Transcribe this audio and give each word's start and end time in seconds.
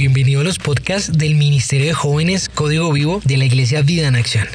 Bienvenido 0.00 0.40
a 0.40 0.44
los 0.44 0.58
podcasts 0.58 1.12
del 1.12 1.34
Ministerio 1.34 1.88
de 1.88 1.92
Jóvenes 1.92 2.48
Código 2.48 2.90
Vivo 2.90 3.20
de 3.22 3.36
la 3.36 3.44
Iglesia 3.44 3.82
Vida 3.82 4.08
en 4.08 4.16
Acción. 4.16 4.46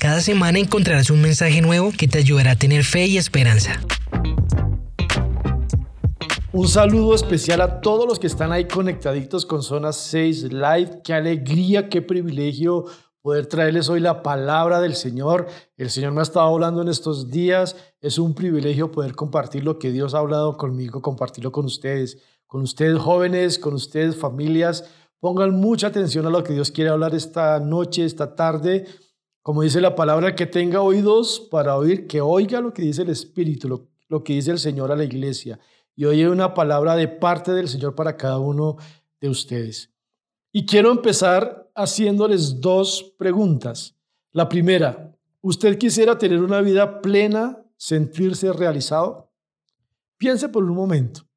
Cada 0.00 0.20
semana 0.20 0.58
encontrarás 0.58 1.10
un 1.10 1.22
mensaje 1.22 1.60
nuevo 1.60 1.92
que 1.96 2.08
te 2.08 2.18
ayudará 2.18 2.50
a 2.50 2.56
tener 2.56 2.82
fe 2.82 3.06
y 3.06 3.16
esperanza. 3.16 3.80
Un 6.52 6.66
saludo 6.66 7.14
especial 7.14 7.60
a 7.60 7.80
todos 7.80 8.04
los 8.04 8.18
que 8.18 8.26
están 8.26 8.50
ahí 8.50 8.66
conectaditos 8.66 9.46
con 9.46 9.62
Zona 9.62 9.92
6 9.92 10.52
Live. 10.52 11.02
Qué 11.04 11.14
alegría, 11.14 11.88
qué 11.88 12.02
privilegio 12.02 12.86
poder 13.22 13.46
traerles 13.46 13.88
hoy 13.88 14.00
la 14.00 14.24
palabra 14.24 14.80
del 14.80 14.96
Señor. 14.96 15.46
El 15.76 15.90
Señor 15.90 16.14
me 16.14 16.18
ha 16.18 16.24
estado 16.24 16.52
hablando 16.52 16.82
en 16.82 16.88
estos 16.88 17.30
días. 17.30 17.76
Es 18.00 18.18
un 18.18 18.34
privilegio 18.34 18.90
poder 18.90 19.14
compartir 19.14 19.62
lo 19.62 19.78
que 19.78 19.92
Dios 19.92 20.14
ha 20.14 20.18
hablado 20.18 20.56
conmigo, 20.56 21.00
compartirlo 21.00 21.52
con 21.52 21.66
ustedes, 21.66 22.18
con 22.50 22.62
ustedes 22.62 22.98
jóvenes, 22.98 23.60
con 23.60 23.74
ustedes 23.74 24.16
familias. 24.16 24.84
Pongan 25.20 25.52
mucha 25.52 25.86
atención 25.86 26.26
a 26.26 26.30
lo 26.30 26.42
que 26.42 26.52
Dios 26.52 26.72
quiere 26.72 26.90
hablar 26.90 27.14
esta 27.14 27.60
noche, 27.60 28.04
esta 28.04 28.34
tarde. 28.34 28.86
Como 29.40 29.62
dice 29.62 29.80
la 29.80 29.94
palabra, 29.94 30.34
que 30.34 30.46
tenga 30.46 30.80
oídos 30.80 31.46
para 31.48 31.76
oír, 31.76 32.08
que 32.08 32.20
oiga 32.20 32.60
lo 32.60 32.74
que 32.74 32.82
dice 32.82 33.02
el 33.02 33.10
Espíritu, 33.10 33.88
lo, 34.08 34.24
que 34.24 34.32
dice 34.32 34.50
el 34.50 34.58
Señor 34.58 34.90
a 34.90 34.96
la 34.96 35.04
iglesia. 35.04 35.60
Y 35.94 36.06
oye 36.06 36.28
una 36.28 36.52
palabra 36.52 36.96
de 36.96 37.06
parte 37.06 37.52
del 37.52 37.68
Señor 37.68 37.94
para 37.94 38.16
cada 38.16 38.40
uno 38.40 38.78
de 39.20 39.28
ustedes. 39.28 39.94
Y 40.50 40.66
quiero 40.66 40.90
empezar 40.90 41.70
haciéndoles 41.76 42.60
dos 42.60 43.14
preguntas. 43.16 43.94
La 44.32 44.48
primera, 44.48 45.16
¿usted 45.40 45.78
quisiera 45.78 46.18
tener 46.18 46.42
una 46.42 46.62
vida 46.62 47.00
plena, 47.00 47.64
sentirse 47.76 48.52
realizado? 48.52 49.30
Piense 50.18 50.48
por 50.48 50.64
un 50.64 50.74
momento. 50.74 51.29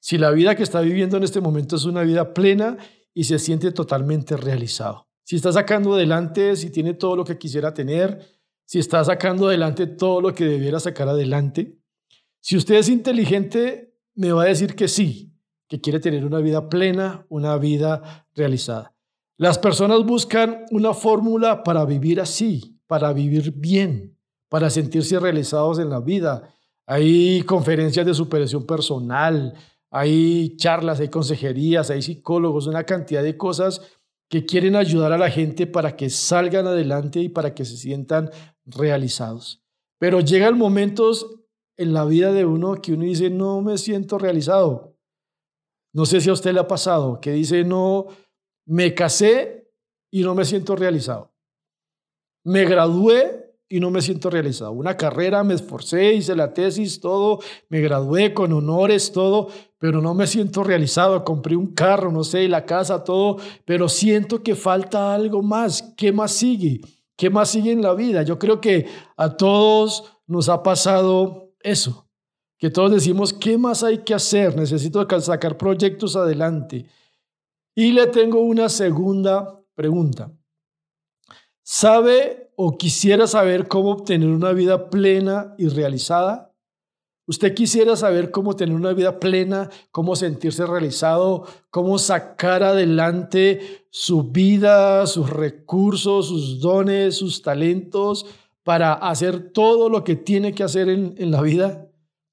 Si 0.00 0.18
la 0.18 0.30
vida 0.30 0.54
que 0.54 0.62
está 0.62 0.80
viviendo 0.80 1.16
en 1.16 1.24
este 1.24 1.40
momento 1.40 1.76
es 1.76 1.84
una 1.84 2.02
vida 2.02 2.32
plena 2.32 2.76
y 3.12 3.24
se 3.24 3.38
siente 3.38 3.72
totalmente 3.72 4.36
realizado. 4.36 5.08
Si 5.24 5.36
está 5.36 5.52
sacando 5.52 5.94
adelante, 5.94 6.56
si 6.56 6.70
tiene 6.70 6.94
todo 6.94 7.16
lo 7.16 7.24
que 7.24 7.36
quisiera 7.36 7.74
tener, 7.74 8.26
si 8.64 8.78
está 8.78 9.02
sacando 9.04 9.48
adelante 9.48 9.86
todo 9.86 10.20
lo 10.20 10.34
que 10.34 10.44
debiera 10.44 10.80
sacar 10.80 11.08
adelante. 11.08 11.78
Si 12.40 12.56
usted 12.56 12.76
es 12.76 12.88
inteligente, 12.88 13.94
me 14.14 14.32
va 14.32 14.42
a 14.42 14.46
decir 14.46 14.74
que 14.74 14.88
sí, 14.88 15.34
que 15.68 15.80
quiere 15.80 16.00
tener 16.00 16.24
una 16.24 16.38
vida 16.38 16.68
plena, 16.68 17.26
una 17.28 17.56
vida 17.58 18.26
realizada. 18.34 18.94
Las 19.36 19.58
personas 19.58 20.04
buscan 20.04 20.64
una 20.70 20.94
fórmula 20.94 21.62
para 21.62 21.84
vivir 21.84 22.20
así, 22.20 22.80
para 22.86 23.12
vivir 23.12 23.52
bien, 23.52 24.18
para 24.48 24.70
sentirse 24.70 25.20
realizados 25.20 25.78
en 25.78 25.90
la 25.90 26.00
vida. 26.00 26.54
Hay 26.86 27.42
conferencias 27.42 28.04
de 28.04 28.14
superación 28.14 28.66
personal, 28.66 29.54
hay 29.90 30.56
charlas, 30.56 31.00
hay 31.00 31.08
consejerías, 31.08 31.90
hay 31.90 32.02
psicólogos, 32.02 32.66
una 32.66 32.84
cantidad 32.84 33.22
de 33.22 33.36
cosas 33.36 33.80
que 34.28 34.44
quieren 34.44 34.76
ayudar 34.76 35.12
a 35.12 35.18
la 35.18 35.30
gente 35.30 35.66
para 35.66 35.96
que 35.96 36.10
salgan 36.10 36.66
adelante 36.66 37.20
y 37.20 37.28
para 37.28 37.54
que 37.54 37.64
se 37.64 37.76
sientan 37.76 38.30
realizados. 38.66 39.64
Pero 39.98 40.20
llegan 40.20 40.58
momentos 40.58 41.38
en 41.76 41.94
la 41.94 42.04
vida 42.04 42.32
de 42.32 42.44
uno 42.44 42.74
que 42.82 42.92
uno 42.92 43.04
dice, 43.04 43.30
no 43.30 43.62
me 43.62 43.78
siento 43.78 44.18
realizado. 44.18 44.96
No 45.94 46.04
sé 46.04 46.20
si 46.20 46.28
a 46.28 46.34
usted 46.34 46.52
le 46.52 46.60
ha 46.60 46.68
pasado, 46.68 47.20
que 47.20 47.32
dice, 47.32 47.64
no, 47.64 48.06
me 48.66 48.94
casé 48.94 49.70
y 50.10 50.22
no 50.22 50.34
me 50.34 50.44
siento 50.44 50.76
realizado. 50.76 51.32
Me 52.44 52.64
gradué 52.64 53.47
y 53.68 53.80
no 53.80 53.90
me 53.90 54.02
siento 54.02 54.30
realizado. 54.30 54.72
Una 54.72 54.96
carrera, 54.96 55.44
me 55.44 55.54
esforcé, 55.54 56.14
hice 56.14 56.34
la 56.34 56.54
tesis, 56.54 57.00
todo, 57.00 57.40
me 57.68 57.80
gradué 57.80 58.32
con 58.32 58.52
honores, 58.52 59.12
todo, 59.12 59.48
pero 59.78 60.00
no 60.00 60.14
me 60.14 60.26
siento 60.26 60.64
realizado. 60.64 61.24
Compré 61.24 61.56
un 61.56 61.74
carro, 61.74 62.10
no 62.10 62.24
sé, 62.24 62.48
la 62.48 62.64
casa, 62.64 63.04
todo, 63.04 63.36
pero 63.64 63.88
siento 63.88 64.42
que 64.42 64.54
falta 64.54 65.14
algo 65.14 65.42
más. 65.42 65.94
¿Qué 65.96 66.12
más 66.12 66.32
sigue? 66.32 66.80
¿Qué 67.16 67.30
más 67.30 67.50
sigue 67.50 67.72
en 67.72 67.82
la 67.82 67.94
vida? 67.94 68.22
Yo 68.22 68.38
creo 68.38 68.60
que 68.60 68.86
a 69.16 69.36
todos 69.36 70.12
nos 70.26 70.48
ha 70.48 70.62
pasado 70.62 71.52
eso 71.60 72.08
que 72.58 72.70
todos 72.70 72.90
decimos, 72.90 73.32
¿qué 73.32 73.56
más 73.56 73.84
hay 73.84 73.98
que 73.98 74.14
hacer? 74.14 74.56
Necesito 74.56 75.06
sacar 75.20 75.56
proyectos 75.56 76.16
adelante. 76.16 76.86
Y 77.74 77.92
le 77.92 78.08
tengo 78.08 78.40
una 78.40 78.68
segunda 78.68 79.62
pregunta. 79.74 80.32
¿Sabe 81.62 82.47
o 82.60 82.76
quisiera 82.76 83.28
saber 83.28 83.68
cómo 83.68 83.92
obtener 83.92 84.30
una 84.30 84.52
vida 84.52 84.90
plena 84.90 85.54
y 85.58 85.68
realizada? 85.68 86.52
¿Usted 87.24 87.54
quisiera 87.54 87.94
saber 87.94 88.32
cómo 88.32 88.56
tener 88.56 88.74
una 88.74 88.92
vida 88.92 89.20
plena, 89.20 89.70
cómo 89.92 90.16
sentirse 90.16 90.66
realizado, 90.66 91.46
cómo 91.70 92.00
sacar 92.00 92.64
adelante 92.64 93.86
su 93.90 94.24
vida, 94.24 95.06
sus 95.06 95.30
recursos, 95.30 96.26
sus 96.26 96.60
dones, 96.60 97.18
sus 97.18 97.42
talentos 97.42 98.26
para 98.64 98.92
hacer 98.94 99.52
todo 99.52 99.88
lo 99.88 100.02
que 100.02 100.16
tiene 100.16 100.52
que 100.52 100.64
hacer 100.64 100.88
en, 100.88 101.30
la 101.30 101.40
vida? 101.42 101.88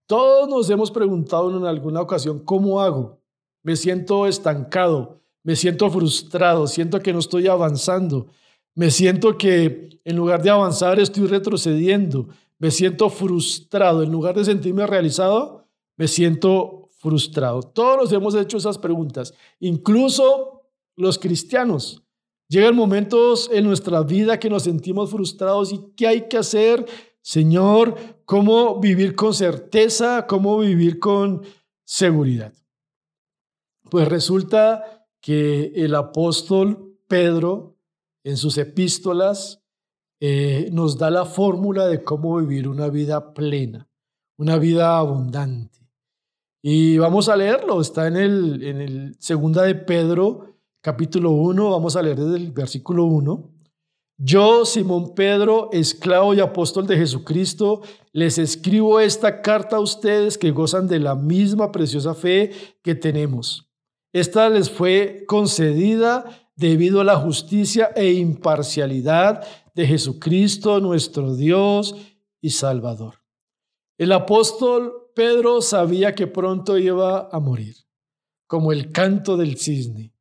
Todos 0.08 0.50
nos 0.50 0.68
hemos 0.72 0.90
preguntado 0.90 1.56
en 1.56 1.66
alguna 1.66 2.02
ocasión, 2.02 2.40
¿cómo 2.40 2.82
hago? 2.82 3.22
Me 3.62 3.76
siento 3.76 4.26
estancado, 4.26 5.22
me 5.44 5.56
siento 5.56 5.92
frustrado, 5.92 6.66
siento 6.66 7.00
que 7.00 7.14
no 7.14 7.20
estoy 7.20 7.46
avanzando, 7.46 8.26
me 8.76 8.92
siento 8.92 9.38
que 9.38 10.00
en 10.04 10.16
lugar 10.16 10.44
de 10.44 10.50
avanzar 10.50 11.00
estoy 11.00 11.28
retrocediendo, 11.28 12.28
me 12.60 12.72
siento 12.72 13.10
frustrado, 13.10 14.04
en 14.04 14.12
lugar 14.12 14.36
de 14.36 14.46
sentirme 14.46 14.86
realizado, 14.86 15.68
me 15.98 16.08
siento 16.08 16.90
frustrado. 17.00 17.62
Todos 17.64 17.98
nos 17.98 18.12
hemos 18.12 18.36
hecho 18.36 18.58
esas 18.58 18.78
preguntas, 18.78 19.34
incluso 19.60 20.70
los 20.96 21.18
cristianos. 21.18 22.04
Llegan 22.48 22.76
momentos 22.76 23.50
en 23.52 23.66
nuestra 23.66 24.04
vida 24.04 24.40
que 24.40 24.50
nos 24.50 24.64
sentimos 24.64 25.10
frustrados 25.10 25.74
y 25.74 25.82
¿qué 25.96 26.08
hay 26.08 26.28
que 26.28 26.38
hacer? 26.38 26.86
Señor, 27.22 27.96
cómo 28.26 28.80
vivir 28.80 29.16
con 29.16 29.34
certeza, 29.34 30.28
cómo 30.28 30.60
vivir 30.60 31.00
con 31.00 31.42
seguridad. 31.84 32.54
Pues 33.90 34.08
resulta 34.08 35.08
que 35.22 35.72
el 35.76 35.96
apóstol 35.96 37.00
Pedro 37.08 37.75
en 38.26 38.38
sus 38.38 38.58
epístolas 38.58 39.62
eh, 40.20 40.70
nos 40.72 40.98
da 40.98 41.12
la 41.12 41.26
fórmula 41.26 41.88
de 41.88 42.04
cómo 42.04 42.38
vivir 42.38 42.68
una 42.68 42.90
vida 42.90 43.34
plena, 43.34 43.88
una 44.38 44.58
vida 44.58 44.98
abundante. 44.98 45.80
Y 46.62 46.98
vamos 46.98 47.30
a 47.30 47.36
leerlo, 47.36 47.80
está 47.80 48.08
en 48.08 48.18
el, 48.18 48.64
en 48.64 48.82
el 48.82 49.16
segunda 49.20 49.62
de 49.62 49.76
Pedro, 49.76 50.56
capítulo 50.82 51.32
1, 51.32 51.70
vamos 51.70 51.96
a 51.96 52.02
leer 52.02 52.20
desde 52.20 52.38
el 52.38 52.52
versículo 52.52 53.06
1. 53.06 53.52
Yo, 54.18 54.66
Simón 54.66 55.14
Pedro, 55.14 55.70
esclavo 55.72 56.34
y 56.34 56.40
apóstol 56.40 56.88
de 56.88 56.98
Jesucristo, 56.98 57.82
les 58.12 58.40
escribo 58.40 59.00
esta 59.00 59.44
carta 59.44 59.76
a 59.76 59.82
ustedes 59.82 60.40
que 60.40 60.50
gozan 60.50 60.88
de 60.88 61.00
la 61.00 61.14
misma 61.14 61.72
preciosa 61.72 62.16
fe 62.16 62.52
que 62.82 62.96
tenemos. 62.96 63.70
Esta 64.14 64.50
les 64.50 64.72
fue 64.72 65.26
concedida 65.28 66.45
debido 66.56 67.02
a 67.02 67.04
la 67.04 67.18
justicia 67.18 67.92
e 67.96 68.14
imparcialidad 68.14 69.46
de 69.74 69.88
Jesucristo, 69.88 70.80
nuestro 70.80 71.36
Dios 71.36 71.96
y 72.42 72.52
Salvador. 72.52 73.16
El 73.98 74.12
apóstol 74.12 75.12
Pedro 75.16 75.62
sabía 75.62 76.16
que 76.16 76.28
pronto 76.28 76.78
iba 76.78 77.30
a 77.32 77.40
morir, 77.40 77.76
como 78.48 78.72
el 78.72 78.92
canto 78.92 79.38
del 79.38 79.58
cisne. 79.58 80.14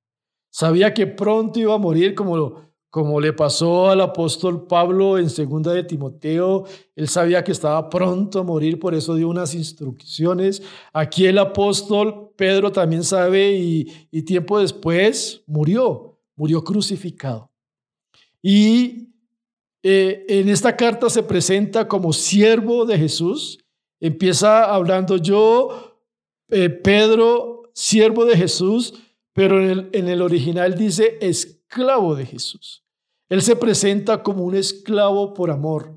Sabía 0.51 0.95
que 0.95 1.07
pronto 1.07 1.59
iba 1.59 1.75
a 1.75 1.79
morir 1.79 2.15
como 2.15 2.65
como 2.95 3.21
le 3.21 3.33
pasó 3.33 3.89
al 3.89 4.01
apóstol 4.03 4.69
Pablo 4.69 5.19
en 5.19 5.29
segunda 5.29 5.73
de 5.73 5.83
Timoteo, 5.83 6.63
él 6.95 7.09
sabía 7.09 7.43
que 7.43 7.51
estaba 7.51 7.91
pronto 7.91 8.39
a 8.39 8.45
morir, 8.45 8.79
por 8.79 8.95
eso 8.95 9.17
dio 9.17 9.29
unas 9.29 9.53
instrucciones. 9.57 10.63
Aquí 10.93 11.27
el 11.27 11.39
apóstol 11.39 12.31
Pedro 12.37 12.71
también 12.71 13.03
sabe 13.03 13.53
y, 13.57 14.23
tiempo 14.23 14.61
después 14.61 15.43
murió, 15.49 16.14
murió 16.37 16.63
crucificado. 16.63 17.51
Y 18.43 19.15
eh, 19.83 20.25
en 20.29 20.49
esta 20.49 20.77
carta 20.77 21.09
se 21.11 21.23
presenta 21.23 21.89
como 21.89 22.13
siervo 22.13 22.85
de 22.85 22.99
Jesús. 22.99 23.59
Empieza 24.01 24.75
hablando 24.75 25.17
yo, 25.17 26.01
eh, 26.49 26.69
Pedro, 26.69 27.63
siervo 27.75 28.25
de 28.25 28.37
Jesús, 28.37 28.95
pero 29.33 29.63
en 29.63 29.71
el, 29.71 29.89
en 29.93 30.09
el 30.09 30.23
original 30.23 30.75
dice 30.77 31.19
esclavo 31.21 32.15
de 32.15 32.27
Jesús. 32.27 32.85
Él 33.29 33.43
se 33.43 33.57
presenta 33.57 34.23
como 34.23 34.45
un 34.45 34.55
esclavo 34.55 35.35
por 35.35 35.51
amor. 35.51 35.93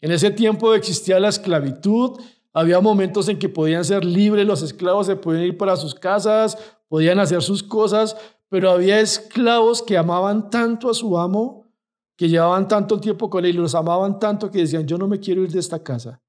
En 0.00 0.12
ese 0.12 0.30
tiempo 0.30 0.74
existía 0.74 1.20
la 1.20 1.28
esclavitud, 1.28 2.18
había 2.52 2.80
momentos 2.80 3.28
en 3.28 3.38
que 3.38 3.48
podían 3.48 3.84
ser 3.84 4.04
libres, 4.04 4.46
los 4.46 4.62
esclavos 4.62 5.06
se 5.06 5.16
podían 5.16 5.44
ir 5.44 5.56
para 5.56 5.76
sus 5.76 5.94
casas, 5.94 6.58
podían 6.88 7.18
hacer 7.18 7.42
sus 7.42 7.62
cosas, 7.62 8.16
pero 8.50 8.70
había 8.70 9.00
esclavos 9.00 9.80
que 9.80 9.96
amaban 9.96 10.50
tanto 10.50 10.90
a 10.90 10.94
su 10.94 11.16
amo, 11.16 11.72
que 12.16 12.28
llevaban 12.28 12.68
tanto 12.68 13.00
tiempo 13.00 13.30
con 13.30 13.46
él 13.46 13.54
y 13.54 13.58
los 13.58 13.74
amaban 13.74 14.18
tanto 14.18 14.50
que 14.50 14.58
decían, 14.58 14.86
yo 14.86 14.98
no 14.98 15.08
me 15.08 15.20
quiero 15.20 15.42
ir 15.42 15.50
de 15.50 15.60
esta 15.60 15.82
casa, 15.82 16.20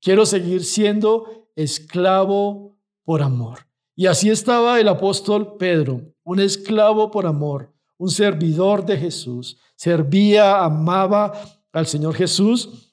quiero 0.00 0.24
seguir 0.24 0.64
siendo 0.64 1.50
esclavo 1.56 2.78
por 3.04 3.20
amor. 3.20 3.66
Y 3.96 4.06
así 4.06 4.30
estaba 4.30 4.80
el 4.80 4.88
apóstol 4.88 5.56
Pedro, 5.58 6.00
un 6.22 6.40
esclavo 6.40 7.10
por 7.10 7.26
amor, 7.26 7.72
un 7.98 8.08
servidor 8.08 8.86
de 8.86 8.96
Jesús. 8.96 9.58
Servía, 9.76 10.64
amaba 10.64 11.32
al 11.72 11.86
Señor 11.86 12.14
Jesús. 12.14 12.92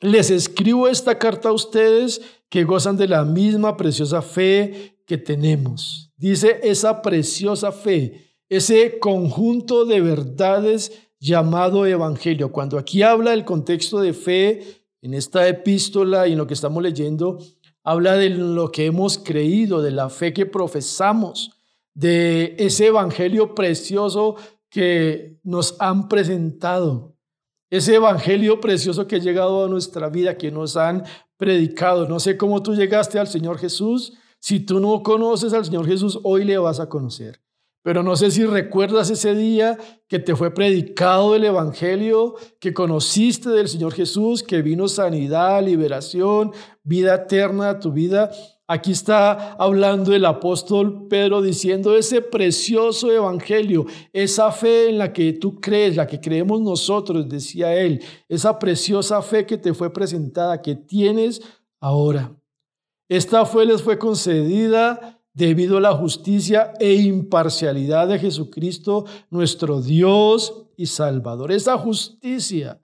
Les 0.00 0.30
escribo 0.30 0.86
esta 0.86 1.18
carta 1.18 1.48
a 1.48 1.52
ustedes 1.52 2.20
que 2.50 2.64
gozan 2.64 2.96
de 2.96 3.08
la 3.08 3.24
misma 3.24 3.76
preciosa 3.76 4.20
fe 4.20 5.00
que 5.06 5.16
tenemos. 5.16 6.05
Dice 6.16 6.60
esa 6.62 7.02
preciosa 7.02 7.72
fe, 7.72 8.34
ese 8.48 8.98
conjunto 8.98 9.84
de 9.84 10.00
verdades 10.00 10.92
llamado 11.18 11.86
Evangelio. 11.86 12.52
Cuando 12.52 12.78
aquí 12.78 13.02
habla 13.02 13.34
el 13.34 13.44
contexto 13.44 14.00
de 14.00 14.12
fe, 14.12 14.82
en 15.02 15.14
esta 15.14 15.46
epístola 15.46 16.26
y 16.26 16.32
en 16.32 16.38
lo 16.38 16.46
que 16.46 16.54
estamos 16.54 16.82
leyendo, 16.82 17.38
habla 17.84 18.14
de 18.14 18.30
lo 18.30 18.72
que 18.72 18.86
hemos 18.86 19.18
creído, 19.18 19.82
de 19.82 19.90
la 19.90 20.08
fe 20.08 20.32
que 20.32 20.46
profesamos, 20.46 21.52
de 21.94 22.56
ese 22.58 22.86
Evangelio 22.86 23.54
precioso 23.54 24.36
que 24.68 25.38
nos 25.42 25.76
han 25.78 26.08
presentado. 26.08 27.16
Ese 27.70 27.96
evangelio 27.96 28.60
precioso 28.60 29.06
que 29.06 29.16
ha 29.16 29.18
llegado 29.18 29.64
a 29.64 29.68
nuestra 29.68 30.08
vida, 30.08 30.36
que 30.36 30.52
nos 30.52 30.76
han 30.76 31.04
predicado. 31.36 32.06
No 32.08 32.20
sé 32.20 32.36
cómo 32.36 32.62
tú 32.62 32.74
llegaste 32.74 33.18
al 33.18 33.26
Señor 33.26 33.58
Jesús. 33.58 34.12
Si 34.40 34.60
tú 34.60 34.80
no 34.80 35.02
conoces 35.02 35.52
al 35.52 35.64
Señor 35.64 35.86
Jesús, 35.86 36.18
hoy 36.22 36.44
le 36.44 36.58
vas 36.58 36.80
a 36.80 36.88
conocer. 36.88 37.40
Pero 37.86 38.02
no 38.02 38.16
sé 38.16 38.32
si 38.32 38.44
recuerdas 38.44 39.10
ese 39.10 39.32
día 39.36 39.78
que 40.08 40.18
te 40.18 40.34
fue 40.34 40.52
predicado 40.52 41.36
el 41.36 41.44
Evangelio, 41.44 42.34
que 42.58 42.74
conociste 42.74 43.48
del 43.50 43.68
Señor 43.68 43.94
Jesús, 43.94 44.42
que 44.42 44.60
vino 44.60 44.88
sanidad, 44.88 45.64
liberación, 45.64 46.50
vida 46.82 47.14
eterna 47.14 47.70
a 47.70 47.78
tu 47.78 47.92
vida. 47.92 48.32
Aquí 48.66 48.90
está 48.90 49.52
hablando 49.52 50.12
el 50.12 50.24
apóstol 50.24 51.06
Pedro 51.06 51.40
diciendo 51.40 51.96
ese 51.96 52.22
precioso 52.22 53.12
evangelio, 53.12 53.86
esa 54.12 54.50
fe 54.50 54.88
en 54.88 54.98
la 54.98 55.12
que 55.12 55.34
tú 55.34 55.60
crees, 55.60 55.94
la 55.94 56.08
que 56.08 56.20
creemos 56.20 56.60
nosotros, 56.60 57.28
decía 57.28 57.72
él, 57.76 58.02
esa 58.28 58.58
preciosa 58.58 59.22
fe 59.22 59.46
que 59.46 59.58
te 59.58 59.72
fue 59.72 59.92
presentada, 59.92 60.60
que 60.60 60.74
tienes 60.74 61.40
ahora. 61.78 62.34
Esta 63.08 63.44
fe 63.46 63.64
les 63.64 63.82
fue 63.82 63.98
concedida 63.98 65.20
debido 65.32 65.76
a 65.76 65.80
la 65.80 65.92
justicia 65.92 66.72
e 66.80 66.94
imparcialidad 66.94 68.08
de 68.08 68.18
Jesucristo, 68.18 69.04
nuestro 69.30 69.82
Dios 69.82 70.64
y 70.76 70.86
Salvador. 70.86 71.52
Esa 71.52 71.76
justicia 71.78 72.80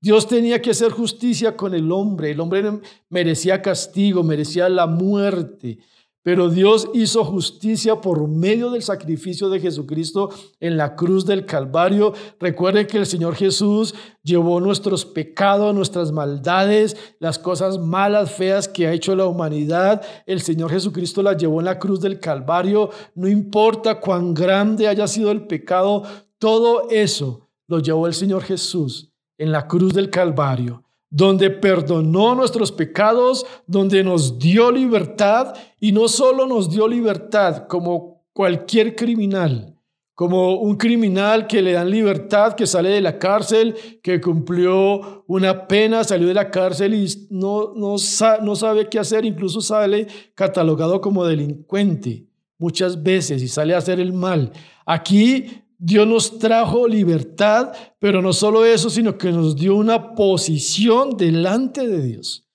Dios 0.00 0.28
tenía 0.28 0.62
que 0.62 0.70
hacer 0.70 0.92
justicia 0.92 1.56
con 1.56 1.74
el 1.74 1.90
hombre. 1.90 2.30
El 2.30 2.40
hombre 2.40 2.80
merecía 3.08 3.62
castigo, 3.62 4.22
merecía 4.22 4.68
la 4.68 4.86
muerte. 4.86 5.78
Pero 6.26 6.48
Dios 6.48 6.88
hizo 6.92 7.24
justicia 7.24 8.00
por 8.00 8.26
medio 8.26 8.72
del 8.72 8.82
sacrificio 8.82 9.48
de 9.48 9.60
Jesucristo 9.60 10.30
en 10.58 10.76
la 10.76 10.96
cruz 10.96 11.24
del 11.24 11.46
Calvario. 11.46 12.14
Recuerde 12.40 12.88
que 12.88 12.98
el 12.98 13.06
Señor 13.06 13.36
Jesús 13.36 13.94
llevó 14.24 14.58
nuestros 14.58 15.04
pecados, 15.04 15.72
nuestras 15.72 16.10
maldades, 16.10 16.96
las 17.20 17.38
cosas 17.38 17.78
malas, 17.78 18.32
feas 18.32 18.66
que 18.66 18.88
ha 18.88 18.92
hecho 18.92 19.14
la 19.14 19.26
humanidad. 19.26 20.04
El 20.26 20.40
Señor 20.40 20.72
Jesucristo 20.72 21.22
las 21.22 21.36
llevó 21.36 21.60
en 21.60 21.66
la 21.66 21.78
cruz 21.78 22.00
del 22.00 22.18
Calvario. 22.18 22.90
No 23.14 23.28
importa 23.28 24.00
cuán 24.00 24.34
grande 24.34 24.88
haya 24.88 25.06
sido 25.06 25.30
el 25.30 25.46
pecado, 25.46 26.02
todo 26.40 26.90
eso 26.90 27.48
lo 27.68 27.78
llevó 27.78 28.08
el 28.08 28.14
Señor 28.14 28.42
Jesús 28.42 29.12
en 29.38 29.52
la 29.52 29.68
cruz 29.68 29.94
del 29.94 30.10
Calvario, 30.10 30.85
donde 31.10 31.50
perdonó 31.50 32.34
nuestros 32.34 32.72
pecados, 32.72 33.46
donde 33.66 34.02
nos 34.02 34.38
dio 34.38 34.70
libertad 34.70 35.54
y 35.80 35.92
no 35.92 36.08
solo 36.08 36.46
nos 36.46 36.70
dio 36.70 36.88
libertad 36.88 37.66
como 37.66 38.24
cualquier 38.32 38.96
criminal, 38.96 39.78
como 40.14 40.60
un 40.60 40.76
criminal 40.76 41.46
que 41.46 41.62
le 41.62 41.72
dan 41.72 41.90
libertad, 41.90 42.54
que 42.54 42.66
sale 42.66 42.88
de 42.88 43.00
la 43.00 43.18
cárcel, 43.18 43.74
que 44.02 44.20
cumplió 44.20 45.24
una 45.26 45.66
pena, 45.68 46.04
salió 46.04 46.28
de 46.28 46.34
la 46.34 46.50
cárcel 46.50 46.94
y 46.94 47.06
no, 47.30 47.72
no, 47.74 47.96
no 48.42 48.56
sabe 48.56 48.88
qué 48.88 48.98
hacer, 48.98 49.24
incluso 49.24 49.60
sale 49.60 50.06
catalogado 50.34 51.00
como 51.00 51.24
delincuente 51.24 52.26
muchas 52.58 53.02
veces 53.02 53.42
y 53.42 53.48
sale 53.48 53.74
a 53.74 53.78
hacer 53.78 54.00
el 54.00 54.12
mal. 54.12 54.52
Aquí 54.84 55.62
Dios 55.78 56.06
nos 56.06 56.38
trajo 56.38 56.88
libertad, 56.88 57.72
pero 57.98 58.22
no 58.22 58.32
solo 58.32 58.64
eso, 58.64 58.88
sino 58.90 59.18
que 59.18 59.30
nos 59.30 59.56
dio 59.56 59.76
una 59.76 60.14
posición 60.14 61.16
delante 61.16 61.86
de 61.86 62.02
Dios. 62.02 62.46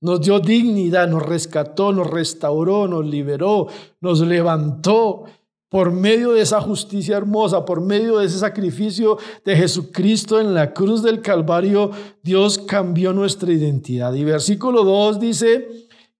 Nos 0.00 0.22
dio 0.22 0.40
dignidad, 0.40 1.08
nos 1.08 1.22
rescató, 1.22 1.92
nos 1.92 2.08
restauró, 2.08 2.88
nos 2.88 3.04
liberó, 3.04 3.66
nos 4.00 4.20
levantó 4.20 5.24
por 5.70 5.92
medio 5.92 6.32
de 6.32 6.42
esa 6.42 6.60
justicia 6.60 7.16
hermosa, 7.16 7.64
por 7.64 7.80
medio 7.80 8.18
de 8.18 8.26
ese 8.26 8.38
sacrificio 8.38 9.18
de 9.44 9.56
Jesucristo 9.56 10.40
en 10.40 10.52
la 10.52 10.74
cruz 10.74 11.02
del 11.02 11.22
Calvario, 11.22 11.92
Dios 12.22 12.58
cambió 12.58 13.12
nuestra 13.12 13.52
identidad. 13.52 14.12
Y 14.14 14.24
versículo 14.24 14.82
2 14.82 15.20
dice 15.20 15.68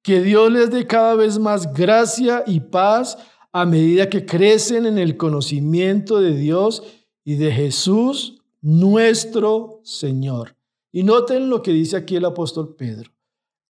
que 0.02 0.20
Dios 0.20 0.52
les 0.52 0.70
dé 0.70 0.86
cada 0.86 1.16
vez 1.16 1.38
más 1.38 1.74
gracia 1.74 2.44
y 2.46 2.60
paz 2.60 3.18
a 3.52 3.66
medida 3.66 4.08
que 4.08 4.24
crecen 4.24 4.86
en 4.86 4.98
el 4.98 5.16
conocimiento 5.16 6.20
de 6.20 6.34
Dios 6.34 6.82
y 7.24 7.36
de 7.36 7.52
Jesús, 7.52 8.42
nuestro 8.60 9.80
Señor. 9.84 10.56
Y 10.92 11.02
noten 11.02 11.48
lo 11.50 11.62
que 11.62 11.72
dice 11.72 11.96
aquí 11.96 12.16
el 12.16 12.24
apóstol 12.24 12.74
Pedro. 12.76 13.12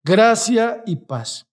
Gracia 0.05 0.83
y 0.87 0.97
paz. 0.97 1.47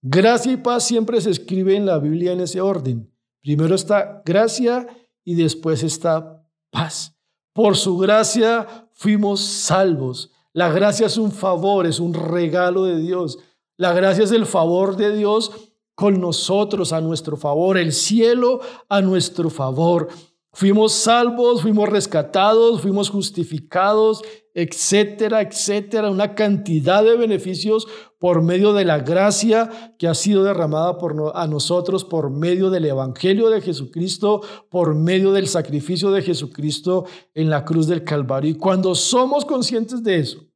Gracia 0.00 0.52
y 0.52 0.56
paz 0.56 0.84
siempre 0.84 1.20
se 1.20 1.30
escribe 1.30 1.76
en 1.76 1.86
la 1.86 1.98
Biblia 1.98 2.32
en 2.32 2.40
ese 2.40 2.60
orden. 2.60 3.12
Primero 3.42 3.74
está 3.74 4.22
gracia 4.24 4.86
y 5.24 5.34
después 5.34 5.82
está 5.82 6.46
paz. 6.70 7.16
Por 7.52 7.76
su 7.76 7.98
gracia 7.98 8.88
fuimos 8.92 9.40
salvos. 9.40 10.30
La 10.52 10.70
gracia 10.70 11.06
es 11.06 11.16
un 11.18 11.32
favor, 11.32 11.86
es 11.86 12.00
un 12.00 12.14
regalo 12.14 12.84
de 12.84 12.98
Dios. 12.98 13.38
La 13.76 13.92
gracia 13.92 14.24
es 14.24 14.32
el 14.32 14.46
favor 14.46 14.96
de 14.96 15.16
Dios 15.16 15.67
con 15.98 16.20
nosotros 16.20 16.92
a 16.92 17.00
nuestro 17.00 17.36
favor, 17.36 17.76
el 17.76 17.92
cielo 17.92 18.60
a 18.88 19.00
nuestro 19.00 19.50
favor. 19.50 20.06
Fuimos 20.52 20.92
salvos, 20.92 21.62
fuimos 21.62 21.88
rescatados, 21.88 22.82
fuimos 22.82 23.10
justificados, 23.10 24.22
etcétera, 24.54 25.42
etcétera. 25.42 26.08
Una 26.08 26.36
cantidad 26.36 27.02
de 27.02 27.16
beneficios 27.16 27.88
por 28.20 28.42
medio 28.42 28.74
de 28.74 28.84
la 28.84 29.00
gracia 29.00 29.96
que 29.98 30.06
ha 30.06 30.14
sido 30.14 30.44
derramada 30.44 30.96
a 31.34 31.46
nosotros 31.48 32.04
por 32.04 32.30
medio 32.30 32.70
del 32.70 32.84
Evangelio 32.84 33.50
de 33.50 33.60
Jesucristo, 33.60 34.42
por 34.70 34.94
medio 34.94 35.32
del 35.32 35.48
sacrificio 35.48 36.12
de 36.12 36.22
Jesucristo 36.22 37.06
en 37.34 37.50
la 37.50 37.64
cruz 37.64 37.88
del 37.88 38.04
Calvario. 38.04 38.52
Y 38.52 38.54
cuando 38.54 38.94
somos 38.94 39.44
conscientes 39.44 40.04
de 40.04 40.18
eso, 40.20 40.47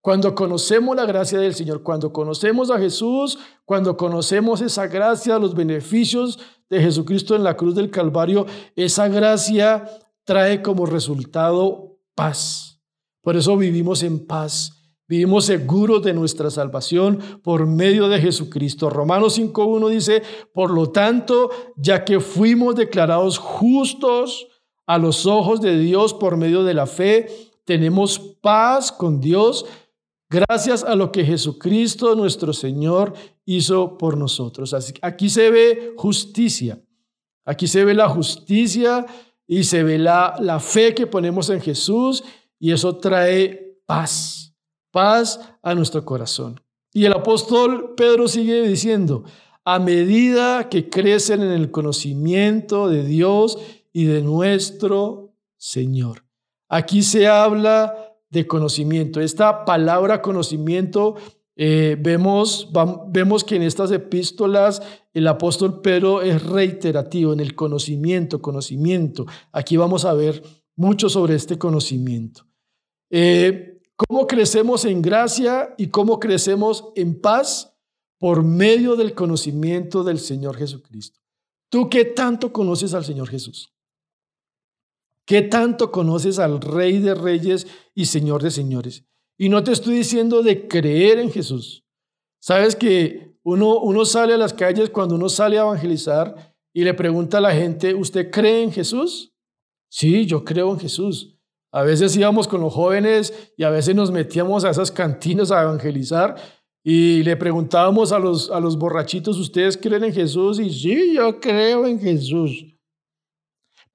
cuando 0.00 0.34
conocemos 0.34 0.96
la 0.96 1.06
gracia 1.06 1.38
del 1.38 1.54
Señor, 1.54 1.82
cuando 1.82 2.12
conocemos 2.12 2.70
a 2.70 2.78
Jesús, 2.78 3.38
cuando 3.64 3.96
conocemos 3.96 4.60
esa 4.60 4.86
gracia, 4.86 5.38
los 5.38 5.54
beneficios 5.54 6.38
de 6.70 6.80
Jesucristo 6.80 7.34
en 7.34 7.44
la 7.44 7.56
cruz 7.56 7.74
del 7.74 7.90
Calvario, 7.90 8.46
esa 8.76 9.08
gracia 9.08 9.88
trae 10.24 10.62
como 10.62 10.86
resultado 10.86 11.98
paz. 12.14 12.80
Por 13.22 13.36
eso 13.36 13.56
vivimos 13.56 14.02
en 14.02 14.26
paz. 14.26 14.74
Vivimos 15.08 15.46
seguros 15.46 16.02
de 16.02 16.12
nuestra 16.12 16.50
salvación 16.50 17.18
por 17.42 17.66
medio 17.66 18.08
de 18.08 18.20
Jesucristo. 18.20 18.90
Romanos 18.90 19.38
5.1 19.38 19.88
dice, 19.88 20.22
por 20.52 20.70
lo 20.70 20.90
tanto, 20.90 21.48
ya 21.76 22.04
que 22.04 22.20
fuimos 22.20 22.76
declarados 22.76 23.38
justos 23.38 24.48
a 24.86 24.98
los 24.98 25.24
ojos 25.24 25.62
de 25.62 25.78
Dios 25.78 26.12
por 26.12 26.36
medio 26.36 26.62
de 26.62 26.74
la 26.74 26.86
fe, 26.86 27.26
tenemos 27.64 28.18
paz 28.18 28.92
con 28.92 29.20
Dios 29.20 29.64
Gracias 30.30 30.84
a 30.84 30.94
lo 30.94 31.10
que 31.10 31.24
Jesucristo 31.24 32.14
nuestro 32.14 32.52
Señor 32.52 33.14
hizo 33.46 33.96
por 33.96 34.16
nosotros. 34.16 34.74
Así, 34.74 34.92
aquí 35.00 35.30
se 35.30 35.50
ve 35.50 35.94
justicia. 35.96 36.82
Aquí 37.46 37.66
se 37.66 37.84
ve 37.84 37.94
la 37.94 38.08
justicia 38.10 39.06
y 39.46 39.64
se 39.64 39.82
ve 39.82 39.98
la, 39.98 40.36
la 40.40 40.60
fe 40.60 40.94
que 40.94 41.06
ponemos 41.06 41.48
en 41.48 41.62
Jesús 41.62 42.22
y 42.58 42.72
eso 42.72 42.98
trae 42.98 43.78
paz, 43.86 44.54
paz 44.90 45.40
a 45.62 45.74
nuestro 45.74 46.04
corazón. 46.04 46.60
Y 46.92 47.06
el 47.06 47.14
apóstol 47.14 47.94
Pedro 47.96 48.28
sigue 48.28 48.68
diciendo, 48.68 49.24
a 49.64 49.78
medida 49.78 50.68
que 50.68 50.90
crecen 50.90 51.42
en 51.42 51.52
el 51.52 51.70
conocimiento 51.70 52.88
de 52.88 53.04
Dios 53.04 53.58
y 53.92 54.04
de 54.04 54.22
nuestro 54.22 55.34
Señor. 55.56 56.24
Aquí 56.68 57.02
se 57.02 57.28
habla 57.28 58.07
de 58.30 58.46
conocimiento. 58.46 59.20
Esta 59.20 59.64
palabra 59.64 60.22
conocimiento, 60.22 61.16
eh, 61.56 61.96
vemos, 61.98 62.70
vemos 63.08 63.44
que 63.44 63.56
en 63.56 63.62
estas 63.62 63.90
epístolas 63.90 64.82
el 65.12 65.26
apóstol 65.26 65.80
Pedro 65.80 66.22
es 66.22 66.42
reiterativo 66.44 67.32
en 67.32 67.40
el 67.40 67.54
conocimiento, 67.54 68.40
conocimiento. 68.40 69.26
Aquí 69.52 69.76
vamos 69.76 70.04
a 70.04 70.14
ver 70.14 70.42
mucho 70.76 71.08
sobre 71.08 71.34
este 71.34 71.58
conocimiento. 71.58 72.46
Eh, 73.10 73.80
¿Cómo 73.96 74.26
crecemos 74.26 74.84
en 74.84 75.02
gracia 75.02 75.74
y 75.76 75.88
cómo 75.88 76.20
crecemos 76.20 76.92
en 76.94 77.20
paz? 77.20 77.74
por 78.18 78.42
medio 78.42 78.96
del 78.96 79.14
conocimiento 79.14 80.04
del 80.04 80.18
Señor 80.18 80.56
Jesucristo. 80.56 81.20
¿Tú 81.70 81.88
qué 81.88 82.04
tanto 82.04 82.52
conoces 82.52 82.94
al 82.94 83.04
Señor 83.04 83.28
Jesús? 83.28 83.72
¿Qué 85.28 85.42
tanto 85.42 85.92
conoces 85.92 86.38
al 86.38 86.58
Rey 86.58 87.00
de 87.00 87.14
Reyes 87.14 87.66
y 87.94 88.06
Señor 88.06 88.42
de 88.42 88.50
Señores? 88.50 89.04
Y 89.36 89.50
no 89.50 89.62
te 89.62 89.72
estoy 89.72 89.96
diciendo 89.96 90.42
de 90.42 90.66
creer 90.66 91.18
en 91.18 91.30
Jesús. 91.30 91.84
Sabes 92.40 92.74
que 92.74 93.36
uno, 93.42 93.78
uno 93.78 94.06
sale 94.06 94.32
a 94.32 94.38
las 94.38 94.54
calles 94.54 94.88
cuando 94.88 95.16
uno 95.16 95.28
sale 95.28 95.58
a 95.58 95.64
evangelizar 95.64 96.56
y 96.72 96.82
le 96.82 96.94
pregunta 96.94 97.36
a 97.36 97.40
la 97.42 97.52
gente, 97.52 97.94
¿usted 97.94 98.30
cree 98.30 98.62
en 98.62 98.72
Jesús? 98.72 99.34
Sí, 99.90 100.24
yo 100.24 100.46
creo 100.46 100.72
en 100.72 100.80
Jesús. 100.80 101.38
A 101.72 101.82
veces 101.82 102.16
íbamos 102.16 102.48
con 102.48 102.62
los 102.62 102.72
jóvenes 102.72 103.52
y 103.58 103.64
a 103.64 103.70
veces 103.70 103.94
nos 103.94 104.10
metíamos 104.10 104.64
a 104.64 104.70
esas 104.70 104.90
cantinas 104.90 105.50
a 105.50 105.60
evangelizar 105.60 106.36
y 106.82 107.22
le 107.22 107.36
preguntábamos 107.36 108.12
a 108.12 108.18
los, 108.18 108.50
a 108.50 108.60
los 108.60 108.78
borrachitos, 108.78 109.36
¿ustedes 109.36 109.76
creen 109.76 110.04
en 110.04 110.14
Jesús? 110.14 110.58
Y 110.58 110.70
sí, 110.70 111.12
yo 111.12 111.38
creo 111.38 111.86
en 111.86 112.00
Jesús. 112.00 112.77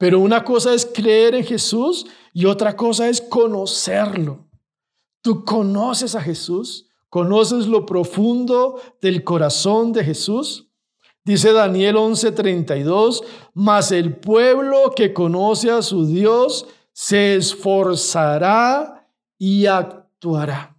Pero 0.03 0.19
una 0.19 0.43
cosa 0.43 0.73
es 0.73 0.85
creer 0.85 1.33
en 1.33 1.45
Jesús 1.45 2.05
y 2.33 2.43
otra 2.43 2.75
cosa 2.75 3.07
es 3.07 3.21
conocerlo. 3.21 4.45
Tú 5.21 5.45
conoces 5.45 6.13
a 6.13 6.21
Jesús, 6.21 6.89
conoces 7.07 7.67
lo 7.67 7.85
profundo 7.85 8.81
del 8.99 9.23
corazón 9.23 9.93
de 9.93 10.03
Jesús. 10.03 10.67
Dice 11.23 11.53
Daniel 11.53 11.95
11:32, 11.95 13.23
mas 13.53 13.93
el 13.93 14.17
pueblo 14.17 14.91
que 14.93 15.13
conoce 15.13 15.71
a 15.71 15.81
su 15.81 16.05
Dios 16.05 16.67
se 16.91 17.35
esforzará 17.35 19.07
y 19.37 19.67
actuará. 19.67 20.75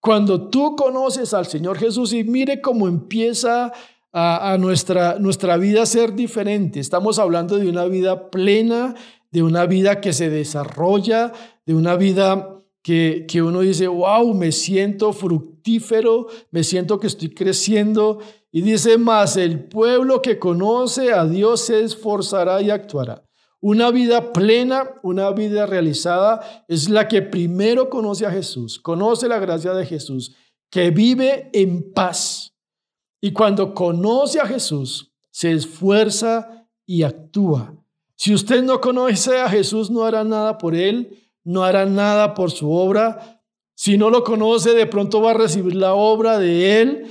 Cuando 0.00 0.48
tú 0.48 0.76
conoces 0.76 1.34
al 1.34 1.44
Señor 1.44 1.76
Jesús 1.76 2.14
y 2.14 2.24
mire 2.24 2.62
cómo 2.62 2.88
empieza 2.88 3.70
a, 4.16 4.56
nuestra, 4.60 5.18
nuestra 5.18 5.56
vida 5.56 5.84
ser 5.86 6.14
diferente. 6.14 6.78
Estamos 6.78 7.18
hablando 7.18 7.58
de 7.58 7.68
una 7.68 7.86
vida 7.86 8.30
plena, 8.30 8.94
de 9.32 9.42
una 9.42 9.66
vida 9.66 10.00
que 10.00 10.12
se 10.12 10.30
desarrolla, 10.30 11.32
de 11.66 11.74
una 11.74 11.96
vida 11.96 12.60
que, 12.80 13.26
que 13.28 13.42
uno 13.42 13.60
dice, 13.60 13.88
wow, 13.88 14.32
me 14.32 14.52
siento 14.52 15.12
fructífero, 15.12 16.28
me 16.52 16.62
siento 16.62 17.00
que 17.00 17.08
estoy 17.08 17.30
creciendo. 17.30 18.20
Y 18.52 18.62
dice 18.62 18.98
más, 18.98 19.36
el 19.36 19.64
pueblo 19.64 20.22
que 20.22 20.38
conoce 20.38 21.12
a 21.12 21.26
Dios 21.26 21.62
se 21.62 21.82
esforzará 21.82 22.62
y 22.62 22.70
actuará. 22.70 23.24
Una 23.60 23.90
vida 23.90 24.32
plena, 24.32 24.90
una 25.02 25.32
vida 25.32 25.66
realizada, 25.66 26.64
es 26.68 26.88
la 26.88 27.08
que 27.08 27.20
primero 27.20 27.90
conoce 27.90 28.26
a 28.26 28.30
Jesús, 28.30 28.78
conoce 28.78 29.26
la 29.26 29.40
gracia 29.40 29.72
de 29.72 29.86
Jesús, 29.86 30.36
que 30.70 30.90
vive 30.92 31.50
en 31.52 31.92
paz. 31.92 32.53
Y 33.24 33.32
cuando 33.32 33.72
conoce 33.72 34.38
a 34.38 34.46
Jesús, 34.46 35.10
se 35.30 35.52
esfuerza 35.52 36.68
y 36.84 37.04
actúa. 37.04 37.74
Si 38.16 38.34
usted 38.34 38.62
no 38.62 38.82
conoce 38.82 39.38
a 39.38 39.48
Jesús, 39.48 39.90
no 39.90 40.04
hará 40.04 40.24
nada 40.24 40.58
por 40.58 40.74
él, 40.74 41.16
no 41.42 41.64
hará 41.64 41.86
nada 41.86 42.34
por 42.34 42.50
su 42.50 42.70
obra. 42.70 43.42
Si 43.74 43.96
no 43.96 44.10
lo 44.10 44.24
conoce, 44.24 44.74
de 44.74 44.84
pronto 44.84 45.22
va 45.22 45.30
a 45.30 45.38
recibir 45.38 45.74
la 45.74 45.94
obra 45.94 46.38
de 46.38 46.82
él 46.82 47.06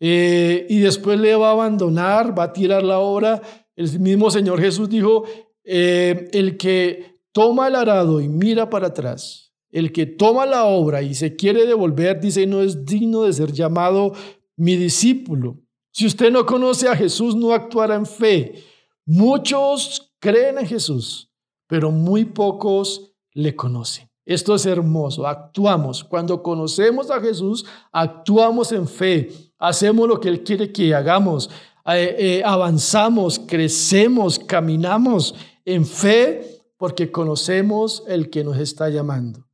eh, 0.00 0.66
y 0.70 0.78
después 0.78 1.20
le 1.20 1.36
va 1.36 1.50
a 1.50 1.52
abandonar, 1.52 2.38
va 2.38 2.44
a 2.44 2.52
tirar 2.54 2.82
la 2.82 3.00
obra. 3.00 3.42
El 3.76 4.00
mismo 4.00 4.30
Señor 4.30 4.62
Jesús 4.62 4.88
dijo, 4.88 5.24
eh, 5.64 6.30
el 6.32 6.56
que 6.56 7.20
toma 7.30 7.68
el 7.68 7.74
arado 7.74 8.22
y 8.22 8.28
mira 8.28 8.70
para 8.70 8.86
atrás, 8.86 9.52
el 9.70 9.92
que 9.92 10.06
toma 10.06 10.46
la 10.46 10.64
obra 10.64 11.02
y 11.02 11.14
se 11.14 11.36
quiere 11.36 11.66
devolver, 11.66 12.20
dice, 12.20 12.46
no 12.46 12.62
es 12.62 12.86
digno 12.86 13.24
de 13.24 13.34
ser 13.34 13.52
llamado 13.52 14.14
mi 14.58 14.76
discípulo. 14.76 15.56
Si 15.90 16.04
usted 16.04 16.30
no 16.30 16.44
conoce 16.44 16.88
a 16.88 16.96
Jesús, 16.96 17.34
no 17.34 17.52
actuará 17.52 17.94
en 17.94 18.04
fe. 18.04 18.62
Muchos 19.06 20.12
creen 20.18 20.58
en 20.58 20.66
Jesús, 20.66 21.30
pero 21.66 21.90
muy 21.90 22.26
pocos 22.26 23.12
le 23.32 23.56
conocen. 23.56 24.08
Esto 24.26 24.54
es 24.54 24.66
hermoso. 24.66 25.26
Actuamos. 25.26 26.04
Cuando 26.04 26.42
conocemos 26.42 27.10
a 27.10 27.20
Jesús, 27.20 27.64
actuamos 27.90 28.72
en 28.72 28.86
fe. 28.86 29.30
Hacemos 29.58 30.06
lo 30.06 30.20
que 30.20 30.28
Él 30.28 30.44
quiere 30.44 30.70
que 30.70 30.94
hagamos. 30.94 31.48
Eh, 31.86 32.16
eh, 32.18 32.42
avanzamos, 32.44 33.38
crecemos, 33.38 34.38
caminamos 34.38 35.34
en 35.64 35.86
fe 35.86 36.62
porque 36.76 37.10
conocemos 37.10 38.02
el 38.06 38.28
que 38.28 38.44
nos 38.44 38.58
está 38.58 38.90
llamando. 38.90 39.47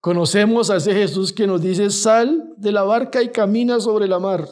Conocemos 0.00 0.70
a 0.70 0.76
ese 0.76 0.94
Jesús 0.94 1.32
que 1.32 1.46
nos 1.46 1.60
dice, 1.60 1.90
sal 1.90 2.54
de 2.56 2.72
la 2.72 2.82
barca 2.82 3.22
y 3.22 3.28
camina 3.28 3.80
sobre 3.80 4.08
la 4.08 4.18
mar. 4.18 4.48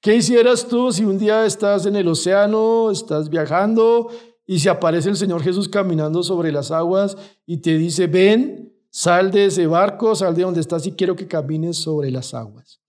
¿Qué 0.00 0.16
hicieras 0.16 0.66
tú 0.66 0.90
si 0.92 1.04
un 1.04 1.18
día 1.18 1.46
estás 1.46 1.86
en 1.86 1.94
el 1.94 2.08
océano, 2.08 2.90
estás 2.90 3.28
viajando 3.28 4.08
y 4.46 4.58
se 4.58 4.68
aparece 4.68 5.10
el 5.10 5.16
Señor 5.16 5.42
Jesús 5.42 5.68
caminando 5.68 6.22
sobre 6.22 6.50
las 6.50 6.70
aguas 6.70 7.16
y 7.46 7.58
te 7.58 7.78
dice, 7.78 8.08
ven, 8.08 8.74
sal 8.90 9.30
de 9.30 9.46
ese 9.46 9.66
barco, 9.66 10.16
sal 10.16 10.34
de 10.34 10.42
donde 10.42 10.60
estás 10.60 10.84
y 10.86 10.92
quiero 10.92 11.14
que 11.14 11.28
camines 11.28 11.76
sobre 11.76 12.10
las 12.10 12.34
aguas? 12.34 12.80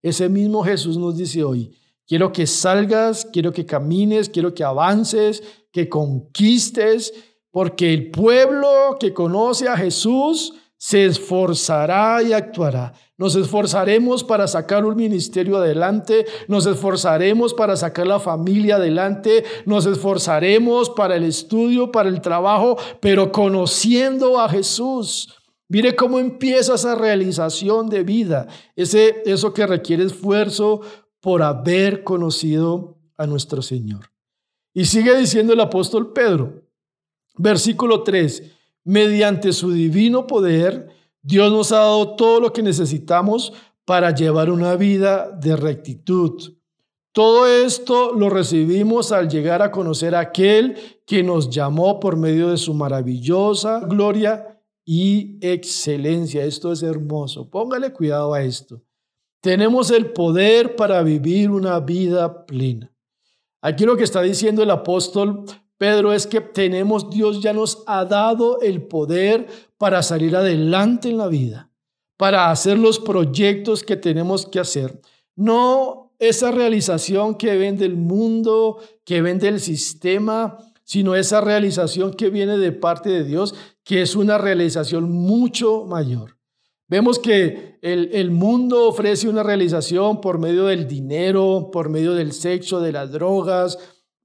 Ese 0.00 0.28
mismo 0.30 0.64
Jesús 0.64 0.96
nos 0.96 1.18
dice 1.18 1.44
hoy, 1.44 1.76
quiero 2.06 2.32
que 2.32 2.46
salgas, 2.46 3.26
quiero 3.30 3.52
que 3.52 3.66
camines, 3.66 4.30
quiero 4.30 4.54
que 4.54 4.64
avances, 4.64 5.42
que 5.70 5.88
conquistes, 5.88 7.12
porque 7.50 7.92
el 7.92 8.10
pueblo 8.10 8.96
que 8.98 9.12
conoce 9.12 9.68
a 9.68 9.76
Jesús 9.76 10.54
se 10.80 11.04
esforzará 11.04 12.22
y 12.22 12.32
actuará. 12.32 12.94
Nos 13.18 13.36
esforzaremos 13.36 14.24
para 14.24 14.48
sacar 14.48 14.86
un 14.86 14.96
ministerio 14.96 15.58
adelante, 15.58 16.24
nos 16.48 16.64
esforzaremos 16.64 17.52
para 17.52 17.76
sacar 17.76 18.06
la 18.06 18.18
familia 18.18 18.76
adelante, 18.76 19.44
nos 19.66 19.84
esforzaremos 19.84 20.88
para 20.88 21.16
el 21.16 21.24
estudio, 21.24 21.92
para 21.92 22.08
el 22.08 22.22
trabajo, 22.22 22.78
pero 22.98 23.30
conociendo 23.30 24.40
a 24.40 24.48
Jesús. 24.48 25.34
Mire 25.68 25.94
cómo 25.94 26.18
empieza 26.18 26.76
esa 26.76 26.94
realización 26.94 27.90
de 27.90 28.02
vida, 28.02 28.48
ese, 28.74 29.22
eso 29.26 29.52
que 29.52 29.66
requiere 29.66 30.04
esfuerzo 30.04 30.80
por 31.20 31.42
haber 31.42 32.04
conocido 32.04 32.96
a 33.18 33.26
nuestro 33.26 33.60
Señor. 33.60 34.10
Y 34.72 34.86
sigue 34.86 35.14
diciendo 35.14 35.52
el 35.52 35.60
apóstol 35.60 36.14
Pedro, 36.14 36.62
versículo 37.36 38.02
3, 38.02 38.59
mediante 38.84 39.52
su 39.52 39.72
divino 39.72 40.26
poder, 40.26 40.88
Dios 41.22 41.52
nos 41.52 41.72
ha 41.72 41.78
dado 41.78 42.16
todo 42.16 42.40
lo 42.40 42.52
que 42.52 42.62
necesitamos 42.62 43.52
para 43.84 44.14
llevar 44.14 44.50
una 44.50 44.76
vida 44.76 45.30
de 45.30 45.56
rectitud. 45.56 46.54
Todo 47.12 47.46
esto 47.46 48.12
lo 48.12 48.30
recibimos 48.30 49.10
al 49.10 49.28
llegar 49.28 49.62
a 49.62 49.72
conocer 49.72 50.14
a 50.14 50.20
aquel 50.20 50.76
que 51.04 51.24
nos 51.24 51.50
llamó 51.50 51.98
por 51.98 52.16
medio 52.16 52.50
de 52.50 52.56
su 52.56 52.72
maravillosa 52.72 53.80
gloria 53.80 54.60
y 54.84 55.38
excelencia. 55.40 56.44
Esto 56.44 56.72
es 56.72 56.84
hermoso. 56.84 57.50
Póngale 57.50 57.92
cuidado 57.92 58.32
a 58.32 58.42
esto. 58.42 58.80
Tenemos 59.40 59.90
el 59.90 60.12
poder 60.12 60.76
para 60.76 61.02
vivir 61.02 61.50
una 61.50 61.80
vida 61.80 62.46
plena. 62.46 62.92
Aquí 63.60 63.84
lo 63.84 63.96
que 63.96 64.04
está 64.04 64.22
diciendo 64.22 64.62
el 64.62 64.70
apóstol 64.70 65.44
Pedro 65.80 66.12
es 66.12 66.26
que 66.26 66.42
tenemos, 66.42 67.08
Dios 67.08 67.40
ya 67.40 67.54
nos 67.54 67.82
ha 67.86 68.04
dado 68.04 68.60
el 68.60 68.82
poder 68.82 69.46
para 69.78 70.02
salir 70.02 70.36
adelante 70.36 71.08
en 71.08 71.16
la 71.16 71.26
vida, 71.26 71.70
para 72.18 72.50
hacer 72.50 72.78
los 72.78 72.98
proyectos 72.98 73.82
que 73.82 73.96
tenemos 73.96 74.44
que 74.44 74.60
hacer. 74.60 75.00
No 75.36 76.12
esa 76.18 76.50
realización 76.50 77.34
que 77.34 77.56
ven 77.56 77.78
del 77.78 77.96
mundo, 77.96 78.78
que 79.06 79.22
ven 79.22 79.38
del 79.38 79.58
sistema, 79.58 80.58
sino 80.84 81.14
esa 81.14 81.40
realización 81.40 82.12
que 82.12 82.28
viene 82.28 82.58
de 82.58 82.72
parte 82.72 83.08
de 83.08 83.24
Dios, 83.24 83.54
que 83.82 84.02
es 84.02 84.16
una 84.16 84.36
realización 84.36 85.10
mucho 85.10 85.86
mayor. 85.86 86.36
Vemos 86.88 87.18
que 87.18 87.78
el, 87.80 88.30
mundo 88.30 88.86
ofrece 88.86 89.30
una 89.30 89.42
realización 89.42 90.20
por 90.20 90.38
medio 90.38 90.66
del 90.66 90.86
dinero, 90.86 91.70
por 91.72 91.88
medio 91.88 92.12
del 92.12 92.32
sexo, 92.32 92.82
de 92.82 92.92
las 92.92 93.12
drogas, 93.12 93.78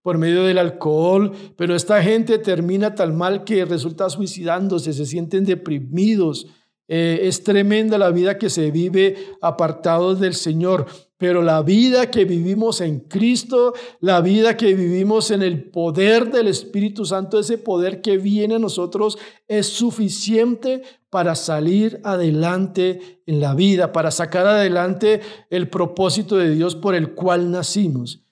por 0.05 0.19
medio 0.19 0.43
del 0.43 0.59
alcohol, 0.59 1.31
pero 1.55 1.75
esta 1.75 2.03
gente 2.03 2.37
termina 2.37 2.93
tan 2.93 3.17
mal 3.17 3.43
que 3.43 3.65
resulta 3.65 4.07
suicidándose, 4.07 4.93
se 4.93 5.07
sienten 5.07 5.45
deprimidos. 5.45 6.45
Eh, 6.87 7.21
es 7.23 7.43
tremenda 7.43 7.97
la 7.97 8.11
vida 8.11 8.37
que 8.37 8.51
se 8.51 8.69
vive 8.69 9.15
apartados 9.41 10.19
del 10.19 10.35
Señor. 10.35 10.85
Pero 11.17 11.41
la 11.41 11.63
vida 11.63 12.11
que 12.11 12.23
vivimos 12.23 12.81
en 12.81 12.99
Cristo, 12.99 13.73
la 13.99 14.21
vida 14.21 14.55
que 14.55 14.75
vivimos 14.75 15.31
en 15.31 15.41
el 15.41 15.71
poder 15.71 16.31
del 16.31 16.49
Espíritu 16.49 17.05
Santo, 17.05 17.39
ese 17.39 17.57
poder 17.57 18.01
que 18.01 18.19
viene 18.19 18.57
a 18.57 18.59
nosotros, 18.59 19.17
es 19.47 19.65
suficiente 19.65 20.83
para 21.09 21.33
salir 21.33 21.99
adelante 22.03 23.23
en 23.25 23.39
la 23.39 23.55
vida, 23.55 23.91
para 23.91 24.11
sacar 24.11 24.45
adelante 24.45 25.21
el 25.49 25.67
propósito 25.67 26.37
de 26.37 26.53
Dios 26.53 26.75
por 26.75 26.93
el 26.93 27.15
cual 27.15 27.49
nacimos. 27.49 28.24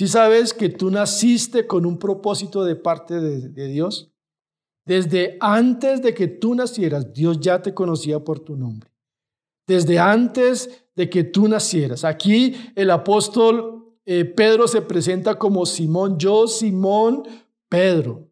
Si 0.00 0.08
sabes 0.08 0.54
que 0.54 0.70
tú 0.70 0.90
naciste 0.90 1.66
con 1.66 1.84
un 1.84 1.98
propósito 1.98 2.64
de 2.64 2.74
parte 2.74 3.20
de, 3.20 3.50
de 3.50 3.66
Dios, 3.66 4.10
desde 4.86 5.36
antes 5.40 6.00
de 6.00 6.14
que 6.14 6.26
tú 6.26 6.54
nacieras, 6.54 7.12
Dios 7.12 7.38
ya 7.38 7.60
te 7.60 7.74
conocía 7.74 8.18
por 8.18 8.40
tu 8.40 8.56
nombre. 8.56 8.90
Desde 9.66 9.98
antes 9.98 10.86
de 10.96 11.10
que 11.10 11.22
tú 11.22 11.48
nacieras. 11.48 12.04
Aquí 12.04 12.72
el 12.76 12.90
apóstol 12.90 13.94
eh, 14.06 14.24
Pedro 14.24 14.68
se 14.68 14.80
presenta 14.80 15.34
como 15.34 15.66
Simón, 15.66 16.16
yo 16.16 16.46
Simón 16.46 17.24
Pedro. 17.68 18.29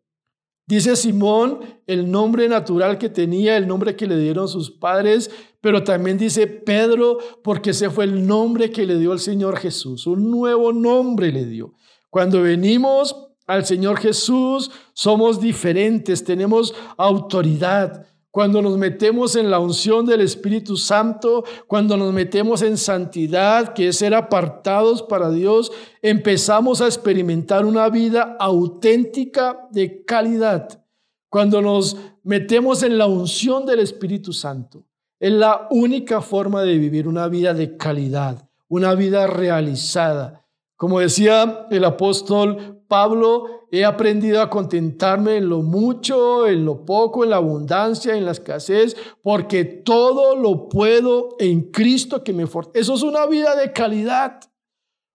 Dice 0.68 0.96
Simón 0.96 1.60
el 1.86 2.10
nombre 2.10 2.46
natural 2.46 2.98
que 2.98 3.08
tenía, 3.08 3.56
el 3.56 3.66
nombre 3.66 3.96
que 3.96 4.06
le 4.06 4.18
dieron 4.18 4.48
sus 4.48 4.70
padres, 4.70 5.30
pero 5.62 5.82
también 5.82 6.18
dice 6.18 6.46
Pedro 6.46 7.16
porque 7.42 7.70
ese 7.70 7.88
fue 7.88 8.04
el 8.04 8.26
nombre 8.26 8.70
que 8.70 8.84
le 8.84 8.98
dio 8.98 9.14
el 9.14 9.18
Señor 9.18 9.56
Jesús, 9.56 10.06
un 10.06 10.30
nuevo 10.30 10.74
nombre 10.74 11.32
le 11.32 11.46
dio. 11.46 11.72
Cuando 12.10 12.42
venimos 12.42 13.16
al 13.46 13.64
Señor 13.64 13.98
Jesús, 13.98 14.70
somos 14.92 15.40
diferentes, 15.40 16.22
tenemos 16.22 16.74
autoridad. 16.98 18.06
Cuando 18.38 18.62
nos 18.62 18.78
metemos 18.78 19.34
en 19.34 19.50
la 19.50 19.58
unción 19.58 20.06
del 20.06 20.20
Espíritu 20.20 20.76
Santo, 20.76 21.42
cuando 21.66 21.96
nos 21.96 22.12
metemos 22.12 22.62
en 22.62 22.76
santidad, 22.76 23.74
que 23.74 23.88
es 23.88 23.96
ser 23.96 24.14
apartados 24.14 25.02
para 25.02 25.28
Dios, 25.28 25.72
empezamos 26.02 26.80
a 26.80 26.86
experimentar 26.86 27.66
una 27.66 27.88
vida 27.88 28.36
auténtica 28.38 29.66
de 29.72 30.04
calidad. 30.04 30.84
Cuando 31.28 31.60
nos 31.60 31.96
metemos 32.22 32.84
en 32.84 32.96
la 32.96 33.08
unción 33.08 33.66
del 33.66 33.80
Espíritu 33.80 34.32
Santo, 34.32 34.84
es 35.18 35.32
la 35.32 35.66
única 35.72 36.20
forma 36.20 36.62
de 36.62 36.78
vivir 36.78 37.08
una 37.08 37.26
vida 37.26 37.54
de 37.54 37.76
calidad, 37.76 38.48
una 38.68 38.94
vida 38.94 39.26
realizada. 39.26 40.44
Como 40.78 41.00
decía 41.00 41.66
el 41.72 41.84
apóstol 41.84 42.84
Pablo, 42.86 43.66
he 43.72 43.84
aprendido 43.84 44.40
a 44.40 44.48
contentarme 44.48 45.38
en 45.38 45.48
lo 45.48 45.60
mucho, 45.60 46.46
en 46.46 46.64
lo 46.64 46.84
poco, 46.84 47.24
en 47.24 47.30
la 47.30 47.36
abundancia, 47.36 48.16
en 48.16 48.24
la 48.24 48.30
escasez, 48.30 48.96
porque 49.20 49.64
todo 49.64 50.36
lo 50.36 50.68
puedo 50.68 51.30
en 51.40 51.72
Cristo 51.72 52.22
que 52.22 52.32
me 52.32 52.46
fortalece. 52.46 52.80
Eso 52.80 52.94
es 52.94 53.02
una 53.02 53.26
vida 53.26 53.56
de 53.56 53.72
calidad. 53.72 54.38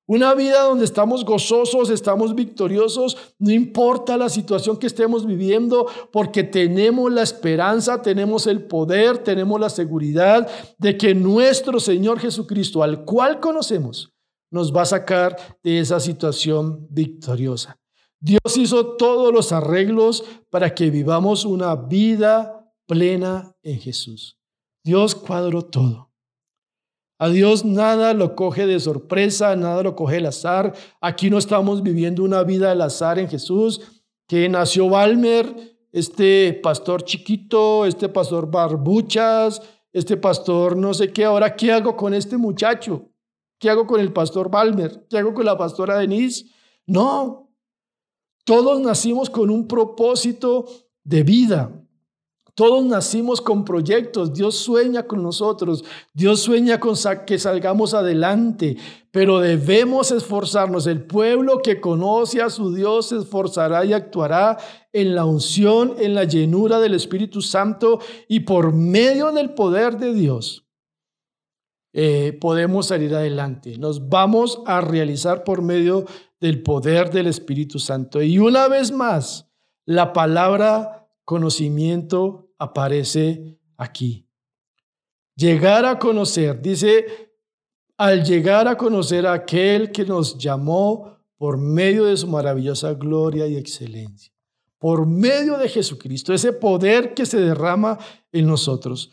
Una 0.05 0.33
vida 0.33 0.63
donde 0.63 0.83
estamos 0.83 1.23
gozosos, 1.23 1.89
estamos 1.89 2.35
victoriosos, 2.35 3.35
no 3.39 3.49
importa 3.51 4.17
la 4.17 4.27
situación 4.27 4.75
que 4.75 4.87
estemos 4.87 5.25
viviendo, 5.25 5.87
porque 6.11 6.43
tenemos 6.43 7.09
la 7.09 7.23
esperanza, 7.23 8.01
tenemos 8.01 8.47
el 8.47 8.65
poder, 8.65 9.19
tenemos 9.19 9.61
la 9.61 9.69
seguridad 9.69 10.45
de 10.77 10.97
que 10.97 11.15
nuestro 11.15 11.79
Señor 11.79 12.19
Jesucristo, 12.19 12.83
al 12.83 13.05
cual 13.05 13.39
conocemos, 13.39 14.12
nos 14.53 14.73
va 14.73 14.83
a 14.83 14.85
sacar 14.85 15.35
de 15.63 15.79
esa 15.79 15.99
situación 15.99 16.87
victoriosa. 16.89 17.79
Dios 18.19 18.55
hizo 18.55 18.95
todos 18.95 19.33
los 19.33 19.51
arreglos 19.51 20.23
para 20.49 20.73
que 20.73 20.89
vivamos 20.89 21.43
una 21.43 21.75
vida 21.75 22.71
plena 22.85 23.53
en 23.63 23.79
Jesús. 23.79 24.37
Dios 24.83 25.15
cuadró 25.15 25.63
todo. 25.63 26.11
A 27.19 27.29
Dios 27.29 27.65
nada 27.65 28.13
lo 28.13 28.35
coge 28.35 28.67
de 28.67 28.79
sorpresa, 28.79 29.55
nada 29.55 29.81
lo 29.81 29.95
coge 29.95 30.17
el 30.17 30.27
azar. 30.27 30.73
Aquí 31.01 31.29
no 31.29 31.37
estamos 31.37 31.81
viviendo 31.81 32.23
una 32.23 32.43
vida 32.43 32.71
al 32.71 32.81
azar 32.81 33.17
en 33.17 33.27
Jesús, 33.27 33.81
que 34.27 34.47
nació 34.49 34.87
Balmer, 34.89 35.77
este 35.91 36.59
pastor 36.61 37.03
chiquito, 37.03 37.85
este 37.85 38.07
pastor 38.07 38.51
barbuchas, 38.51 39.61
este 39.91 40.15
pastor 40.17 40.77
no 40.77 40.93
sé 40.93 41.11
qué. 41.11 41.25
Ahora, 41.25 41.55
¿qué 41.55 41.71
hago 41.71 41.95
con 41.95 42.13
este 42.13 42.37
muchacho? 42.37 43.12
¿Qué 43.59 43.69
hago 43.69 43.87
con 43.87 43.99
el 43.99 44.11
pastor 44.11 44.49
Balmer? 44.49 45.05
¿Qué 45.09 45.17
hago 45.17 45.33
con 45.33 45.45
la 45.45 45.57
pastora 45.57 45.97
Denise? 45.97 46.45
No, 46.85 47.43
todos 48.45 48.81
nacimos 48.81 49.29
con 49.29 49.49
un 49.49 49.67
propósito 49.67 50.65
de 51.03 51.23
vida. 51.23 51.71
Todos 52.55 52.85
nacimos 52.85 53.41
con 53.41 53.65
proyectos. 53.65 54.33
Dios 54.33 54.55
sueña 54.55 55.03
con 55.03 55.23
nosotros. 55.23 55.83
Dios 56.13 56.41
sueña 56.41 56.79
con 56.79 56.95
que 57.25 57.39
salgamos 57.39 57.95
adelante. 57.95 58.77
Pero 59.09 59.39
debemos 59.39 60.11
esforzarnos. 60.11 60.85
El 60.85 61.05
pueblo 61.05 61.61
que 61.63 61.81
conoce 61.81 62.41
a 62.41 62.51
su 62.51 62.73
Dios 62.73 63.09
se 63.09 63.17
esforzará 63.17 63.85
y 63.85 63.93
actuará 63.93 64.57
en 64.91 65.15
la 65.15 65.25
unción, 65.25 65.95
en 65.97 66.13
la 66.13 66.25
llenura 66.25 66.79
del 66.79 66.93
Espíritu 66.93 67.41
Santo 67.41 67.99
y 68.27 68.41
por 68.41 68.73
medio 68.73 69.31
del 69.31 69.55
poder 69.55 69.97
de 69.97 70.13
Dios 70.13 70.62
eh, 71.93 72.37
podemos 72.41 72.87
salir 72.87 73.13
adelante. 73.13 73.77
Nos 73.77 74.09
vamos 74.09 74.61
a 74.65 74.81
realizar 74.81 75.43
por 75.43 75.61
medio 75.61 76.05
del 76.41 76.63
poder 76.63 77.11
del 77.11 77.27
Espíritu 77.27 77.77
Santo. 77.77 78.21
Y 78.21 78.39
una 78.39 78.67
vez 78.67 78.91
más, 78.91 79.47
la 79.85 80.11
palabra 80.11 81.07
conocimiento 81.23 82.49
aparece 82.57 83.59
aquí. 83.77 84.27
Llegar 85.35 85.85
a 85.85 85.99
conocer, 85.99 86.61
dice, 86.61 87.05
al 87.97 88.23
llegar 88.23 88.67
a 88.67 88.77
conocer 88.77 89.25
a 89.27 89.33
aquel 89.33 89.91
que 89.91 90.05
nos 90.05 90.37
llamó 90.37 91.17
por 91.37 91.57
medio 91.57 92.05
de 92.05 92.17
su 92.17 92.27
maravillosa 92.27 92.93
gloria 92.93 93.47
y 93.47 93.55
excelencia, 93.55 94.33
por 94.77 95.05
medio 95.05 95.57
de 95.57 95.69
Jesucristo, 95.69 96.33
ese 96.33 96.53
poder 96.53 97.13
que 97.13 97.25
se 97.25 97.39
derrama 97.39 97.97
en 98.31 98.47
nosotros. 98.47 99.11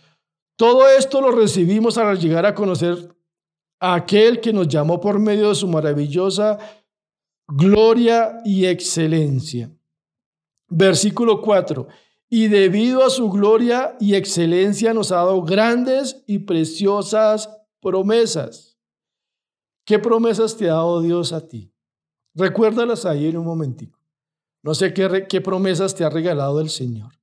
Todo 0.60 0.86
esto 0.86 1.22
lo 1.22 1.30
recibimos 1.30 1.96
al 1.96 2.18
llegar 2.18 2.44
a 2.44 2.54
conocer 2.54 3.16
a 3.80 3.94
aquel 3.94 4.42
que 4.42 4.52
nos 4.52 4.68
llamó 4.68 5.00
por 5.00 5.18
medio 5.18 5.48
de 5.48 5.54
su 5.54 5.66
maravillosa 5.66 6.58
gloria 7.48 8.42
y 8.44 8.66
excelencia. 8.66 9.74
Versículo 10.68 11.40
4. 11.40 11.88
Y 12.28 12.48
debido 12.48 13.02
a 13.02 13.08
su 13.08 13.30
gloria 13.30 13.96
y 14.00 14.14
excelencia 14.16 14.92
nos 14.92 15.12
ha 15.12 15.16
dado 15.16 15.40
grandes 15.40 16.22
y 16.26 16.40
preciosas 16.40 17.48
promesas. 17.80 18.78
¿Qué 19.86 19.98
promesas 19.98 20.58
te 20.58 20.68
ha 20.68 20.74
dado 20.74 21.00
Dios 21.00 21.32
a 21.32 21.48
ti? 21.48 21.72
Recuérdalas 22.34 23.06
ahí 23.06 23.28
en 23.28 23.38
un 23.38 23.46
momentico. 23.46 23.98
No 24.62 24.74
sé 24.74 24.92
qué, 24.92 25.26
qué 25.26 25.40
promesas 25.40 25.94
te 25.94 26.04
ha 26.04 26.10
regalado 26.10 26.60
el 26.60 26.68
Señor. 26.68 27.19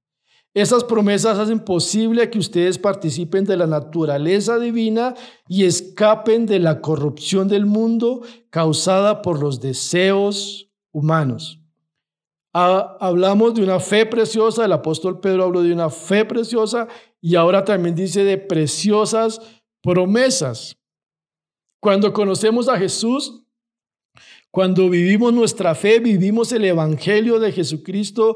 Esas 0.53 0.83
promesas 0.83 1.37
hacen 1.37 1.59
posible 1.59 2.29
que 2.29 2.39
ustedes 2.39 2.79
participen 2.79 3.45
de 3.45 3.57
la 3.57 3.67
naturaleza 3.67 4.57
divina 4.57 5.13
y 5.47 5.65
escapen 5.65 6.45
de 6.45 6.59
la 6.59 6.81
corrupción 6.81 7.47
del 7.47 7.65
mundo 7.65 8.23
causada 8.49 9.21
por 9.21 9.39
los 9.39 9.59
deseos 9.59 10.69
humanos. 10.91 11.61
hablamos 12.53 13.53
de 13.53 13.63
una 13.63 13.79
fe 13.79 14.07
preciosa, 14.07 14.65
el 14.65 14.71
apóstol 14.71 15.19
Pedro 15.19 15.43
habló 15.43 15.61
de 15.61 15.71
una 15.71 15.91
fe 15.91 16.25
preciosa 16.25 16.87
y 17.21 17.35
ahora 17.35 17.63
también 17.63 17.93
dice 17.93 18.23
de 18.23 18.39
preciosas 18.39 19.39
promesas. 19.83 20.75
Cuando 21.79 22.11
conocemos 22.13 22.67
a 22.67 22.77
Jesús, 22.77 23.43
cuando 24.49 24.89
vivimos 24.89 25.33
nuestra 25.33 25.75
fe, 25.75 25.99
vivimos 25.99 26.51
el 26.51 26.65
Evangelio 26.65 27.39
de 27.39 27.51
Jesucristo, 27.51 28.35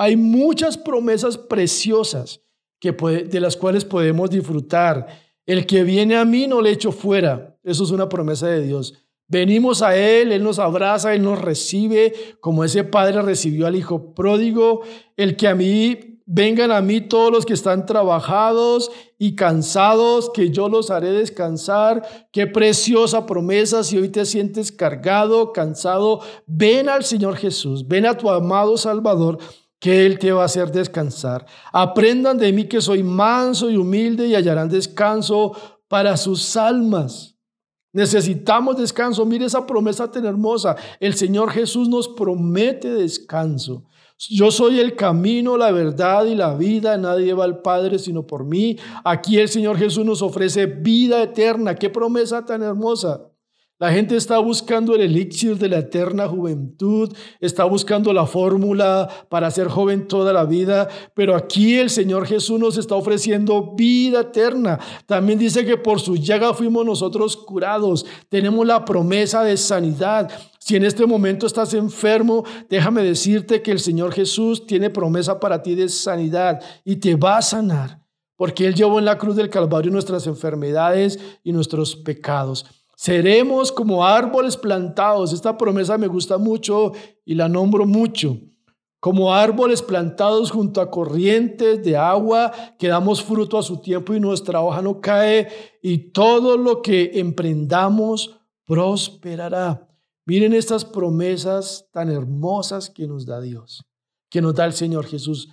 hay 0.00 0.16
muchas 0.16 0.78
promesas 0.78 1.36
preciosas 1.36 2.40
que 2.80 2.90
de 2.90 3.38
las 3.38 3.54
cuales 3.54 3.84
podemos 3.84 4.30
disfrutar. 4.30 5.06
El 5.44 5.66
que 5.66 5.82
viene 5.82 6.16
a 6.16 6.24
mí 6.24 6.46
no 6.46 6.62
le 6.62 6.70
echo 6.70 6.90
fuera. 6.90 7.58
Eso 7.62 7.84
es 7.84 7.90
una 7.90 8.08
promesa 8.08 8.46
de 8.46 8.62
Dios. 8.62 8.94
Venimos 9.28 9.82
a 9.82 9.94
Él, 9.94 10.32
Él 10.32 10.42
nos 10.42 10.58
abraza, 10.58 11.14
Él 11.14 11.22
nos 11.22 11.38
recibe, 11.38 12.14
como 12.40 12.64
ese 12.64 12.82
padre 12.82 13.20
recibió 13.20 13.66
al 13.66 13.76
hijo 13.76 14.14
pródigo. 14.14 14.80
El 15.18 15.36
que 15.36 15.48
a 15.48 15.54
mí, 15.54 16.22
vengan 16.24 16.72
a 16.72 16.80
mí 16.80 17.02
todos 17.02 17.30
los 17.30 17.44
que 17.44 17.52
están 17.52 17.84
trabajados 17.84 18.90
y 19.18 19.34
cansados, 19.34 20.30
que 20.32 20.48
yo 20.48 20.70
los 20.70 20.90
haré 20.90 21.12
descansar. 21.12 22.28
Qué 22.32 22.46
preciosa 22.46 23.26
promesa 23.26 23.84
si 23.84 23.98
hoy 23.98 24.08
te 24.08 24.24
sientes 24.24 24.72
cargado, 24.72 25.52
cansado. 25.52 26.20
Ven 26.46 26.88
al 26.88 27.04
Señor 27.04 27.36
Jesús, 27.36 27.86
ven 27.86 28.06
a 28.06 28.16
tu 28.16 28.30
amado 28.30 28.78
Salvador 28.78 29.36
que 29.80 30.06
Él 30.06 30.18
te 30.18 30.30
va 30.30 30.42
a 30.42 30.44
hacer 30.44 30.70
descansar. 30.70 31.46
Aprendan 31.72 32.38
de 32.38 32.52
mí 32.52 32.66
que 32.66 32.80
soy 32.80 33.02
manso 33.02 33.70
y 33.70 33.76
humilde 33.76 34.28
y 34.28 34.34
hallarán 34.34 34.68
descanso 34.68 35.56
para 35.88 36.16
sus 36.16 36.56
almas. 36.56 37.38
Necesitamos 37.92 38.76
descanso. 38.76 39.24
Mire 39.24 39.46
esa 39.46 39.66
promesa 39.66 40.10
tan 40.10 40.24
hermosa. 40.26 40.76
El 41.00 41.14
Señor 41.14 41.50
Jesús 41.50 41.88
nos 41.88 42.08
promete 42.08 42.90
descanso. 42.90 43.84
Yo 44.28 44.50
soy 44.50 44.78
el 44.80 44.94
camino, 44.96 45.56
la 45.56 45.72
verdad 45.72 46.26
y 46.26 46.34
la 46.34 46.54
vida. 46.54 46.98
Nadie 46.98 47.32
va 47.32 47.44
al 47.44 47.62
Padre 47.62 47.98
sino 47.98 48.26
por 48.26 48.44
mí. 48.44 48.76
Aquí 49.02 49.38
el 49.38 49.48
Señor 49.48 49.78
Jesús 49.78 50.04
nos 50.04 50.20
ofrece 50.20 50.66
vida 50.66 51.22
eterna. 51.22 51.74
Qué 51.74 51.88
promesa 51.88 52.44
tan 52.44 52.62
hermosa. 52.62 53.29
La 53.80 53.90
gente 53.90 54.14
está 54.14 54.38
buscando 54.38 54.94
el 54.94 55.00
elixir 55.00 55.56
de 55.56 55.70
la 55.70 55.78
eterna 55.78 56.28
juventud, 56.28 57.16
está 57.40 57.64
buscando 57.64 58.12
la 58.12 58.26
fórmula 58.26 59.08
para 59.30 59.50
ser 59.50 59.68
joven 59.68 60.06
toda 60.06 60.34
la 60.34 60.44
vida, 60.44 60.86
pero 61.14 61.34
aquí 61.34 61.76
el 61.76 61.88
Señor 61.88 62.26
Jesús 62.26 62.60
nos 62.60 62.76
está 62.76 62.94
ofreciendo 62.94 63.74
vida 63.74 64.20
eterna. 64.20 64.78
También 65.06 65.38
dice 65.38 65.64
que 65.64 65.78
por 65.78 65.98
su 65.98 66.16
llaga 66.16 66.52
fuimos 66.52 66.84
nosotros 66.84 67.38
curados, 67.38 68.04
tenemos 68.28 68.66
la 68.66 68.84
promesa 68.84 69.42
de 69.44 69.56
sanidad. 69.56 70.30
Si 70.58 70.76
en 70.76 70.84
este 70.84 71.06
momento 71.06 71.46
estás 71.46 71.72
enfermo, 71.72 72.44
déjame 72.68 73.02
decirte 73.02 73.62
que 73.62 73.70
el 73.70 73.80
Señor 73.80 74.12
Jesús 74.12 74.66
tiene 74.66 74.90
promesa 74.90 75.40
para 75.40 75.62
ti 75.62 75.74
de 75.74 75.88
sanidad 75.88 76.60
y 76.84 76.96
te 76.96 77.14
va 77.14 77.38
a 77.38 77.42
sanar 77.42 77.98
porque 78.36 78.66
Él 78.66 78.74
llevó 78.74 78.98
en 78.98 79.04
la 79.04 79.18
cruz 79.18 79.36
del 79.36 79.50
Calvario 79.50 79.90
nuestras 79.90 80.26
enfermedades 80.26 81.18
y 81.44 81.52
nuestros 81.52 81.94
pecados. 81.94 82.79
Seremos 83.00 83.72
como 83.72 84.04
árboles 84.04 84.58
plantados. 84.58 85.32
Esta 85.32 85.56
promesa 85.56 85.96
me 85.96 86.06
gusta 86.06 86.36
mucho 86.36 86.92
y 87.24 87.34
la 87.34 87.48
nombro 87.48 87.86
mucho. 87.86 88.38
Como 89.00 89.32
árboles 89.32 89.80
plantados 89.80 90.50
junto 90.50 90.82
a 90.82 90.90
corrientes 90.90 91.82
de 91.82 91.96
agua 91.96 92.52
que 92.78 92.88
damos 92.88 93.22
fruto 93.22 93.56
a 93.56 93.62
su 93.62 93.80
tiempo 93.80 94.12
y 94.12 94.20
nuestra 94.20 94.60
hoja 94.60 94.82
no 94.82 95.00
cae 95.00 95.48
y 95.80 96.10
todo 96.10 96.58
lo 96.58 96.82
que 96.82 97.12
emprendamos 97.14 98.38
prosperará. 98.66 99.88
Miren 100.26 100.52
estas 100.52 100.84
promesas 100.84 101.88
tan 101.92 102.10
hermosas 102.10 102.90
que 102.90 103.06
nos 103.06 103.24
da 103.24 103.40
Dios, 103.40 103.82
que 104.28 104.42
nos 104.42 104.54
da 104.54 104.66
el 104.66 104.74
Señor 104.74 105.06
Jesús. 105.06 105.48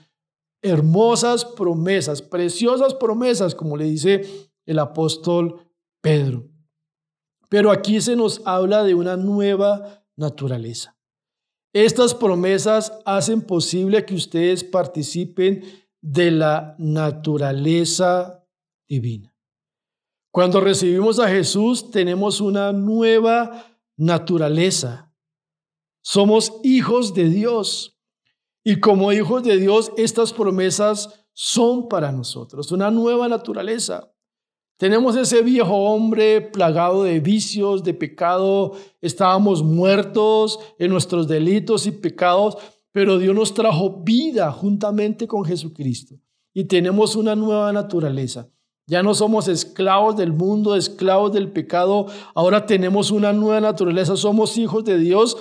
Hermosas 0.61 1.45
promesas, 1.45 2.21
preciosas 2.21 2.93
promesas, 2.93 3.55
como 3.55 3.77
le 3.77 3.85
dice 3.85 4.49
el 4.65 4.79
apóstol 4.79 5.61
Pedro. 6.01 6.56
Pero 7.49 7.71
aquí 7.71 8.01
se 8.01 8.15
nos 8.15 8.41
habla 8.45 8.83
de 8.83 8.93
una 8.93 9.17
nueva 9.17 10.05
naturaleza. 10.15 10.97
Estas 11.73 12.13
promesas 12.13 12.91
hacen 13.05 13.41
posible 13.41 14.05
que 14.05 14.15
ustedes 14.15 14.63
participen 14.63 15.63
de 16.01 16.31
la 16.31 16.75
naturaleza 16.79 18.45
divina. 18.87 19.33
Cuando 20.31 20.61
recibimos 20.61 21.19
a 21.19 21.27
Jesús 21.27 21.91
tenemos 21.91 22.41
una 22.41 22.71
nueva 22.71 23.65
naturaleza. 23.97 25.13
Somos 26.01 26.53
hijos 26.63 27.13
de 27.13 27.29
Dios. 27.29 27.99
Y 28.63 28.79
como 28.79 29.11
hijos 29.11 29.43
de 29.43 29.57
Dios, 29.57 29.91
estas 29.97 30.33
promesas 30.33 31.25
son 31.33 31.87
para 31.87 32.11
nosotros, 32.11 32.71
una 32.71 32.91
nueva 32.91 33.27
naturaleza. 33.27 34.11
Tenemos 34.77 35.15
ese 35.15 35.41
viejo 35.41 35.75
hombre 35.75 36.39
plagado 36.39 37.03
de 37.03 37.19
vicios, 37.19 37.83
de 37.83 37.95
pecado. 37.95 38.73
Estábamos 39.01 39.63
muertos 39.63 40.59
en 40.77 40.91
nuestros 40.91 41.27
delitos 41.27 41.87
y 41.87 41.91
pecados, 41.91 42.57
pero 42.91 43.17
Dios 43.17 43.35
nos 43.35 43.55
trajo 43.55 44.03
vida 44.03 44.51
juntamente 44.51 45.27
con 45.27 45.43
Jesucristo. 45.43 46.15
Y 46.53 46.65
tenemos 46.65 47.15
una 47.15 47.35
nueva 47.35 47.73
naturaleza. 47.73 48.49
Ya 48.85 49.01
no 49.01 49.15
somos 49.15 49.47
esclavos 49.47 50.15
del 50.15 50.31
mundo, 50.31 50.75
esclavos 50.75 51.33
del 51.33 51.51
pecado. 51.51 52.05
Ahora 52.35 52.67
tenemos 52.67 53.09
una 53.09 53.33
nueva 53.33 53.59
naturaleza. 53.59 54.15
Somos 54.15 54.59
hijos 54.59 54.85
de 54.85 54.99
Dios. 54.99 55.37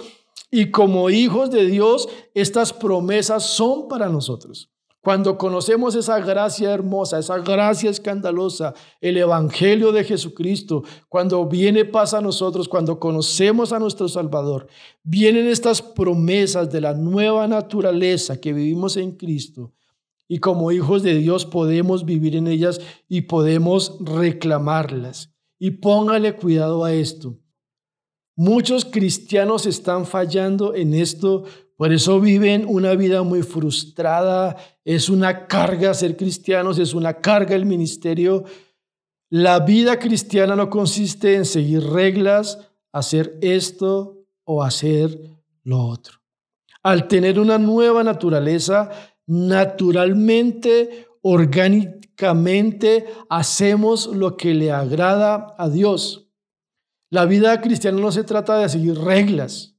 Y 0.50 0.70
como 0.70 1.10
hijos 1.10 1.50
de 1.50 1.66
Dios, 1.66 2.08
estas 2.32 2.72
promesas 2.72 3.44
son 3.44 3.86
para 3.88 4.08
nosotros. 4.08 4.70
Cuando 5.06 5.38
conocemos 5.38 5.94
esa 5.94 6.18
gracia 6.18 6.72
hermosa, 6.72 7.20
esa 7.20 7.38
gracia 7.38 7.90
escandalosa, 7.90 8.74
el 9.00 9.16
Evangelio 9.16 9.92
de 9.92 10.02
Jesucristo, 10.02 10.82
cuando 11.08 11.46
viene 11.46 11.84
paz 11.84 12.12
a 12.12 12.20
nosotros, 12.20 12.68
cuando 12.68 12.98
conocemos 12.98 13.72
a 13.72 13.78
nuestro 13.78 14.08
Salvador, 14.08 14.66
vienen 15.04 15.46
estas 15.46 15.80
promesas 15.80 16.72
de 16.72 16.80
la 16.80 16.94
nueva 16.94 17.46
naturaleza 17.46 18.40
que 18.40 18.52
vivimos 18.52 18.96
en 18.96 19.12
Cristo. 19.12 19.72
Y 20.26 20.38
como 20.38 20.72
hijos 20.72 21.04
de 21.04 21.14
Dios 21.14 21.46
podemos 21.46 22.04
vivir 22.04 22.34
en 22.34 22.48
ellas 22.48 22.80
y 23.08 23.20
podemos 23.20 23.98
reclamarlas. 24.00 25.32
Y 25.56 25.70
póngale 25.70 26.34
cuidado 26.34 26.84
a 26.84 26.92
esto. 26.92 27.38
Muchos 28.36 28.84
cristianos 28.84 29.66
están 29.66 30.06
fallando 30.06 30.74
en 30.74 30.94
esto 30.94 31.44
por 31.76 31.92
eso 31.92 32.20
viven 32.20 32.64
una 32.66 32.94
vida 32.94 33.22
muy 33.22 33.42
frustrada, 33.42 34.56
es 34.84 35.10
una 35.10 35.46
carga 35.46 35.92
ser 35.92 36.16
cristianos, 36.16 36.78
es 36.78 36.94
una 36.94 37.20
carga 37.20 37.54
el 37.54 37.66
ministerio. 37.66 38.44
La 39.28 39.60
vida 39.60 39.98
cristiana 39.98 40.56
no 40.56 40.70
consiste 40.70 41.34
en 41.34 41.44
seguir 41.44 41.82
reglas, 41.82 42.58
hacer 42.92 43.36
esto 43.42 44.24
o 44.44 44.62
hacer 44.62 45.20
lo 45.64 45.84
otro. 45.84 46.18
Al 46.82 47.08
tener 47.08 47.38
una 47.38 47.58
nueva 47.58 48.02
naturaleza, 48.02 48.90
naturalmente, 49.26 51.08
orgánicamente, 51.20 53.06
hacemos 53.28 54.06
lo 54.06 54.38
que 54.38 54.54
le 54.54 54.72
agrada 54.72 55.54
a 55.58 55.68
Dios. 55.68 56.25
La 57.10 57.24
vida 57.24 57.60
cristiana 57.60 58.00
no 58.00 58.10
se 58.10 58.24
trata 58.24 58.58
de 58.58 58.68
seguir 58.68 58.98
reglas, 58.98 59.76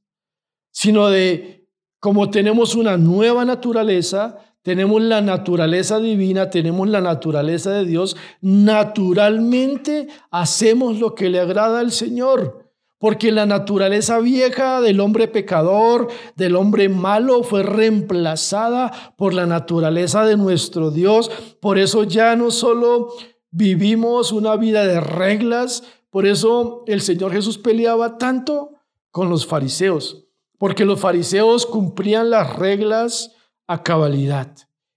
sino 0.70 1.08
de 1.08 1.58
como 2.00 2.30
tenemos 2.30 2.74
una 2.74 2.96
nueva 2.96 3.44
naturaleza, 3.44 4.38
tenemos 4.62 5.02
la 5.02 5.20
naturaleza 5.20 5.98
divina, 5.98 6.50
tenemos 6.50 6.88
la 6.88 7.00
naturaleza 7.00 7.72
de 7.72 7.84
Dios, 7.84 8.16
naturalmente 8.40 10.08
hacemos 10.30 10.98
lo 11.00 11.14
que 11.14 11.28
le 11.28 11.40
agrada 11.40 11.80
al 11.80 11.92
Señor. 11.92 12.68
Porque 12.98 13.30
la 13.30 13.46
naturaleza 13.46 14.18
vieja 14.18 14.80
del 14.80 14.98
hombre 14.98 15.28
pecador, 15.28 16.08
del 16.34 16.56
hombre 16.56 16.88
malo, 16.88 17.44
fue 17.44 17.62
reemplazada 17.62 19.14
por 19.16 19.34
la 19.34 19.46
naturaleza 19.46 20.26
de 20.26 20.36
nuestro 20.36 20.90
Dios. 20.90 21.30
Por 21.60 21.78
eso 21.78 22.02
ya 22.02 22.34
no 22.34 22.50
solo 22.50 23.12
vivimos 23.52 24.32
una 24.32 24.56
vida 24.56 24.84
de 24.84 25.00
reglas, 25.00 25.84
por 26.10 26.26
eso 26.26 26.84
el 26.86 27.00
Señor 27.00 27.32
Jesús 27.32 27.58
peleaba 27.58 28.18
tanto 28.18 28.70
con 29.10 29.28
los 29.28 29.46
fariseos 29.46 30.28
porque 30.58 30.84
los 30.84 31.00
fariseos 31.00 31.64
cumplían 31.64 32.30
las 32.30 32.56
reglas 32.56 33.32
a 33.66 33.82
cabalidad. 33.82 34.54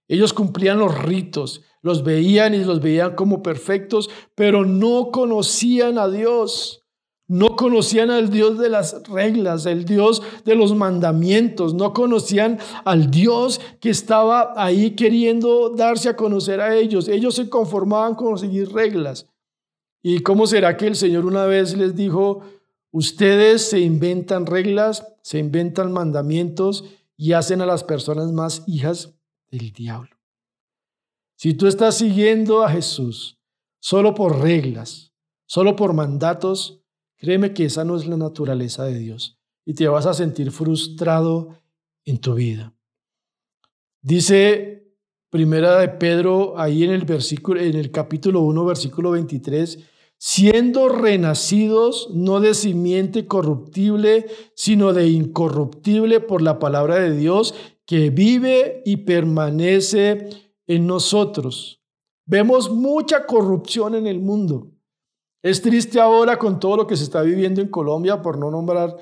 Ellos 0.08 0.32
cumplían 0.32 0.78
los 0.78 1.02
ritos, 1.02 1.62
los 1.80 2.02
veían 2.02 2.54
y 2.54 2.64
los 2.64 2.82
veían 2.82 3.14
como 3.14 3.42
perfectos, 3.42 4.10
pero 4.34 4.64
no 4.64 5.10
conocían 5.12 5.98
a 5.98 6.08
Dios. 6.08 6.80
No 7.28 7.56
conocían 7.56 8.10
al 8.10 8.28
Dios 8.28 8.58
de 8.58 8.68
las 8.68 9.08
reglas, 9.08 9.64
el 9.64 9.86
Dios 9.86 10.22
de 10.44 10.54
los 10.54 10.74
mandamientos, 10.74 11.72
no 11.72 11.94
conocían 11.94 12.58
al 12.84 13.10
Dios 13.10 13.58
que 13.80 13.88
estaba 13.88 14.52
ahí 14.56 14.90
queriendo 14.96 15.70
darse 15.70 16.10
a 16.10 16.16
conocer 16.16 16.60
a 16.60 16.74
ellos. 16.74 17.08
Ellos 17.08 17.36
se 17.36 17.48
conformaban 17.48 18.16
con 18.16 18.36
seguir 18.36 18.70
reglas. 18.72 19.31
¿Y 20.02 20.20
cómo 20.20 20.46
será 20.46 20.76
que 20.76 20.88
el 20.88 20.96
Señor 20.96 21.24
una 21.24 21.46
vez 21.46 21.76
les 21.76 21.94
dijo, 21.94 22.42
Ustedes 22.92 23.62
se 23.62 23.80
inventan 23.80 24.44
reglas, 24.44 25.16
se 25.22 25.38
inventan 25.38 25.92
mandamientos 25.92 26.84
y 27.16 27.32
hacen 27.32 27.62
a 27.62 27.66
las 27.66 27.84
personas 27.84 28.32
más 28.32 28.64
hijas 28.66 29.14
del 29.50 29.72
diablo. 29.72 30.14
Si 31.36 31.54
tú 31.54 31.66
estás 31.66 31.96
siguiendo 31.96 32.62
a 32.62 32.70
Jesús 32.70 33.40
solo 33.80 34.14
por 34.14 34.40
reglas, 34.40 35.14
solo 35.46 35.74
por 35.74 35.94
mandatos, 35.94 36.82
créeme 37.16 37.54
que 37.54 37.64
esa 37.64 37.82
no 37.82 37.96
es 37.96 38.06
la 38.06 38.18
naturaleza 38.18 38.84
de 38.84 38.98
Dios 38.98 39.40
y 39.64 39.72
te 39.72 39.88
vas 39.88 40.04
a 40.04 40.12
sentir 40.12 40.50
frustrado 40.50 41.56
en 42.04 42.18
tu 42.18 42.34
vida. 42.34 42.74
Dice 44.02 44.82
Primera 45.30 45.78
de 45.78 45.88
Pedro 45.88 46.58
ahí 46.58 46.84
en 46.84 46.90
el 46.90 47.06
versículo 47.06 47.58
en 47.58 47.74
el 47.74 47.90
capítulo 47.90 48.42
1 48.42 48.66
versículo 48.66 49.12
23 49.12 49.91
siendo 50.24 50.88
renacidos 50.88 52.08
no 52.14 52.38
de 52.38 52.54
simiente 52.54 53.26
corruptible, 53.26 54.26
sino 54.54 54.92
de 54.92 55.08
incorruptible 55.08 56.20
por 56.20 56.42
la 56.42 56.60
palabra 56.60 57.00
de 57.00 57.16
Dios 57.16 57.56
que 57.86 58.10
vive 58.10 58.82
y 58.84 58.98
permanece 58.98 60.28
en 60.68 60.86
nosotros. 60.86 61.82
Vemos 62.24 62.70
mucha 62.70 63.26
corrupción 63.26 63.96
en 63.96 64.06
el 64.06 64.20
mundo. 64.20 64.70
Es 65.42 65.60
triste 65.60 65.98
ahora 65.98 66.38
con 66.38 66.60
todo 66.60 66.76
lo 66.76 66.86
que 66.86 66.96
se 66.96 67.02
está 67.02 67.22
viviendo 67.22 67.60
en 67.60 67.66
Colombia, 67.66 68.22
por 68.22 68.38
no 68.38 68.48
nombrar 68.48 68.96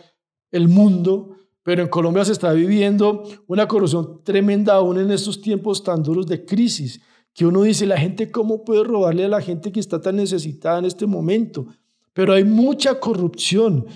el 0.50 0.68
mundo, 0.68 1.36
pero 1.62 1.82
en 1.82 1.88
Colombia 1.88 2.24
se 2.24 2.32
está 2.32 2.54
viviendo 2.54 3.24
una 3.46 3.68
corrupción 3.68 4.24
tremenda 4.24 4.72
aún 4.72 4.98
en 4.98 5.10
estos 5.10 5.42
tiempos 5.42 5.84
tan 5.84 6.02
duros 6.02 6.26
de 6.26 6.46
crisis 6.46 7.02
que 7.40 7.46
uno 7.46 7.62
dice, 7.62 7.86
la 7.86 7.96
gente, 7.96 8.30
¿cómo 8.30 8.66
puede 8.66 8.84
robarle 8.84 9.24
a 9.24 9.28
la 9.28 9.40
gente 9.40 9.72
que 9.72 9.80
está 9.80 9.98
tan 9.98 10.16
necesitada 10.16 10.78
en 10.78 10.84
este 10.84 11.06
momento? 11.06 11.68
Pero 12.12 12.34
hay 12.34 12.44
mucha 12.44 13.00
corrupción 13.00 13.86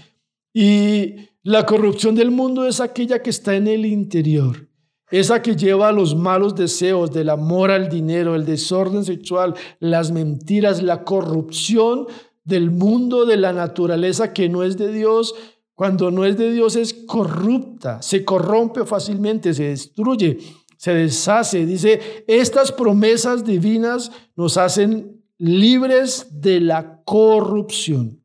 y 0.55 1.17
la 1.43 1.67
corrupción 1.67 2.15
del 2.15 2.31
mundo 2.31 2.67
es 2.67 2.81
aquella 2.81 3.21
que 3.21 3.29
está 3.29 3.55
en 3.55 3.69
el 3.69 3.85
interior, 3.85 4.71
esa 5.11 5.43
que 5.43 5.57
lleva 5.57 5.89
a 5.89 5.93
los 5.93 6.17
malos 6.17 6.55
deseos 6.55 7.13
del 7.13 7.29
amor 7.29 7.71
al 7.71 7.91
dinero, 7.91 8.35
el 8.35 8.47
desorden 8.47 9.05
sexual, 9.05 9.53
las 9.79 10.11
mentiras, 10.11 10.83
la 10.83 11.05
corrupción 11.05 12.07
del 12.45 12.71
mundo, 12.71 13.27
de 13.27 13.37
la 13.37 13.53
naturaleza 13.53 14.33
que 14.33 14.49
no 14.49 14.63
es 14.63 14.79
de 14.79 14.91
Dios. 14.91 15.35
Cuando 15.75 16.11
no 16.11 16.25
es 16.25 16.39
de 16.39 16.51
Dios 16.51 16.77
es 16.77 16.95
corrupta, 16.95 18.01
se 18.01 18.25
corrompe 18.25 18.87
fácilmente, 18.87 19.53
se 19.53 19.65
destruye 19.65 20.39
se 20.85 20.93
deshace. 20.93 21.65
Dice, 21.65 22.25
estas 22.27 22.71
promesas 22.71 23.43
divinas 23.43 24.13
nos 24.37 24.59
hacen 24.59 25.25
libres 25.39 26.27
de 26.43 26.61
la 26.61 27.03
corrupción. 27.05 28.23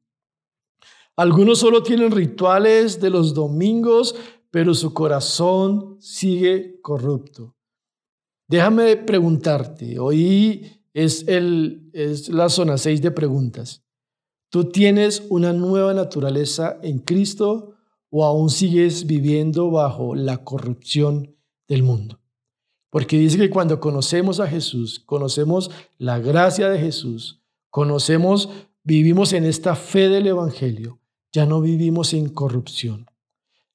Algunos 1.15 1.59
solo 1.59 1.83
tienen 1.83 2.11
rituales 2.11 2.99
de 2.99 3.11
los 3.11 3.33
domingos, 3.33 4.13
pero 4.51 4.73
su 4.73 4.93
corazón 4.93 5.95
sigue 6.01 6.81
corrupto. 6.81 7.55
Déjame 8.49 8.97
preguntarte, 8.97 9.97
hoy 9.97 10.83
es, 10.93 11.25
el, 11.29 11.89
es 11.93 12.27
la 12.27 12.49
zona 12.49 12.77
6 12.77 13.01
de 13.01 13.11
preguntas. 13.11 13.85
¿Tú 14.49 14.65
tienes 14.65 15.23
una 15.29 15.53
nueva 15.53 15.93
naturaleza 15.93 16.77
en 16.83 16.99
Cristo 16.99 17.75
o 18.09 18.25
aún 18.25 18.49
sigues 18.49 19.07
viviendo 19.07 19.71
bajo 19.71 20.13
la 20.13 20.43
corrupción 20.43 21.37
del 21.65 21.83
mundo? 21.83 22.18
Porque 22.89 23.17
dice 23.17 23.37
que 23.37 23.49
cuando 23.49 23.79
conocemos 23.79 24.39
a 24.39 24.47
Jesús, 24.47 24.99
conocemos 24.99 25.69
la 25.97 26.19
gracia 26.19 26.69
de 26.69 26.79
Jesús, 26.79 27.41
conocemos, 27.69 28.49
vivimos 28.83 29.33
en 29.33 29.45
esta 29.45 29.75
fe 29.75 30.09
del 30.09 30.27
Evangelio, 30.27 30.99
ya 31.31 31.45
no 31.45 31.61
vivimos 31.61 32.13
en 32.13 32.29
corrupción. 32.29 33.05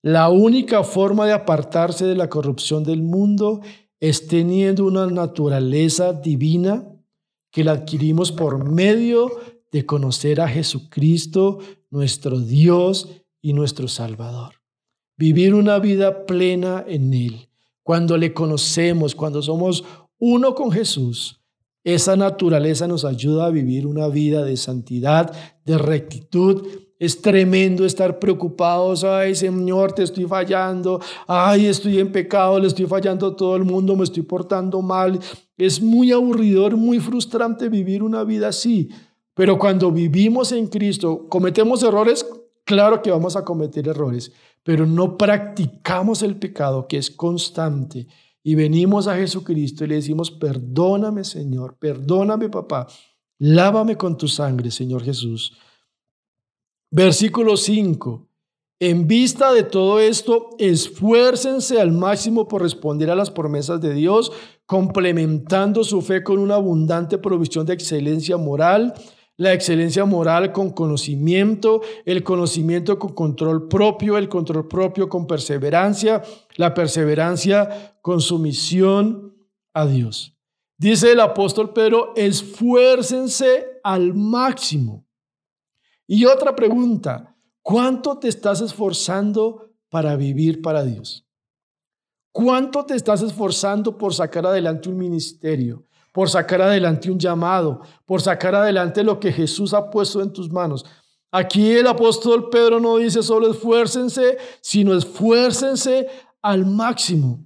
La 0.02 0.28
única 0.28 0.82
forma 0.82 1.26
de 1.26 1.32
apartarse 1.32 2.04
de 2.04 2.16
la 2.16 2.28
corrupción 2.28 2.84
del 2.84 3.02
mundo 3.02 3.60
es 4.00 4.26
teniendo 4.26 4.84
una 4.84 5.06
naturaleza 5.06 6.12
divina 6.12 6.86
que 7.50 7.64
la 7.64 7.72
adquirimos 7.72 8.32
por 8.32 8.68
medio 8.68 9.30
de 9.70 9.86
conocer 9.86 10.40
a 10.40 10.48
Jesucristo, 10.48 11.60
nuestro 11.88 12.40
Dios 12.40 13.08
y 13.40 13.52
nuestro 13.52 13.88
Salvador. 13.88 14.56
Vivir 15.16 15.54
una 15.54 15.78
vida 15.78 16.26
plena 16.26 16.84
en 16.86 17.14
Él. 17.14 17.48
Cuando 17.84 18.16
le 18.16 18.32
conocemos, 18.32 19.14
cuando 19.14 19.42
somos 19.42 19.84
uno 20.18 20.54
con 20.54 20.72
Jesús, 20.72 21.40
esa 21.84 22.16
naturaleza 22.16 22.88
nos 22.88 23.04
ayuda 23.04 23.44
a 23.44 23.50
vivir 23.50 23.86
una 23.86 24.08
vida 24.08 24.42
de 24.42 24.56
santidad, 24.56 25.30
de 25.66 25.76
rectitud. 25.76 26.66
Es 26.98 27.20
tremendo 27.20 27.84
estar 27.84 28.18
preocupados, 28.18 29.04
ay 29.04 29.34
Señor, 29.34 29.92
te 29.92 30.02
estoy 30.02 30.24
fallando, 30.24 30.98
ay 31.26 31.66
estoy 31.66 31.98
en 31.98 32.10
pecado, 32.10 32.58
le 32.58 32.68
estoy 32.68 32.86
fallando 32.86 33.26
a 33.26 33.36
todo 33.36 33.54
el 33.54 33.64
mundo, 33.64 33.94
me 33.96 34.04
estoy 34.04 34.22
portando 34.22 34.80
mal. 34.80 35.20
Es 35.58 35.82
muy 35.82 36.10
aburridor, 36.10 36.78
muy 36.78 37.00
frustrante 37.00 37.68
vivir 37.68 38.02
una 38.02 38.24
vida 38.24 38.48
así. 38.48 38.88
Pero 39.34 39.58
cuando 39.58 39.92
vivimos 39.92 40.52
en 40.52 40.68
Cristo, 40.68 41.26
cometemos 41.28 41.82
errores, 41.82 42.24
claro 42.64 43.02
que 43.02 43.10
vamos 43.10 43.36
a 43.36 43.44
cometer 43.44 43.88
errores, 43.88 44.32
pero 44.62 44.86
no 44.86 45.16
practicamos 45.16 46.22
el 46.22 46.36
pecado 46.36 46.88
que 46.88 46.96
es 46.96 47.10
constante 47.10 48.06
y 48.42 48.54
venimos 48.54 49.06
a 49.06 49.16
Jesucristo 49.16 49.84
y 49.84 49.88
le 49.88 49.94
decimos, 49.96 50.30
perdóname 50.30 51.24
Señor, 51.24 51.76
perdóname 51.78 52.48
papá, 52.48 52.86
lávame 53.38 53.96
con 53.96 54.16
tu 54.16 54.28
sangre, 54.28 54.70
Señor 54.70 55.02
Jesús. 55.02 55.56
Versículo 56.90 57.56
5. 57.56 58.28
En 58.80 59.06
vista 59.06 59.52
de 59.52 59.62
todo 59.62 59.98
esto, 59.98 60.50
esfuércense 60.58 61.80
al 61.80 61.92
máximo 61.92 62.46
por 62.48 62.60
responder 62.60 63.10
a 63.10 63.14
las 63.14 63.30
promesas 63.30 63.80
de 63.80 63.94
Dios, 63.94 64.30
complementando 64.66 65.84
su 65.84 66.02
fe 66.02 66.22
con 66.22 66.38
una 66.38 66.56
abundante 66.56 67.18
provisión 67.18 67.64
de 67.66 67.72
excelencia 67.72 68.36
moral 68.36 68.94
la 69.36 69.52
excelencia 69.52 70.04
moral 70.04 70.52
con 70.52 70.70
conocimiento, 70.70 71.80
el 72.04 72.22
conocimiento 72.22 72.98
con 72.98 73.14
control 73.14 73.68
propio, 73.68 74.16
el 74.16 74.28
control 74.28 74.68
propio 74.68 75.08
con 75.08 75.26
perseverancia, 75.26 76.22
la 76.56 76.72
perseverancia 76.72 77.98
con 78.00 78.20
sumisión 78.20 79.34
a 79.72 79.86
Dios. 79.86 80.36
Dice 80.76 81.12
el 81.12 81.20
apóstol 81.20 81.72
Pedro, 81.72 82.12
esfuércense 82.16 83.80
al 83.82 84.14
máximo. 84.14 85.06
Y 86.06 86.26
otra 86.26 86.54
pregunta, 86.54 87.36
¿cuánto 87.62 88.18
te 88.18 88.28
estás 88.28 88.60
esforzando 88.60 89.70
para 89.88 90.16
vivir 90.16 90.60
para 90.62 90.84
Dios? 90.84 91.26
¿Cuánto 92.30 92.84
te 92.84 92.96
estás 92.96 93.22
esforzando 93.22 93.96
por 93.96 94.12
sacar 94.12 94.44
adelante 94.46 94.88
un 94.88 94.98
ministerio? 94.98 95.86
Por 96.14 96.30
sacar 96.30 96.62
adelante 96.62 97.10
un 97.10 97.18
llamado, 97.18 97.80
por 98.06 98.22
sacar 98.22 98.54
adelante 98.54 99.02
lo 99.02 99.18
que 99.18 99.32
Jesús 99.32 99.74
ha 99.74 99.90
puesto 99.90 100.22
en 100.22 100.32
tus 100.32 100.48
manos. 100.48 100.86
Aquí 101.32 101.72
el 101.72 101.88
apóstol 101.88 102.50
Pedro 102.50 102.78
no 102.78 102.98
dice 102.98 103.20
solo 103.20 103.50
esfuércense, 103.50 104.38
sino 104.60 104.96
esfuércense 104.96 106.06
al 106.40 106.66
máximo. 106.66 107.44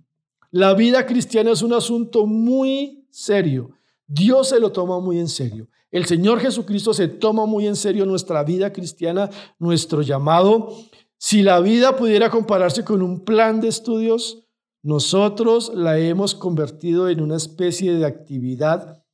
La 0.51 0.75
vida 0.75 1.07
cristiana 1.07 1.53
es 1.53 1.63
un 1.63 1.73
asunto 1.73 2.27
muy 2.27 3.07
serio. 3.11 3.71
Dios 4.07 4.51
se 4.51 4.61
lo 4.61 4.71
toma 4.71 5.01
muy 5.01 5.19
en 5.19 5.29
serio. 5.29 5.67
El 5.91 6.05
Señor 6.05 6.39
Jesucristo 6.39 6.93
se 6.93 7.09
toma 7.09 7.47
muy 7.47 7.67
en 7.67 7.75
serio 7.75 8.05
nuestra 8.05 8.45
vida 8.45 8.71
cristiana, 8.71 9.31
nuestro 9.59 10.03
llamado. 10.03 10.77
Si 11.17 11.41
la 11.41 11.61
vida 11.61 11.97
pudiera 11.97 12.29
compararse 12.29 12.85
con 12.85 13.01
un 13.01 13.25
plan 13.25 13.63
de 13.63 13.69
estudios, 13.69 14.45
nosotros 14.83 15.73
la 15.75 15.99
hemos 15.99 16.35
convertido 16.35 17.09
en 17.09 17.21
una 17.21 17.37
especie 17.37 17.95
de 17.95 18.07
actividad 18.07 19.05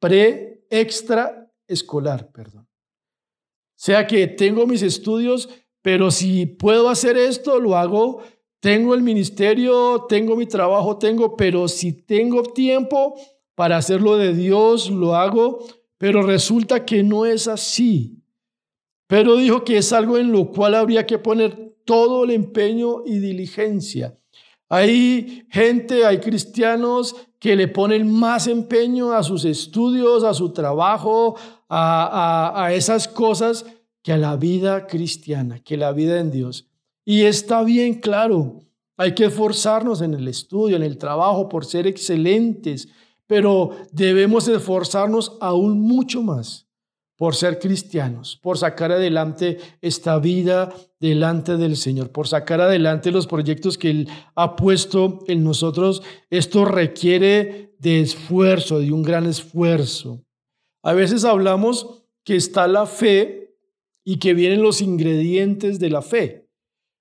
pre-extra 0.00 1.52
escolar, 1.66 2.30
perdón. 2.32 2.64
O 2.64 3.80
sea 3.80 4.06
que 4.06 4.26
tengo 4.26 4.66
mis 4.66 4.82
estudios, 4.82 5.48
pero 5.82 6.10
si 6.10 6.46
puedo 6.46 6.88
hacer 6.88 7.16
esto, 7.16 7.60
lo 7.60 7.76
hago. 7.76 8.22
Tengo 8.60 8.94
el 8.94 9.02
ministerio, 9.02 10.06
tengo 10.08 10.34
mi 10.34 10.46
trabajo, 10.46 10.98
tengo, 10.98 11.36
pero 11.36 11.68
si 11.68 11.92
tengo 11.92 12.42
tiempo 12.42 13.14
para 13.54 13.76
hacerlo 13.76 14.16
de 14.16 14.34
Dios, 14.34 14.90
lo 14.90 15.14
hago. 15.14 15.64
Pero 15.96 16.22
resulta 16.22 16.84
que 16.84 17.02
no 17.02 17.26
es 17.26 17.48
así. 17.48 18.22
Pero 19.06 19.36
dijo 19.36 19.64
que 19.64 19.78
es 19.78 19.92
algo 19.92 20.18
en 20.18 20.32
lo 20.32 20.50
cual 20.50 20.74
habría 20.74 21.06
que 21.06 21.18
poner 21.18 21.76
todo 21.84 22.24
el 22.24 22.30
empeño 22.30 23.04
y 23.06 23.18
diligencia. 23.18 24.18
Hay 24.68 25.46
gente, 25.50 26.04
hay 26.04 26.18
cristianos 26.18 27.16
que 27.38 27.56
le 27.56 27.68
ponen 27.68 28.10
más 28.10 28.46
empeño 28.46 29.12
a 29.12 29.22
sus 29.22 29.44
estudios, 29.44 30.24
a 30.24 30.34
su 30.34 30.50
trabajo, 30.50 31.36
a, 31.68 32.70
esas 32.72 33.08
cosas 33.08 33.64
que 34.02 34.12
a 34.12 34.18
la 34.18 34.36
vida 34.36 34.86
cristiana, 34.86 35.60
que 35.60 35.76
la 35.76 35.92
vida 35.92 36.20
en 36.20 36.30
Dios. 36.30 36.68
Y 37.04 37.22
está 37.22 37.62
bien 37.62 37.94
claro, 37.94 38.60
hay 38.96 39.14
que 39.14 39.26
esforzarnos 39.26 40.02
en 40.02 40.14
el 40.14 40.28
estudio, 40.28 40.76
en 40.76 40.82
el 40.82 40.98
trabajo, 40.98 41.48
por 41.48 41.64
ser 41.64 41.86
excelentes, 41.86 42.88
pero 43.26 43.70
debemos 43.92 44.48
esforzarnos 44.48 45.36
aún 45.40 45.80
mucho 45.80 46.22
más 46.22 46.67
por 47.18 47.34
ser 47.34 47.58
cristianos, 47.58 48.38
por 48.40 48.58
sacar 48.58 48.92
adelante 48.92 49.58
esta 49.82 50.20
vida 50.20 50.72
delante 51.00 51.56
del 51.56 51.76
Señor, 51.76 52.12
por 52.12 52.28
sacar 52.28 52.60
adelante 52.60 53.10
los 53.10 53.26
proyectos 53.26 53.76
que 53.76 53.90
Él 53.90 54.08
ha 54.36 54.54
puesto 54.54 55.18
en 55.26 55.42
nosotros. 55.42 56.00
Esto 56.30 56.64
requiere 56.64 57.74
de 57.80 58.00
esfuerzo, 58.00 58.78
de 58.78 58.92
un 58.92 59.02
gran 59.02 59.26
esfuerzo. 59.26 60.24
A 60.84 60.92
veces 60.92 61.24
hablamos 61.24 62.04
que 62.22 62.36
está 62.36 62.68
la 62.68 62.86
fe 62.86 63.56
y 64.04 64.18
que 64.20 64.32
vienen 64.32 64.62
los 64.62 64.80
ingredientes 64.80 65.80
de 65.80 65.90
la 65.90 66.02
fe, 66.02 66.48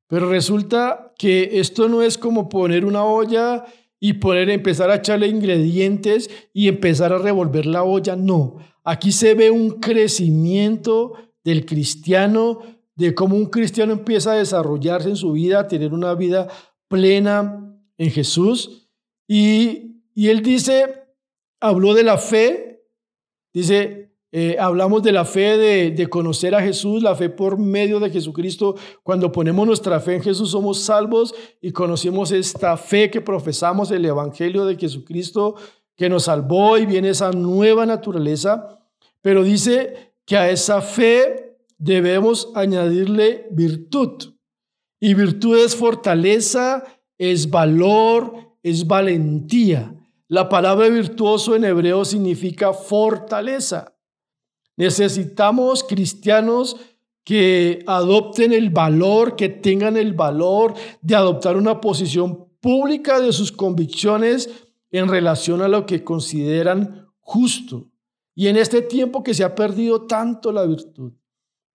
pero 0.08 0.30
resulta 0.30 1.14
que 1.16 1.60
esto 1.60 1.90
no 1.90 2.02
es 2.02 2.18
como 2.18 2.50
poner 2.50 2.86
una 2.86 3.06
olla 3.06 3.66
y 4.00 4.14
poner, 4.14 4.50
empezar 4.50 4.90
a 4.90 4.96
echarle 4.96 5.28
ingredientes 5.28 6.32
y 6.54 6.70
empezar 6.70 7.14
a 7.14 7.20
revolver 7.20 7.68
la 7.68 7.84
olla, 7.84 8.16
no 8.16 8.58
Aquí 8.90 9.12
se 9.12 9.34
ve 9.34 9.52
un 9.52 9.82
crecimiento 9.82 11.12
del 11.44 11.66
cristiano, 11.66 12.60
de 12.96 13.14
cómo 13.14 13.36
un 13.36 13.48
cristiano 13.48 13.92
empieza 13.92 14.32
a 14.32 14.36
desarrollarse 14.36 15.10
en 15.10 15.18
su 15.18 15.34
vida, 15.34 15.60
a 15.60 15.68
tener 15.68 15.94
una 15.94 16.16
vida 16.16 16.48
plena 16.88 17.78
en 17.98 18.12
Jesús. 18.12 18.88
Y, 19.28 20.04
él 20.16 20.42
dice, 20.42 21.04
habló 21.60 21.94
de 21.96 22.04
la 22.04 22.18
fe, 22.18 22.86
dice, 23.54 24.14
eh, 24.32 24.56
hablamos 24.58 25.04
de 25.04 25.12
la 25.12 25.26
fe 25.26 25.58
de, 25.58 25.92
de, 25.92 26.08
conocer 26.08 26.56
a 26.56 26.62
Jesús, 26.62 27.04
la 27.04 27.14
fe 27.14 27.30
por 27.30 27.60
medio 27.60 28.00
de 28.00 28.10
Jesucristo. 28.10 28.76
Cuando 29.04 29.34
ponemos 29.34 29.68
nuestra 29.68 30.00
fe 30.00 30.16
en 30.16 30.24
Jesús 30.24 30.52
somos 30.52 30.80
salvos 30.80 31.36
y 31.60 31.74
conocemos 31.74 32.32
esta 32.32 32.78
fe 32.78 33.12
que 33.12 33.20
profesamos, 33.20 33.92
el 33.92 34.06
Evangelio 34.06 34.66
de 34.66 34.78
Jesucristo 34.78 35.56
que 35.98 36.10
nos 36.10 36.26
salvó 36.26 36.78
y 36.78 36.86
viene 36.86 37.10
esa 37.10 37.32
nueva 37.32 37.86
naturaleza. 37.86 38.80
Pero 39.22 39.44
dice 39.44 40.14
que 40.26 40.38
a 40.38 40.50
esa 40.50 40.82
fe 40.82 41.58
debemos 41.78 42.52
añadirle 42.56 43.48
virtud. 43.52 44.36
Y 45.00 45.16
virtud 45.16 45.58
es 45.58 45.76
fortaleza, 45.76 46.84
es 47.18 47.50
valor, 47.50 48.56
es 48.64 48.86
valentía. 48.88 49.94
La 50.28 50.50
palabra 50.50 50.88
virtuoso 50.90 51.56
en 51.56 51.66
hebreo 51.66 52.06
significa 52.06 52.74
fortaleza. 52.74 53.96
Necesitamos 54.76 55.84
cristianos 55.84 56.78
que 57.24 57.84
adopten 57.88 58.54
el 58.54 58.70
valor, 58.70 59.36
que 59.36 59.50
tengan 59.50 59.98
el 59.98 60.14
valor 60.14 60.76
de 61.02 61.16
adoptar 61.16 61.58
una 61.58 61.82
posición 61.82 62.48
pública 62.62 63.20
de 63.20 63.34
sus 63.34 63.52
convicciones 63.52 64.50
en 64.92 65.08
relación 65.08 65.62
a 65.62 65.68
lo 65.68 65.86
que 65.86 66.04
consideran 66.04 67.08
justo. 67.20 67.90
Y 68.36 68.48
en 68.48 68.58
este 68.58 68.82
tiempo 68.82 69.24
que 69.24 69.34
se 69.34 69.44
ha 69.44 69.56
perdido 69.56 70.06
tanto 70.06 70.52
la 70.52 70.66
virtud, 70.66 71.14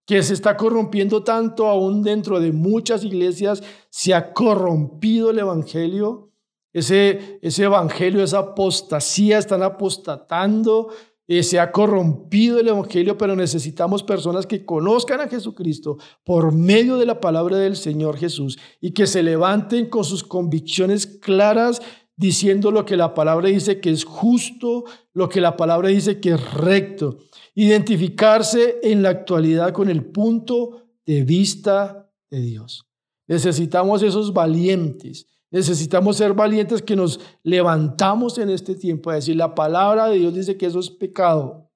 que 0.06 0.22
se 0.22 0.34
está 0.34 0.56
corrompiendo 0.56 1.22
tanto 1.22 1.66
aún 1.66 2.02
dentro 2.02 2.40
de 2.40 2.52
muchas 2.52 3.04
iglesias, 3.04 3.62
se 3.90 4.14
ha 4.14 4.32
corrompido 4.32 5.30
el 5.30 5.38
Evangelio, 5.38 6.30
ese, 6.72 7.38
ese 7.42 7.64
Evangelio, 7.64 8.22
esa 8.22 8.38
apostasía, 8.38 9.38
están 9.38 9.62
apostatando, 9.62 10.90
eh, 11.28 11.42
se 11.42 11.60
ha 11.60 11.70
corrompido 11.70 12.58
el 12.58 12.68
Evangelio, 12.68 13.16
pero 13.16 13.36
necesitamos 13.36 14.02
personas 14.02 14.46
que 14.46 14.64
conozcan 14.64 15.20
a 15.20 15.28
Jesucristo 15.28 15.98
por 16.24 16.52
medio 16.52 16.96
de 16.96 17.06
la 17.06 17.20
palabra 17.20 17.58
del 17.58 17.76
Señor 17.76 18.16
Jesús 18.16 18.58
y 18.80 18.90
que 18.90 19.06
se 19.06 19.22
levanten 19.22 19.88
con 19.88 20.04
sus 20.04 20.24
convicciones 20.24 21.06
claras 21.06 21.80
diciendo 22.16 22.70
lo 22.70 22.84
que 22.84 22.96
la 22.96 23.14
palabra 23.14 23.48
dice 23.48 23.80
que 23.80 23.90
es 23.90 24.04
justo, 24.04 24.84
lo 25.12 25.28
que 25.28 25.40
la 25.40 25.56
palabra 25.56 25.88
dice 25.88 26.20
que 26.20 26.30
es 26.30 26.54
recto. 26.54 27.18
Identificarse 27.54 28.80
en 28.82 29.02
la 29.02 29.10
actualidad 29.10 29.72
con 29.72 29.88
el 29.88 30.04
punto 30.04 30.82
de 31.04 31.22
vista 31.24 32.10
de 32.30 32.40
Dios. 32.40 32.86
Necesitamos 33.26 34.02
esos 34.02 34.32
valientes. 34.32 35.26
Necesitamos 35.50 36.16
ser 36.16 36.32
valientes 36.32 36.80
que 36.80 36.96
nos 36.96 37.20
levantamos 37.42 38.38
en 38.38 38.48
este 38.50 38.74
tiempo 38.74 39.10
a 39.10 39.16
decir, 39.16 39.36
la 39.36 39.54
palabra 39.54 40.08
de 40.08 40.18
Dios 40.18 40.34
dice 40.34 40.56
que 40.56 40.66
eso 40.66 40.80
es 40.80 40.90
pecado. 40.90 41.70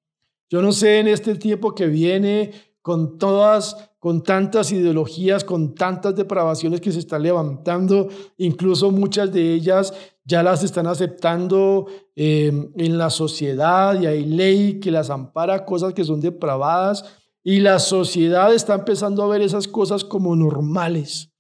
Yo 0.49 0.63
no 0.63 0.73
sé 0.73 1.01
en 1.01 1.09
este 1.09 1.35
tiempo 1.35 1.75
que 1.75 1.87
viene 1.87 2.53
con 2.81 3.19
todas, 3.19 3.91
con 3.99 4.23
tantas 4.23 4.71
ideologías, 4.71 5.45
con 5.45 5.75
tantas 5.75 6.15
depravaciones 6.15 6.81
que 6.81 6.93
se 6.93 7.01
están 7.01 7.23
levantando, 7.23 8.09
incluso 8.39 8.91
muchas 8.91 9.33
de 9.33 9.55
ellas 9.55 9.93
ya 10.27 10.43
las 10.43 10.65
están 10.65 10.89
aceptando 10.89 11.87
eh, 12.17 12.53
en 12.77 12.99
la 12.99 13.11
sociedad 13.11 13.99
y 13.99 14.07
hay 14.07 14.25
ley 14.25 14.81
que 14.81 14.91
las 14.91 15.09
ampara, 15.09 15.65
cosas 15.65 15.95
que 15.95 16.05
son 16.05 16.21
depravadas, 16.21 17.05
y 17.45 17.61
la 17.61 17.79
sociedad 17.79 18.53
está 18.53 18.75
empezando 18.75 19.23
a 19.23 19.29
ver 19.29 19.41
esas 19.41 19.69
cosas 19.69 20.03
como 20.03 20.35
normales, 20.35 21.31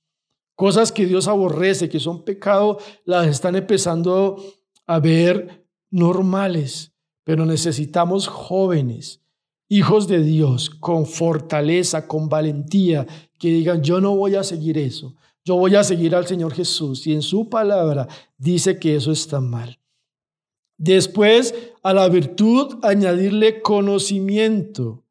cosas 0.55 0.92
que 0.92 1.05
Dios 1.05 1.27
aborrece, 1.27 1.88
que 1.88 1.99
son 1.99 2.25
pecado, 2.25 2.79
las 3.05 3.27
están 3.27 3.57
empezando 3.57 4.37
a 4.87 5.01
ver 5.01 5.66
normales, 5.90 6.92
pero 7.25 7.44
necesitamos 7.44 8.29
jóvenes, 8.29 9.20
hijos 9.68 10.07
de 10.07 10.22
Dios, 10.22 10.70
con 10.70 11.07
fortaleza, 11.07 12.07
con 12.07 12.29
valentía, 12.29 13.05
que 13.37 13.49
digan, 13.49 13.83
yo 13.83 14.01
no 14.01 14.14
voy 14.14 14.37
a 14.37 14.44
seguir 14.44 14.79
eso, 14.79 15.16
yo 15.46 15.54
voy 15.54 15.76
a 15.76 15.85
seguir 15.85 16.16
al 16.16 16.26
Señor 16.26 16.52
Jesús 16.52 17.06
y 17.06 17.12
en 17.12 17.22
su 17.22 17.48
palabra 17.48 18.09
dice 18.37 18.80
que 18.80 18.96
eso 18.96 19.12
está 19.12 19.40
mal. 19.40 19.78
Después, 20.76 21.54
a 21.85 21.94
la 21.94 22.09
virtud, 22.09 22.78
añadirle 22.82 23.62
conocimiento. 23.62 25.04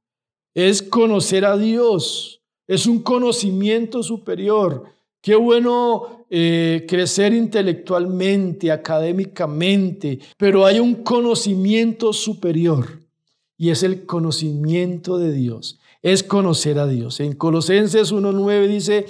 Es 0.53 0.83
conocer 0.83 1.45
a 1.45 1.57
Dios. 1.57 2.41
Es 2.67 2.85
un 2.85 3.01
conocimiento 3.01 4.03
superior. 4.03 4.83
Qué 5.21 5.35
bueno 5.35 6.25
eh, 6.29 6.85
crecer 6.85 7.33
intelectualmente, 7.33 8.73
académicamente, 8.73 10.19
pero 10.37 10.65
hay 10.65 10.81
un 10.81 10.95
conocimiento 10.95 12.11
superior 12.11 12.99
y 13.57 13.69
es 13.69 13.83
el 13.83 14.05
conocimiento 14.05 15.17
de 15.17 15.31
Dios. 15.31 15.79
Es 16.01 16.23
conocer 16.23 16.77
a 16.77 16.87
Dios. 16.87 17.21
En 17.21 17.33
Colosenses 17.33 18.13
1.9 18.13 18.67
dice, 18.67 19.05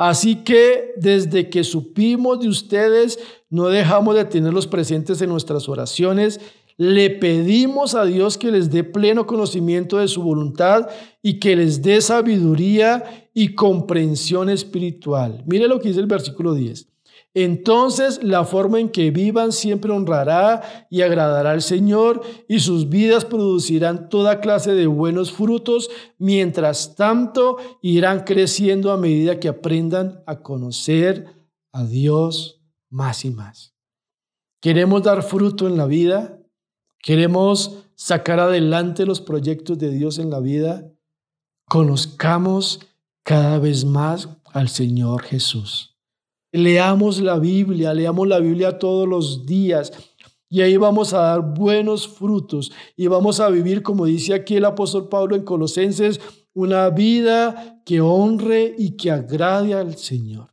Así 0.00 0.36
que 0.36 0.94
desde 0.96 1.50
que 1.50 1.62
supimos 1.62 2.40
de 2.40 2.48
ustedes, 2.48 3.18
no 3.50 3.66
dejamos 3.66 4.14
de 4.14 4.24
tenerlos 4.24 4.66
presentes 4.66 5.20
en 5.20 5.28
nuestras 5.28 5.68
oraciones. 5.68 6.40
Le 6.78 7.10
pedimos 7.10 7.94
a 7.94 8.06
Dios 8.06 8.38
que 8.38 8.50
les 8.50 8.70
dé 8.70 8.82
pleno 8.82 9.26
conocimiento 9.26 9.98
de 9.98 10.08
su 10.08 10.22
voluntad 10.22 10.88
y 11.22 11.38
que 11.38 11.54
les 11.54 11.82
dé 11.82 12.00
sabiduría 12.00 13.28
y 13.34 13.54
comprensión 13.54 14.48
espiritual. 14.48 15.44
Mire 15.44 15.68
lo 15.68 15.78
que 15.78 15.88
dice 15.88 16.00
el 16.00 16.06
versículo 16.06 16.54
10. 16.54 16.88
Entonces 17.34 18.22
la 18.24 18.44
forma 18.44 18.80
en 18.80 18.88
que 18.88 19.12
vivan 19.12 19.52
siempre 19.52 19.92
honrará 19.92 20.86
y 20.90 21.02
agradará 21.02 21.52
al 21.52 21.62
Señor 21.62 22.22
y 22.48 22.58
sus 22.58 22.88
vidas 22.88 23.24
producirán 23.24 24.08
toda 24.08 24.40
clase 24.40 24.74
de 24.74 24.88
buenos 24.88 25.30
frutos. 25.30 25.90
Mientras 26.18 26.96
tanto, 26.96 27.58
irán 27.82 28.24
creciendo 28.24 28.90
a 28.90 28.96
medida 28.96 29.38
que 29.38 29.48
aprendan 29.48 30.22
a 30.26 30.40
conocer 30.40 31.26
a 31.72 31.84
Dios 31.84 32.60
más 32.88 33.24
y 33.24 33.30
más. 33.30 33.74
¿Queremos 34.60 35.02
dar 35.04 35.22
fruto 35.22 35.68
en 35.68 35.76
la 35.76 35.86
vida? 35.86 36.38
¿Queremos 36.98 37.84
sacar 37.94 38.40
adelante 38.40 39.06
los 39.06 39.20
proyectos 39.20 39.78
de 39.78 39.90
Dios 39.90 40.18
en 40.18 40.30
la 40.30 40.40
vida? 40.40 40.92
Conozcamos 41.66 42.80
cada 43.22 43.58
vez 43.60 43.84
más 43.84 44.28
al 44.52 44.68
Señor 44.68 45.22
Jesús. 45.22 45.89
Leamos 46.52 47.20
la 47.20 47.38
Biblia, 47.38 47.94
leamos 47.94 48.26
la 48.26 48.40
Biblia 48.40 48.78
todos 48.78 49.08
los 49.08 49.46
días 49.46 49.92
y 50.48 50.62
ahí 50.62 50.76
vamos 50.76 51.14
a 51.14 51.20
dar 51.20 51.54
buenos 51.54 52.08
frutos 52.08 52.72
y 52.96 53.06
vamos 53.06 53.38
a 53.38 53.48
vivir, 53.50 53.84
como 53.84 54.04
dice 54.04 54.34
aquí 54.34 54.56
el 54.56 54.64
apóstol 54.64 55.08
Pablo 55.08 55.36
en 55.36 55.44
Colosenses, 55.44 56.20
una 56.52 56.90
vida 56.90 57.80
que 57.86 58.00
honre 58.00 58.74
y 58.76 58.96
que 58.96 59.12
agrade 59.12 59.74
al 59.74 59.96
Señor. 59.96 60.52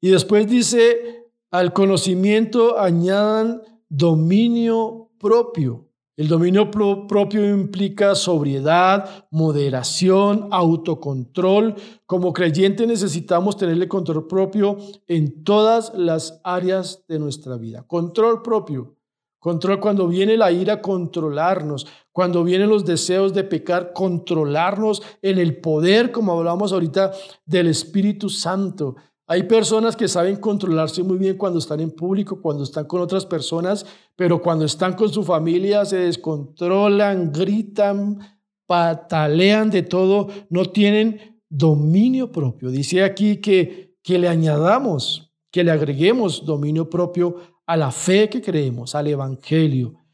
Y 0.00 0.08
después 0.08 0.48
dice, 0.48 1.30
al 1.52 1.72
conocimiento 1.72 2.78
añadan 2.78 3.62
dominio 3.88 5.12
propio. 5.18 5.85
El 6.16 6.28
dominio 6.28 6.70
propio 6.70 7.46
implica 7.46 8.14
sobriedad, 8.14 9.26
moderación, 9.30 10.48
autocontrol. 10.50 11.74
Como 12.06 12.32
creyente 12.32 12.86
necesitamos 12.86 13.58
tenerle 13.58 13.86
control 13.86 14.26
propio 14.26 14.78
en 15.06 15.44
todas 15.44 15.92
las 15.94 16.40
áreas 16.42 17.04
de 17.06 17.18
nuestra 17.18 17.58
vida. 17.58 17.82
Control 17.86 18.40
propio. 18.40 18.96
Control 19.38 19.78
cuando 19.78 20.08
viene 20.08 20.38
la 20.38 20.50
ira, 20.50 20.80
controlarnos. 20.80 21.86
Cuando 22.12 22.44
vienen 22.44 22.70
los 22.70 22.86
deseos 22.86 23.34
de 23.34 23.44
pecar, 23.44 23.92
controlarnos 23.92 25.02
en 25.20 25.38
el 25.38 25.60
poder, 25.60 26.12
como 26.12 26.32
hablamos 26.32 26.72
ahorita, 26.72 27.12
del 27.44 27.66
Espíritu 27.66 28.30
Santo. 28.30 28.96
Hay 29.28 29.42
personas 29.44 29.96
que 29.96 30.06
saben 30.06 30.36
controlarse 30.36 31.02
muy 31.02 31.18
bien 31.18 31.36
cuando 31.36 31.58
están 31.58 31.80
en 31.80 31.90
público, 31.90 32.40
cuando 32.40 32.62
están 32.62 32.84
con 32.84 33.00
otras 33.00 33.26
personas, 33.26 33.84
pero 34.14 34.40
cuando 34.40 34.64
están 34.64 34.94
con 34.94 35.08
su 35.08 35.24
familia 35.24 35.84
se 35.84 35.96
descontrolan, 35.96 37.32
gritan, 37.32 38.20
patalean 38.66 39.70
de 39.70 39.82
todo, 39.82 40.28
no 40.48 40.66
tienen 40.66 41.40
dominio 41.48 42.30
propio. 42.30 42.70
Dice 42.70 43.02
aquí 43.02 43.38
que, 43.38 43.96
que 44.00 44.18
le 44.18 44.28
añadamos, 44.28 45.32
que 45.50 45.64
le 45.64 45.72
agreguemos 45.72 46.44
dominio 46.44 46.88
propio 46.88 47.36
a 47.66 47.76
la 47.76 47.90
fe 47.90 48.28
que 48.28 48.40
creemos, 48.40 48.94
al 48.94 49.08
Evangelio. 49.08 50.04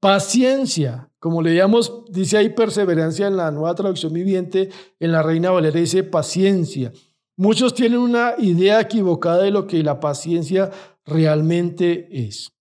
Paciencia, 0.00 1.08
como 1.20 1.40
leíamos, 1.40 2.04
dice 2.10 2.38
ahí 2.38 2.48
perseverancia 2.48 3.28
en 3.28 3.36
la 3.36 3.52
nueva 3.52 3.76
traducción 3.76 4.12
viviente, 4.12 4.70
en 4.98 5.12
la 5.12 5.22
Reina 5.22 5.52
Valera 5.52 5.78
dice 5.78 6.02
paciencia. 6.02 6.90
Muchos 7.40 7.72
tienen 7.72 8.00
una 8.00 8.34
idea 8.36 8.82
equivocada 8.82 9.44
de 9.44 9.50
lo 9.50 9.66
que 9.66 9.82
la 9.82 9.98
paciencia 9.98 10.70
realmente 11.06 12.06
es. 12.10 12.52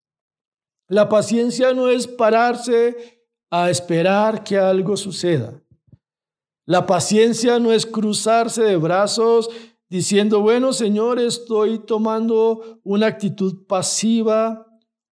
La 0.88 1.10
paciencia 1.10 1.74
no 1.74 1.90
es 1.90 2.08
pararse 2.08 3.20
a 3.52 3.70
esperar 3.70 4.42
que 4.42 4.58
algo 4.58 4.96
suceda. 4.96 5.62
La 6.66 6.86
paciencia 6.86 7.60
no 7.60 7.74
es 7.74 7.86
cruzarse 7.86 8.64
de 8.64 8.78
brazos 8.78 9.50
diciendo, 9.90 10.40
bueno, 10.40 10.72
Señor, 10.72 11.20
estoy 11.20 11.80
tomando 11.80 12.80
una 12.86 13.08
actitud 13.08 13.68
pasiva, 13.68 14.66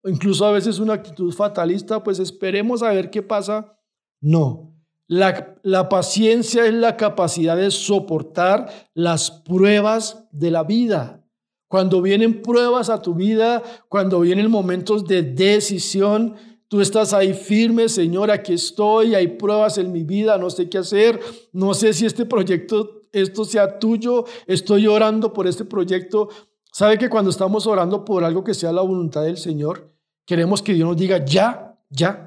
incluso 0.05 0.45
a 0.45 0.53
veces 0.53 0.79
una 0.79 0.93
actitud 0.93 1.33
fatalista, 1.33 2.01
pues 2.01 2.19
esperemos 2.19 2.83
a 2.83 2.93
ver 2.93 3.09
qué 3.09 3.21
pasa. 3.21 3.77
No, 4.21 4.76
la, 5.07 5.89
paciencia 5.89 6.65
es 6.65 6.73
la 6.73 6.97
capacidad 6.97 7.55
de 7.55 7.71
soportar 7.71 8.89
las 8.93 9.31
pruebas 9.31 10.25
de 10.31 10.51
la 10.51 10.63
vida. 10.63 11.23
Cuando 11.69 12.01
vienen 12.01 12.41
pruebas 12.41 12.89
a 12.89 13.01
tu 13.01 13.13
vida, 13.13 13.63
cuando 13.89 14.21
vienen 14.21 14.49
momentos 14.49 15.05
de 15.05 15.23
decisión, 15.23 16.35
tú 16.67 16.81
estás 16.81 17.13
ahí 17.13 17.33
firme, 17.33 17.89
Señor, 17.89 18.31
aquí 18.31 18.53
estoy, 18.53 19.15
hay 19.15 19.27
pruebas 19.27 19.77
en 19.77 19.91
mi 19.91 20.03
vida, 20.03 20.37
no 20.37 20.49
sé 20.49 20.69
qué 20.69 20.79
hacer, 20.79 21.19
no 21.51 21.73
sé 21.73 21.93
si 21.93 22.05
este 22.05 22.25
proyecto, 22.25 23.03
esto 23.11 23.45
sea 23.45 23.79
tuyo, 23.79 24.25
estoy 24.45 24.87
orando 24.87 25.33
por 25.33 25.47
este 25.47 25.65
proyecto. 25.65 26.29
¿Sabe 26.71 26.97
que 26.97 27.09
cuando 27.09 27.31
estamos 27.31 27.65
orando 27.65 28.05
por 28.05 28.23
algo 28.23 28.43
que 28.43 28.53
sea 28.53 28.71
la 28.71 28.81
voluntad 28.81 29.23
del 29.23 29.37
Señor, 29.37 29.93
queremos 30.25 30.61
que 30.61 30.73
Dios 30.73 30.87
nos 30.87 30.97
diga 30.97 31.23
ya, 31.25 31.77
ya, 31.89 32.26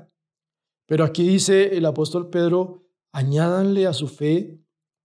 pero 0.91 1.05
aquí 1.05 1.23
dice 1.23 1.77
el 1.77 1.87
apóstol 1.87 2.31
Pedro, 2.31 2.83
añádanle 3.13 3.87
a 3.87 3.93
su 3.93 4.09
fe 4.09 4.59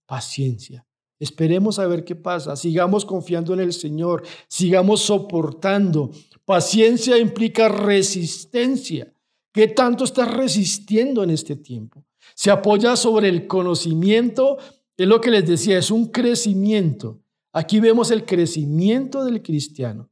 paciencia. 0.08 0.84
Esperemos 1.20 1.78
a 1.78 1.86
ver 1.86 2.04
qué 2.04 2.16
pasa. 2.16 2.56
Sigamos 2.56 3.06
confiando 3.06 3.54
en 3.54 3.60
el 3.60 3.72
Señor. 3.72 4.24
Sigamos 4.48 5.02
soportando. 5.02 6.10
Paciencia 6.44 7.20
implica 7.20 7.70
resistencia. 7.70 9.14
¿Qué 9.52 9.68
tanto 9.68 10.06
estás 10.06 10.34
resistiendo 10.34 11.22
en 11.22 11.30
este 11.30 11.56
tiempo? 11.56 12.04
Se 12.34 12.50
apoya 12.50 12.96
sobre 12.96 13.30
el 13.30 13.46
conocimiento. 13.46 14.58
Es 14.98 15.08
lo 15.08 15.22
que 15.22 15.30
les 15.30 15.46
decía, 15.46 15.78
es 15.78 15.92
un 15.92 16.08
crecimiento. 16.08 17.22
Aquí 17.54 17.80
vemos 17.80 18.10
el 18.10 18.26
crecimiento 18.26 19.24
del 19.24 19.44
cristiano. 19.44 20.10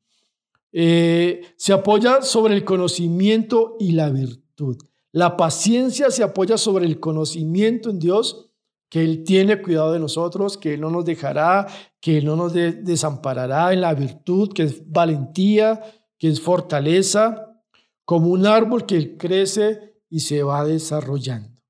Eh, 0.72 1.42
se 1.56 1.74
apoya 1.74 2.22
sobre 2.22 2.54
el 2.54 2.64
conocimiento 2.64 3.76
y 3.80 3.94
la 3.94 4.12
virtud. 4.12 4.78
La 5.14 5.38
paciencia 5.38 6.09
se 6.09 6.24
apoya 6.24 6.57
sobre 6.57 6.86
el 6.88 6.99
conocimiento 6.99 7.91
en 7.91 7.99
Dios, 7.99 8.49
que 8.89 9.03
Él 9.03 9.24
tiene 9.24 9.61
cuidado 9.61 9.93
de 9.93 9.99
nosotros, 9.99 10.57
que 10.57 10.74
Él 10.74 10.82
no 10.82 10.89
nos 10.89 11.05
dejará, 11.05 11.68
que 12.01 12.18
Él 12.18 12.26
no 12.26 12.36
nos 12.36 12.53
desamparará 12.53 13.74
en 13.74 13.82
la 13.82 13.93
virtud, 13.93 14.51
que 14.53 14.64
es 14.64 14.91
valentía, 14.91 15.82
que 16.18 16.30
es 16.30 16.41
fortaleza, 16.41 17.61
como 18.05 18.30
un 18.30 18.47
árbol 18.47 18.88
que 18.88 19.16
crece 19.16 19.93
y 20.09 20.22
se 20.22 20.41
va 20.41 20.66
desarrollando. 20.66 21.61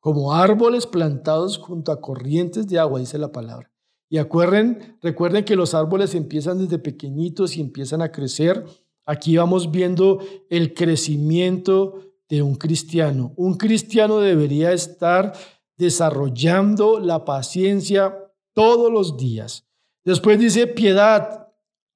Como 0.00 0.34
árboles 0.34 0.86
plantados 0.86 1.56
junto 1.56 1.90
a 1.90 2.02
corrientes 2.02 2.66
de 2.68 2.78
agua, 2.78 3.00
dice 3.00 3.16
la 3.16 3.32
palabra. 3.32 3.72
Y 4.10 4.18
acuerden, 4.18 4.98
recuerden 5.00 5.44
que 5.44 5.56
los 5.56 5.74
árboles 5.74 6.14
empiezan 6.14 6.58
desde 6.58 6.78
pequeñitos 6.78 7.56
y 7.56 7.62
empiezan 7.62 8.02
a 8.02 8.12
crecer. 8.12 8.64
Aquí 9.06 9.38
vamos 9.38 9.70
viendo 9.70 10.18
el 10.50 10.74
crecimiento 10.74 12.07
de 12.28 12.42
un 12.42 12.54
cristiano. 12.56 13.32
Un 13.36 13.54
cristiano 13.54 14.20
debería 14.20 14.72
estar 14.72 15.32
desarrollando 15.76 16.98
la 16.98 17.24
paciencia 17.24 18.16
todos 18.52 18.92
los 18.92 19.16
días. 19.16 19.66
Después 20.04 20.38
dice 20.38 20.66
piedad. 20.66 21.46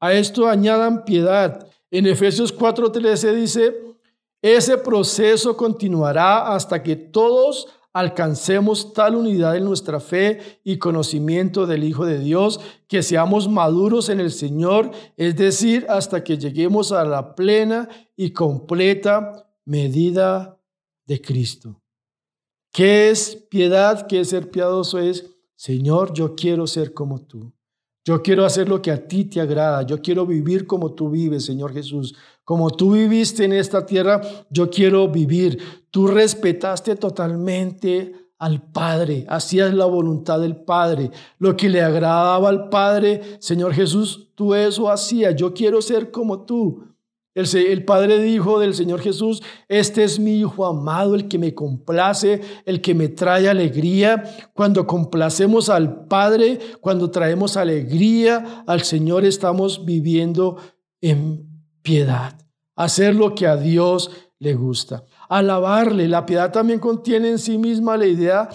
A 0.00 0.12
esto 0.14 0.48
añadan 0.48 1.04
piedad. 1.04 1.68
En 1.90 2.06
Efesios 2.06 2.56
4:13 2.56 3.34
dice, 3.34 3.74
ese 4.40 4.78
proceso 4.78 5.56
continuará 5.56 6.52
hasta 6.54 6.82
que 6.82 6.96
todos 6.96 7.68
alcancemos 7.92 8.92
tal 8.94 9.16
unidad 9.16 9.56
en 9.56 9.64
nuestra 9.64 10.00
fe 10.00 10.60
y 10.64 10.78
conocimiento 10.78 11.66
del 11.66 11.84
Hijo 11.84 12.06
de 12.06 12.18
Dios, 12.18 12.58
que 12.88 13.02
seamos 13.02 13.48
maduros 13.48 14.08
en 14.08 14.18
el 14.18 14.32
Señor, 14.32 14.90
es 15.16 15.36
decir, 15.36 15.86
hasta 15.88 16.24
que 16.24 16.38
lleguemos 16.38 16.90
a 16.90 17.04
la 17.04 17.34
plena 17.34 17.88
y 18.16 18.30
completa 18.30 19.51
medida 19.64 20.58
de 21.06 21.20
Cristo. 21.20 21.80
¿Qué 22.72 23.10
es 23.10 23.36
piedad? 23.50 24.06
¿Qué 24.06 24.20
es 24.20 24.30
ser 24.30 24.50
piadoso? 24.50 24.98
Es, 24.98 25.26
Señor, 25.56 26.12
yo 26.12 26.34
quiero 26.34 26.66
ser 26.66 26.94
como 26.94 27.20
tú. 27.20 27.52
Yo 28.04 28.22
quiero 28.22 28.44
hacer 28.44 28.68
lo 28.68 28.82
que 28.82 28.90
a 28.90 29.06
ti 29.06 29.26
te 29.26 29.40
agrada. 29.40 29.82
Yo 29.82 30.00
quiero 30.00 30.26
vivir 30.26 30.66
como 30.66 30.92
tú 30.92 31.10
vives, 31.10 31.44
Señor 31.44 31.72
Jesús. 31.72 32.16
Como 32.44 32.70
tú 32.70 32.92
viviste 32.92 33.44
en 33.44 33.52
esta 33.52 33.86
tierra, 33.86 34.20
yo 34.50 34.70
quiero 34.70 35.08
vivir. 35.08 35.58
Tú 35.90 36.08
respetaste 36.08 36.96
totalmente 36.96 38.22
al 38.42 38.60
Padre, 38.60 39.24
hacías 39.28 39.72
la 39.72 39.84
voluntad 39.84 40.40
del 40.40 40.56
Padre, 40.56 41.12
lo 41.38 41.56
que 41.56 41.68
le 41.68 41.80
agradaba 41.80 42.48
al 42.48 42.70
Padre, 42.70 43.36
Señor 43.38 43.72
Jesús, 43.72 44.30
tú 44.34 44.52
eso 44.52 44.90
hacías. 44.90 45.36
Yo 45.36 45.54
quiero 45.54 45.80
ser 45.80 46.10
como 46.10 46.44
tú. 46.44 46.91
El, 47.34 47.84
Padre 47.84 48.22
dijo 48.22 48.58
del 48.58 48.74
Señor 48.74 49.00
Jesús, 49.00 49.42
este 49.68 50.04
es 50.04 50.18
mi 50.18 50.38
Hijo 50.38 50.66
amado, 50.66 51.14
el 51.14 51.28
que 51.28 51.38
me 51.38 51.54
complace, 51.54 52.42
el 52.66 52.82
que 52.82 52.94
me 52.94 53.08
trae 53.08 53.48
alegría. 53.48 54.22
Cuando 54.52 54.86
complacemos 54.86 55.70
al 55.70 56.06
Padre, 56.06 56.58
cuando 56.80 57.10
traemos 57.10 57.56
alegría 57.56 58.64
al 58.66 58.82
Señor, 58.82 59.24
estamos 59.24 59.86
viviendo 59.86 60.58
en 61.00 61.48
piedad. 61.80 62.38
Hacer 62.76 63.14
lo 63.14 63.34
que 63.34 63.46
a 63.46 63.56
Dios 63.56 64.10
le 64.38 64.54
gusta. 64.54 65.04
Alabarle. 65.28 66.08
La 66.08 66.26
piedad 66.26 66.52
también 66.52 66.80
contiene 66.80 67.30
en 67.30 67.38
sí 67.38 67.56
misma 67.56 67.96
la 67.96 68.06
idea 68.06 68.50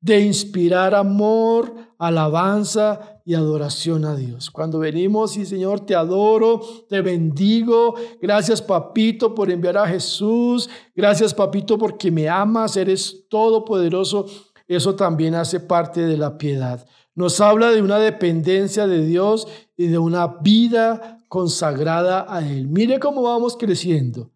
de 0.00 0.20
inspirar 0.20 0.94
amor, 0.94 1.74
alabanza 1.98 3.19
y 3.30 3.34
adoración 3.34 4.04
a 4.06 4.16
Dios. 4.16 4.50
Cuando 4.50 4.80
venimos 4.80 5.36
y 5.36 5.46
Señor, 5.46 5.86
te 5.86 5.94
adoro, 5.94 6.60
te 6.88 7.00
bendigo. 7.00 7.94
Gracias, 8.20 8.60
papito, 8.60 9.36
por 9.36 9.52
enviar 9.52 9.78
a 9.78 9.86
Jesús. 9.86 10.68
Gracias, 10.96 11.32
papito, 11.32 11.78
porque 11.78 12.10
me 12.10 12.28
amas, 12.28 12.76
eres 12.76 13.28
todopoderoso. 13.28 14.26
Eso 14.66 14.96
también 14.96 15.36
hace 15.36 15.60
parte 15.60 16.00
de 16.00 16.16
la 16.16 16.38
piedad. 16.38 16.84
Nos 17.14 17.40
habla 17.40 17.70
de 17.70 17.80
una 17.80 18.00
dependencia 18.00 18.88
de 18.88 19.06
Dios 19.06 19.46
y 19.76 19.86
de 19.86 19.98
una 19.98 20.26
vida 20.26 21.24
consagrada 21.28 22.26
a 22.28 22.40
Él. 22.44 22.66
Mire 22.66 22.98
cómo 22.98 23.22
vamos 23.22 23.56
creciendo. 23.56 24.32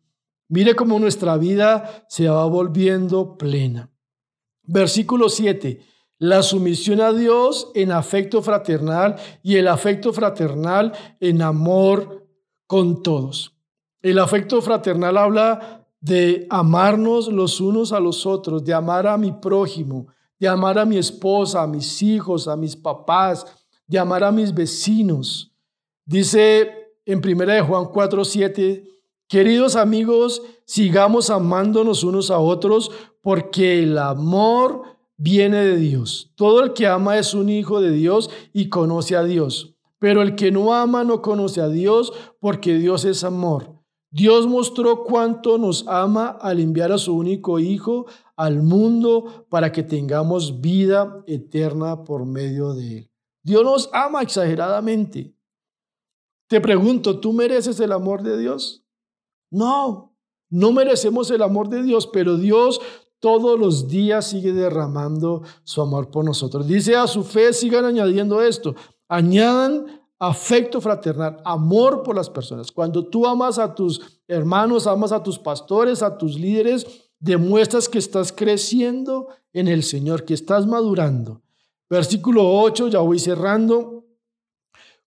Mire 0.46 0.76
cómo 0.76 1.00
nuestra 1.00 1.36
vida 1.36 2.06
se 2.08 2.28
va 2.28 2.46
volviendo 2.46 3.36
plena. 3.36 3.90
Versículo 4.62 5.28
7. 5.28 5.93
La 6.24 6.42
sumisión 6.42 7.02
a 7.02 7.12
Dios 7.12 7.70
en 7.74 7.92
afecto 7.92 8.40
fraternal 8.40 9.16
y 9.42 9.56
el 9.56 9.68
afecto 9.68 10.10
fraternal 10.10 10.90
en 11.20 11.42
amor 11.42 12.26
con 12.66 13.02
todos. 13.02 13.54
El 14.00 14.18
afecto 14.18 14.62
fraternal 14.62 15.18
habla 15.18 15.86
de 16.00 16.46
amarnos 16.48 17.28
los 17.28 17.60
unos 17.60 17.92
a 17.92 18.00
los 18.00 18.24
otros, 18.24 18.64
de 18.64 18.72
amar 18.72 19.06
a 19.06 19.18
mi 19.18 19.32
prójimo, 19.32 20.06
de 20.38 20.48
amar 20.48 20.78
a 20.78 20.86
mi 20.86 20.96
esposa, 20.96 21.60
a 21.60 21.66
mis 21.66 22.00
hijos, 22.00 22.48
a 22.48 22.56
mis 22.56 22.74
papás, 22.74 23.44
de 23.86 23.98
amar 23.98 24.24
a 24.24 24.32
mis 24.32 24.54
vecinos. 24.54 25.52
Dice 26.06 26.94
en 27.04 27.18
1 27.18 27.44
de 27.44 27.60
Juan 27.60 27.84
4, 27.92 28.24
7, 28.24 28.84
queridos 29.28 29.76
amigos, 29.76 30.40
sigamos 30.64 31.28
amándonos 31.28 32.02
unos 32.02 32.30
a 32.30 32.38
otros 32.38 32.90
porque 33.20 33.82
el 33.82 33.98
amor 33.98 34.93
viene 35.16 35.64
de 35.64 35.76
Dios. 35.76 36.32
Todo 36.34 36.62
el 36.62 36.72
que 36.72 36.86
ama 36.86 37.18
es 37.18 37.34
un 37.34 37.48
hijo 37.48 37.80
de 37.80 37.90
Dios 37.90 38.30
y 38.52 38.68
conoce 38.68 39.16
a 39.16 39.24
Dios. 39.24 39.76
Pero 39.98 40.22
el 40.22 40.34
que 40.34 40.50
no 40.50 40.74
ama 40.74 41.04
no 41.04 41.22
conoce 41.22 41.60
a 41.60 41.68
Dios 41.68 42.12
porque 42.40 42.74
Dios 42.74 43.04
es 43.04 43.24
amor. 43.24 43.74
Dios 44.10 44.46
mostró 44.46 45.02
cuánto 45.02 45.58
nos 45.58 45.88
ama 45.88 46.28
al 46.28 46.60
enviar 46.60 46.92
a 46.92 46.98
su 46.98 47.16
único 47.16 47.58
Hijo 47.58 48.06
al 48.36 48.62
mundo 48.62 49.46
para 49.48 49.72
que 49.72 49.82
tengamos 49.82 50.60
vida 50.60 51.24
eterna 51.26 52.04
por 52.04 52.24
medio 52.24 52.74
de 52.74 52.98
Él. 52.98 53.10
Dios 53.42 53.64
nos 53.64 53.90
ama 53.92 54.22
exageradamente. 54.22 55.34
Te 56.48 56.60
pregunto, 56.60 57.18
¿tú 57.18 57.32
mereces 57.32 57.80
el 57.80 57.90
amor 57.90 58.22
de 58.22 58.38
Dios? 58.38 58.84
No, 59.50 60.16
no 60.48 60.72
merecemos 60.72 61.30
el 61.30 61.42
amor 61.42 61.68
de 61.68 61.82
Dios, 61.82 62.06
pero 62.06 62.36
Dios 62.36 62.80
todos 63.24 63.58
los 63.58 63.88
días 63.88 64.28
sigue 64.28 64.52
derramando 64.52 65.40
su 65.62 65.80
amor 65.80 66.10
por 66.10 66.26
nosotros. 66.26 66.66
Dice 66.68 66.94
a 66.94 67.06
su 67.06 67.24
fe, 67.24 67.54
sigan 67.54 67.86
añadiendo 67.86 68.42
esto, 68.42 68.74
añadan 69.08 70.02
afecto 70.18 70.78
fraternal, 70.78 71.40
amor 71.42 72.02
por 72.02 72.16
las 72.16 72.28
personas. 72.28 72.70
Cuando 72.70 73.06
tú 73.06 73.26
amas 73.26 73.58
a 73.58 73.74
tus 73.74 74.20
hermanos, 74.28 74.86
amas 74.86 75.10
a 75.10 75.22
tus 75.22 75.38
pastores, 75.38 76.02
a 76.02 76.18
tus 76.18 76.38
líderes, 76.38 76.86
demuestras 77.18 77.88
que 77.88 77.96
estás 77.96 78.30
creciendo 78.30 79.28
en 79.54 79.68
el 79.68 79.84
Señor, 79.84 80.26
que 80.26 80.34
estás 80.34 80.66
madurando. 80.66 81.40
Versículo 81.88 82.46
8, 82.60 82.88
ya 82.88 82.98
voy 82.98 83.18
cerrando. 83.18 84.04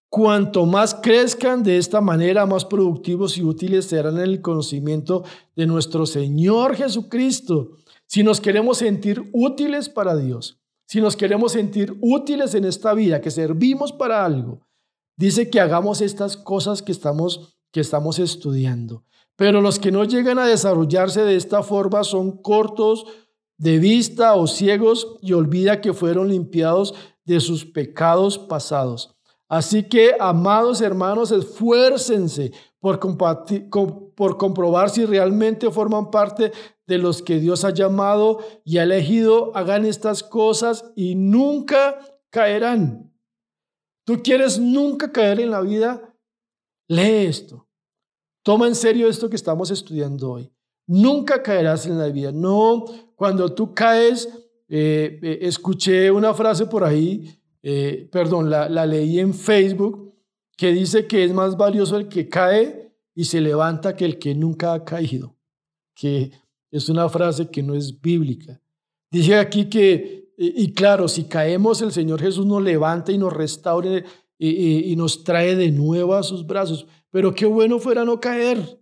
Cuanto 0.09 0.65
más 0.65 0.95
crezcan 0.95 1.61
de 1.61 1.77
esta 1.77 2.01
manera, 2.01 2.47
más 2.47 2.65
productivos 2.65 3.37
y 3.37 3.43
útiles 3.43 3.85
serán 3.85 4.17
en 4.17 4.23
el 4.23 4.41
conocimiento 4.41 5.23
de 5.55 5.67
nuestro 5.67 6.07
Señor 6.07 6.75
Jesucristo. 6.75 7.77
Si 8.07 8.23
nos 8.23 8.39
queremos 8.39 8.77
sentir 8.77 9.29
útiles 9.33 9.89
para 9.89 10.15
Dios, 10.15 10.59
si 10.85 11.01
nos 11.01 11.17
queremos 11.17 11.51
sentir 11.51 11.97
útiles 12.01 12.55
en 12.55 12.63
esta 12.63 12.93
vida, 12.93 13.19
que 13.19 13.29
servimos 13.29 13.91
para 13.91 14.23
algo, 14.23 14.61
dice 15.17 15.49
que 15.49 15.59
hagamos 15.59 15.99
estas 15.99 16.37
cosas 16.37 16.81
que 16.81 16.93
estamos, 16.93 17.57
que 17.71 17.81
estamos 17.81 18.17
estudiando. 18.19 19.03
Pero 19.35 19.61
los 19.61 19.77
que 19.77 19.91
no 19.91 20.05
llegan 20.05 20.39
a 20.39 20.47
desarrollarse 20.47 21.21
de 21.21 21.35
esta 21.35 21.61
forma 21.61 22.05
son 22.05 22.41
cortos 22.41 23.05
de 23.57 23.77
vista 23.77 24.35
o 24.35 24.47
ciegos 24.47 25.17
y 25.21 25.33
olvida 25.33 25.81
que 25.81 25.93
fueron 25.93 26.29
limpiados 26.29 26.95
de 27.25 27.41
sus 27.41 27.65
pecados 27.65 28.37
pasados. 28.37 29.15
Así 29.49 29.83
que, 29.83 30.15
amados 30.19 30.81
hermanos, 30.81 31.31
esfuércense 31.31 32.51
por, 32.79 32.99
por 34.15 34.37
comprobar 34.37 34.89
si 34.89 35.05
realmente 35.05 35.69
forman 35.71 36.09
parte 36.09 36.51
de 36.87 36.97
los 36.97 37.21
que 37.21 37.39
Dios 37.39 37.65
ha 37.65 37.71
llamado 37.71 38.39
y 38.63 38.77
ha 38.77 38.83
elegido, 38.83 39.55
hagan 39.55 39.85
estas 39.85 40.23
cosas 40.23 40.91
y 40.95 41.15
nunca 41.15 41.99
caerán. 42.29 43.13
¿Tú 44.05 44.21
quieres 44.23 44.57
nunca 44.57 45.11
caer 45.11 45.41
en 45.41 45.51
la 45.51 45.61
vida? 45.61 46.15
Lee 46.87 47.25
esto. 47.27 47.67
Toma 48.41 48.67
en 48.67 48.75
serio 48.75 49.09
esto 49.09 49.29
que 49.29 49.35
estamos 49.35 49.69
estudiando 49.69 50.31
hoy. 50.31 50.51
Nunca 50.87 51.43
caerás 51.43 51.85
en 51.85 51.97
la 51.97 52.07
vida. 52.07 52.31
No, 52.31 52.85
cuando 53.15 53.53
tú 53.53 53.73
caes, 53.73 54.29
eh, 54.69 55.19
eh, 55.21 55.39
escuché 55.41 56.09
una 56.09 56.33
frase 56.33 56.65
por 56.65 56.85
ahí, 56.85 57.37
eh, 57.61 58.07
perdón, 58.09 58.49
la, 58.49 58.69
la 58.69 58.85
leí 58.85 59.19
en 59.19 59.33
Facebook, 59.33 60.15
que 60.55 60.71
dice 60.71 61.05
que 61.05 61.25
es 61.25 61.33
más 61.33 61.57
valioso 61.57 61.97
el 61.97 62.07
que 62.07 62.29
cae 62.29 62.93
y 63.13 63.25
se 63.25 63.41
levanta 63.41 63.97
que 63.97 64.05
el 64.05 64.17
que 64.17 64.33
nunca 64.33 64.73
ha 64.73 64.85
caído. 64.85 65.35
Que 65.93 66.31
es 66.77 66.89
una 66.89 67.09
frase 67.09 67.49
que 67.49 67.63
no 67.63 67.73
es 67.73 67.99
bíblica. 67.99 68.59
Dice 69.11 69.35
aquí 69.35 69.69
que, 69.69 70.33
y 70.37 70.73
claro, 70.73 71.07
si 71.07 71.25
caemos, 71.25 71.81
el 71.81 71.91
Señor 71.91 72.21
Jesús 72.21 72.45
nos 72.45 72.61
levanta 72.61 73.11
y 73.11 73.17
nos 73.17 73.33
restaure 73.33 74.03
y, 74.37 74.95
nos 74.95 75.23
trae 75.23 75.55
de 75.55 75.71
nuevo 75.71 76.13
a 76.13 76.23
sus 76.23 76.45
brazos. 76.45 76.85
Pero 77.09 77.33
qué 77.33 77.45
bueno 77.45 77.79
fuera 77.79 78.05
no 78.05 78.19
caer. 78.19 78.79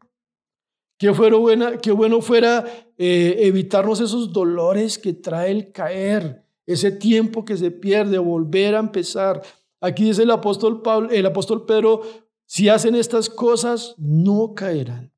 Qué, 0.98 1.10
buena, 1.10 1.78
qué 1.78 1.92
bueno 1.92 2.22
fuera 2.22 2.66
eh, 2.98 3.36
evitarnos 3.40 4.00
esos 4.00 4.32
dolores 4.32 4.98
que 4.98 5.14
trae 5.14 5.52
el 5.52 5.72
caer, 5.72 6.44
ese 6.66 6.92
tiempo 6.92 7.44
que 7.44 7.58
se 7.58 7.70
pierde, 7.72 8.18
volver 8.18 8.76
a 8.76 8.80
empezar. 8.80 9.42
Aquí 9.82 10.06
dice 10.06 10.24
el 10.24 10.32
apóstol, 10.32 10.82
Pablo, 10.82 11.10
el 11.10 11.26
apóstol 11.26 11.66
Pedro, 11.66 12.02
si 12.46 12.70
hacen 12.70 12.96
estas 12.96 13.30
cosas, 13.30 13.96
no 13.98 14.54
caerán. 14.56 15.15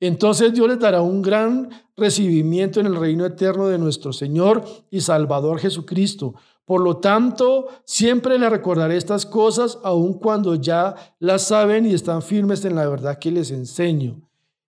Entonces 0.00 0.52
Dios 0.52 0.68
les 0.68 0.78
dará 0.78 1.00
un 1.00 1.22
gran 1.22 1.70
recibimiento 1.96 2.80
en 2.80 2.86
el 2.86 2.96
reino 2.96 3.24
eterno 3.24 3.68
de 3.68 3.78
nuestro 3.78 4.12
Señor 4.12 4.64
y 4.90 5.00
Salvador 5.00 5.58
Jesucristo. 5.58 6.34
Por 6.66 6.80
lo 6.80 6.96
tanto, 6.96 7.68
siempre 7.84 8.38
le 8.38 8.50
recordaré 8.50 8.96
estas 8.96 9.24
cosas, 9.24 9.78
aun 9.84 10.14
cuando 10.14 10.56
ya 10.56 10.96
las 11.20 11.42
saben 11.42 11.86
y 11.86 11.94
están 11.94 12.22
firmes 12.22 12.64
en 12.64 12.74
la 12.74 12.88
verdad 12.88 13.18
que 13.18 13.30
les 13.30 13.50
enseño. 13.50 14.20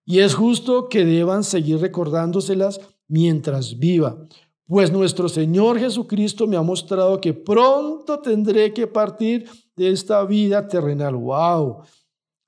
Y 0.05 0.19
es 0.19 0.33
justo 0.33 0.89
que 0.89 1.05
deban 1.05 1.43
seguir 1.43 1.79
recordándoselas 1.79 2.79
mientras 3.07 3.77
viva, 3.77 4.17
pues 4.65 4.91
nuestro 4.91 5.27
Señor 5.29 5.77
Jesucristo 5.77 6.47
me 6.47 6.55
ha 6.55 6.61
mostrado 6.61 7.19
que 7.19 7.33
pronto 7.33 8.19
tendré 8.19 8.73
que 8.73 8.87
partir 8.87 9.49
de 9.75 9.91
esta 9.91 10.23
vida 10.25 10.67
terrenal. 10.67 11.15
¡Wow! 11.15 11.83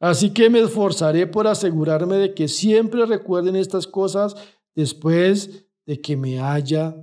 Así 0.01 0.33
que 0.33 0.49
me 0.49 0.59
esforzaré 0.59 1.27
por 1.27 1.45
asegurarme 1.45 2.17
de 2.17 2.33
que 2.33 2.47
siempre 2.47 3.05
recuerden 3.05 3.55
estas 3.55 3.85
cosas 3.85 4.35
después 4.73 5.67
de 5.85 6.01
que 6.01 6.17
me 6.17 6.39
haya 6.39 6.95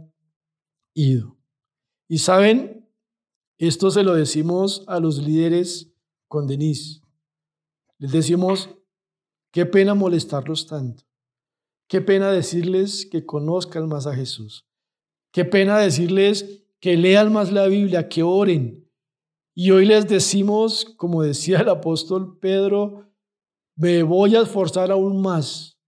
ido. 0.94 1.38
Y 2.08 2.18
saben, 2.18 2.90
esto 3.56 3.92
se 3.92 4.02
lo 4.02 4.14
decimos 4.14 4.82
a 4.88 4.98
los 4.98 5.18
líderes 5.18 5.92
con 6.26 6.48
Denise. 6.48 7.00
Les 7.98 8.10
decimos, 8.10 8.68
qué 9.52 9.64
pena 9.64 9.94
molestarlos 9.94 10.66
tanto. 10.66 11.04
Qué 11.86 12.00
pena 12.00 12.32
decirles 12.32 13.06
que 13.06 13.24
conozcan 13.24 13.88
más 13.88 14.08
a 14.08 14.14
Jesús. 14.14 14.66
Qué 15.30 15.44
pena 15.44 15.78
decirles 15.78 16.64
que 16.80 16.96
lean 16.96 17.32
más 17.32 17.52
la 17.52 17.68
Biblia, 17.68 18.08
que 18.08 18.24
oren, 18.24 18.87
y 19.60 19.72
hoy 19.72 19.86
les 19.86 20.06
decimos, 20.06 20.84
como 20.96 21.20
decía 21.24 21.58
el 21.58 21.68
apóstol 21.68 22.38
Pedro, 22.38 23.10
me 23.74 24.04
voy 24.04 24.36
a 24.36 24.42
esforzar 24.42 24.92
aún 24.92 25.20
más 25.20 25.80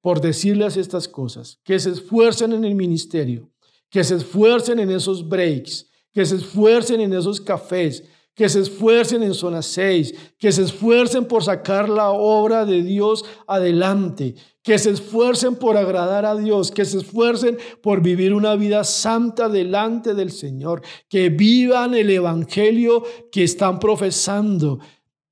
por 0.00 0.22
decirles 0.22 0.78
estas 0.78 1.08
cosas, 1.08 1.60
que 1.62 1.78
se 1.78 1.90
esfuercen 1.90 2.54
en 2.54 2.64
el 2.64 2.74
ministerio, 2.74 3.52
que 3.90 4.02
se 4.02 4.14
esfuercen 4.14 4.78
en 4.78 4.90
esos 4.90 5.28
breaks, 5.28 5.90
que 6.10 6.24
se 6.24 6.36
esfuercen 6.36 7.02
en 7.02 7.12
esos 7.12 7.38
cafés, 7.38 8.02
que 8.34 8.48
se 8.48 8.60
esfuercen 8.60 9.22
en 9.22 9.34
zona 9.34 9.60
6, 9.60 10.14
que 10.38 10.50
se 10.50 10.62
esfuercen 10.62 11.26
por 11.26 11.44
sacar 11.44 11.90
la 11.90 12.12
obra 12.12 12.64
de 12.64 12.82
Dios 12.82 13.26
adelante, 13.46 14.36
que 14.62 14.78
se 14.78 14.90
esfuercen 14.90 15.56
por 15.56 15.76
agradar 15.76 16.24
a 16.24 16.36
Dios, 16.36 16.70
que 16.70 16.84
se 16.84 16.98
esfuercen 16.98 17.58
por 17.82 18.00
vivir 18.00 18.32
una 18.32 18.54
vida 18.54 18.84
santa 18.84 19.48
delante 19.48 20.14
del 20.14 20.30
Señor, 20.30 20.82
que 21.08 21.28
vivan 21.30 21.94
el 21.94 22.10
Evangelio 22.10 23.02
que 23.30 23.42
están 23.42 23.80
profesando. 23.80 24.78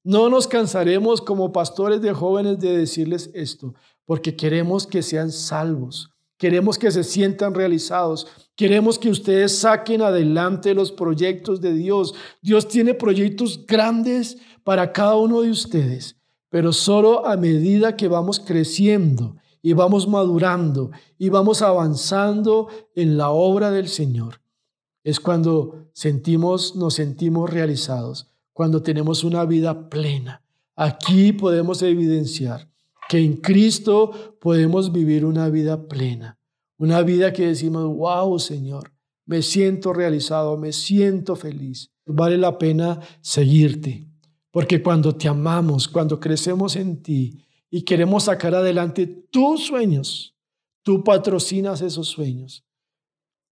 No 0.02 0.28
nos 0.28 0.48
cansaremos 0.48 1.20
como 1.20 1.52
pastores 1.52 2.00
de 2.00 2.12
jóvenes 2.12 2.58
de 2.58 2.76
decirles 2.76 3.30
esto, 3.34 3.74
porque 4.04 4.34
queremos 4.34 4.86
que 4.86 5.02
sean 5.02 5.30
salvos, 5.30 6.10
queremos 6.36 6.76
que 6.76 6.90
se 6.90 7.04
sientan 7.04 7.54
realizados, 7.54 8.26
queremos 8.56 8.98
que 8.98 9.10
ustedes 9.10 9.58
saquen 9.58 10.02
adelante 10.02 10.74
los 10.74 10.90
proyectos 10.90 11.60
de 11.60 11.74
Dios. 11.74 12.14
Dios 12.42 12.66
tiene 12.66 12.94
proyectos 12.94 13.64
grandes 13.64 14.38
para 14.64 14.92
cada 14.92 15.16
uno 15.16 15.42
de 15.42 15.50
ustedes 15.50 16.19
pero 16.50 16.72
solo 16.72 17.26
a 17.26 17.36
medida 17.36 17.96
que 17.96 18.08
vamos 18.08 18.40
creciendo 18.40 19.36
y 19.62 19.72
vamos 19.72 20.08
madurando 20.08 20.90
y 21.16 21.28
vamos 21.28 21.62
avanzando 21.62 22.68
en 22.94 23.16
la 23.16 23.30
obra 23.30 23.70
del 23.70 23.88
Señor, 23.88 24.40
es 25.02 25.20
cuando 25.20 25.88
sentimos, 25.94 26.76
nos 26.76 26.94
sentimos 26.94 27.48
realizados, 27.48 28.30
cuando 28.52 28.82
tenemos 28.82 29.24
una 29.24 29.44
vida 29.46 29.88
plena. 29.88 30.42
Aquí 30.76 31.32
podemos 31.32 31.82
evidenciar 31.82 32.68
que 33.08 33.18
en 33.18 33.36
Cristo 33.36 34.36
podemos 34.40 34.92
vivir 34.92 35.24
una 35.24 35.48
vida 35.48 35.88
plena, 35.88 36.38
una 36.78 37.02
vida 37.02 37.32
que 37.32 37.46
decimos, 37.46 37.84
wow 37.84 38.38
Señor, 38.38 38.92
me 39.24 39.42
siento 39.42 39.92
realizado, 39.92 40.56
me 40.56 40.72
siento 40.72 41.36
feliz. 41.36 41.92
Vale 42.04 42.36
la 42.36 42.58
pena 42.58 42.98
seguirte. 43.20 44.09
Porque 44.50 44.82
cuando 44.82 45.14
te 45.14 45.28
amamos, 45.28 45.86
cuando 45.86 46.18
crecemos 46.18 46.76
en 46.76 47.02
ti 47.02 47.44
y 47.70 47.82
queremos 47.82 48.24
sacar 48.24 48.54
adelante 48.54 49.06
tus 49.06 49.66
sueños, 49.66 50.34
tú 50.82 51.04
patrocinas 51.04 51.80
esos 51.82 52.08
sueños. 52.08 52.64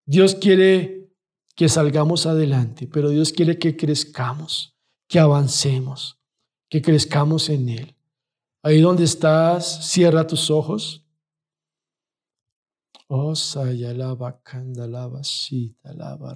Dios 0.05 0.35
quiere 0.35 1.13
que 1.55 1.69
salgamos 1.69 2.27
adelante, 2.27 2.87
pero 2.87 3.11
Dios 3.11 3.33
quiere 3.33 3.59
que 3.59 3.77
crezcamos, 3.77 4.77
que 5.07 5.19
avancemos, 5.19 6.19
que 6.69 6.83
crezcamos 6.83 7.49
en 7.49 7.69
Él. 7.69 7.97
Ahí 8.63 8.81
donde 8.81 9.05
estás, 9.05 9.89
cierra 9.89 10.27
tus 10.27 10.51
ojos. 10.51 11.05
Oh, 13.07 13.35
sayalaba, 13.35 14.41
candalaba, 14.43 15.23
sita, 15.25 15.93
lava, 15.95 16.35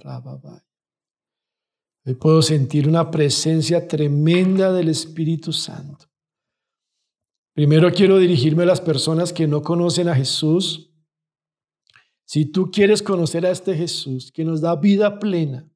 Hoy 2.05 2.15
puedo 2.15 2.41
sentir 2.41 2.89
una 2.89 3.11
presencia 3.11 3.87
tremenda 3.87 4.73
del 4.73 4.89
Espíritu 4.89 5.53
Santo. 5.53 6.05
Primero 7.55 7.91
quiero 7.93 8.17
dirigirme 8.17 8.63
a 8.63 8.65
las 8.65 8.81
personas 8.81 9.31
que 9.31 9.47
no 9.47 9.61
conocen 9.61 10.09
a 10.09 10.15
Jesús. 10.15 10.91
Si 12.25 12.45
tú 12.45 12.71
quieres 12.71 13.01
conocer 13.01 13.45
a 13.45 13.51
este 13.51 13.75
Jesús 13.75 14.33
que 14.33 14.43
nos 14.43 14.59
da 14.59 14.75
vida 14.75 15.17
plena, 15.17 15.69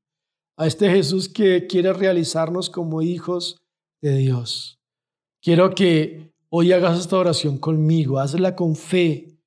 a 0.57 0.67
este 0.67 0.89
Jesús 0.89 1.29
que 1.29 1.65
quiere 1.65 1.93
realizarnos 1.93 2.69
como 2.69 3.01
hijos 3.01 3.61
de 4.01 4.17
Dios, 4.17 4.81
quiero 5.41 5.73
que 5.73 6.33
hoy 6.49 6.73
hagas 6.73 6.99
esta 6.99 7.17
oración 7.17 7.57
conmigo, 7.57 8.19
hazla 8.19 8.53
con 8.55 8.75
fe. 8.75 9.39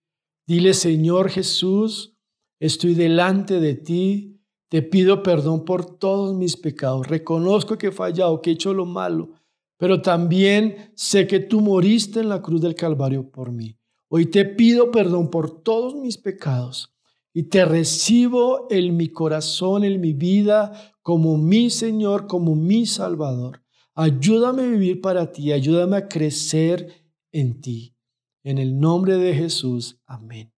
Dile, 0.47 0.73
Señor 0.73 1.29
Jesús, 1.29 2.17
estoy 2.59 2.95
delante 2.95 3.61
de 3.61 3.75
ti 3.75 4.40
te 4.71 4.83
pido 4.83 5.25
perdón 5.25 5.65
por 5.65 5.99
todos 5.99 6.35
mis 6.37 6.57
pecados. 6.57 7.09
Reconozco 7.09 7.77
que 7.77 7.89
he 7.89 7.93
fallado, 7.93 8.41
que 8.41 8.51
he 8.51 8.53
hecho 8.53 8.73
lo 8.73 8.87
malo, 8.87 9.31
pero 9.77 10.01
también 10.01 10.93
sé 10.95 11.27
que 11.27 11.41
tú 11.41 11.61
moriste 11.61 12.21
en 12.21 12.29
la 12.29 12.41
cruz 12.41 12.61
del 12.61 12.77
Calvario 12.77 13.29
por 13.29 13.51
mí. 13.51 13.77
Hoy 14.09 14.27
te 14.27 14.45
pido 14.45 14.93
perdón 14.93 15.29
por 15.29 15.63
todos 15.63 15.97
mis 15.97 16.17
pecados 16.17 16.95
y 17.35 17.45
te 17.45 17.65
recibo 17.65 18.69
en 18.71 18.97
mi 18.97 19.09
corazón, 19.09 19.83
en 19.83 20.01
mi 20.01 20.13
vida, 20.13 20.95
como 21.03 21.37
mi 21.37 21.69
Señor, 21.71 22.29
como 22.29 22.55
mi 22.55 22.87
Salvador. 22.87 23.65
Ayúdame 23.97 24.63
a 24.63 24.67
vivir 24.67 25.01
para 25.01 25.33
ti, 25.33 25.51
ayúdame 25.51 25.97
a 25.97 26.09
crecer 26.09 26.93
en 27.33 27.61
ti. 27.61 27.97
En 28.45 28.59
el 28.59 28.79
nombre 28.79 29.17
de 29.17 29.35
Jesús, 29.35 30.01
amén. 30.07 30.53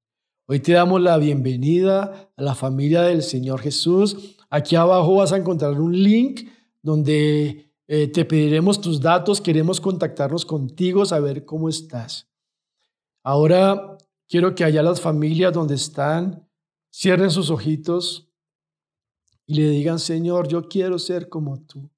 Hoy 0.53 0.61
te 0.61 0.72
damos 0.72 1.00
la 1.00 1.16
bienvenida 1.16 2.30
a 2.36 2.42
la 2.42 2.55
familia 2.55 3.00
del 3.00 3.22
Señor 3.22 3.62
Jesús. 3.62 4.36
Aquí 4.50 4.76
abajo 4.76 5.14
vas 5.14 5.32
a 5.32 5.38
encontrar 5.38 5.80
un 5.80 5.98
link 5.98 6.46
donde 6.82 7.72
eh, 7.86 8.09
te 8.09 8.26
pediremos 8.26 8.78
tus 8.78 9.00
datos, 9.00 9.40
queremos 9.40 9.80
contactarnos 9.80 10.44
contigo, 10.44 11.07
saber 11.07 11.46
cómo 11.46 11.70
estás. 11.70 12.28
Ahora 13.22 13.96
quiero 14.28 14.55
que 14.55 14.64
allá 14.64 14.82
las 14.82 15.00
familias 15.00 15.55
donde 15.55 15.76
están 15.76 16.46
cierren 16.92 17.30
sus 17.30 17.48
ojitos 17.48 18.28
y 19.46 19.55
le 19.55 19.70
digan, 19.70 19.98
Señor, 19.98 20.48
yo 20.48 20.68
quiero 20.68 20.98
ser 20.98 21.30
como 21.30 21.62
tú. 21.62 21.88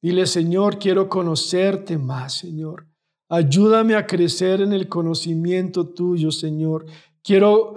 Dile, 0.00 0.28
Señor, 0.28 0.78
quiero 0.78 1.08
conocerte 1.08 1.98
más, 1.98 2.34
Señor. 2.34 2.86
Ayúdame 3.30 3.94
a 3.94 4.06
crecer 4.06 4.62
en 4.62 4.72
el 4.72 4.88
conocimiento 4.88 5.86
tuyo, 5.88 6.30
Señor. 6.30 6.86
Quiero 7.28 7.74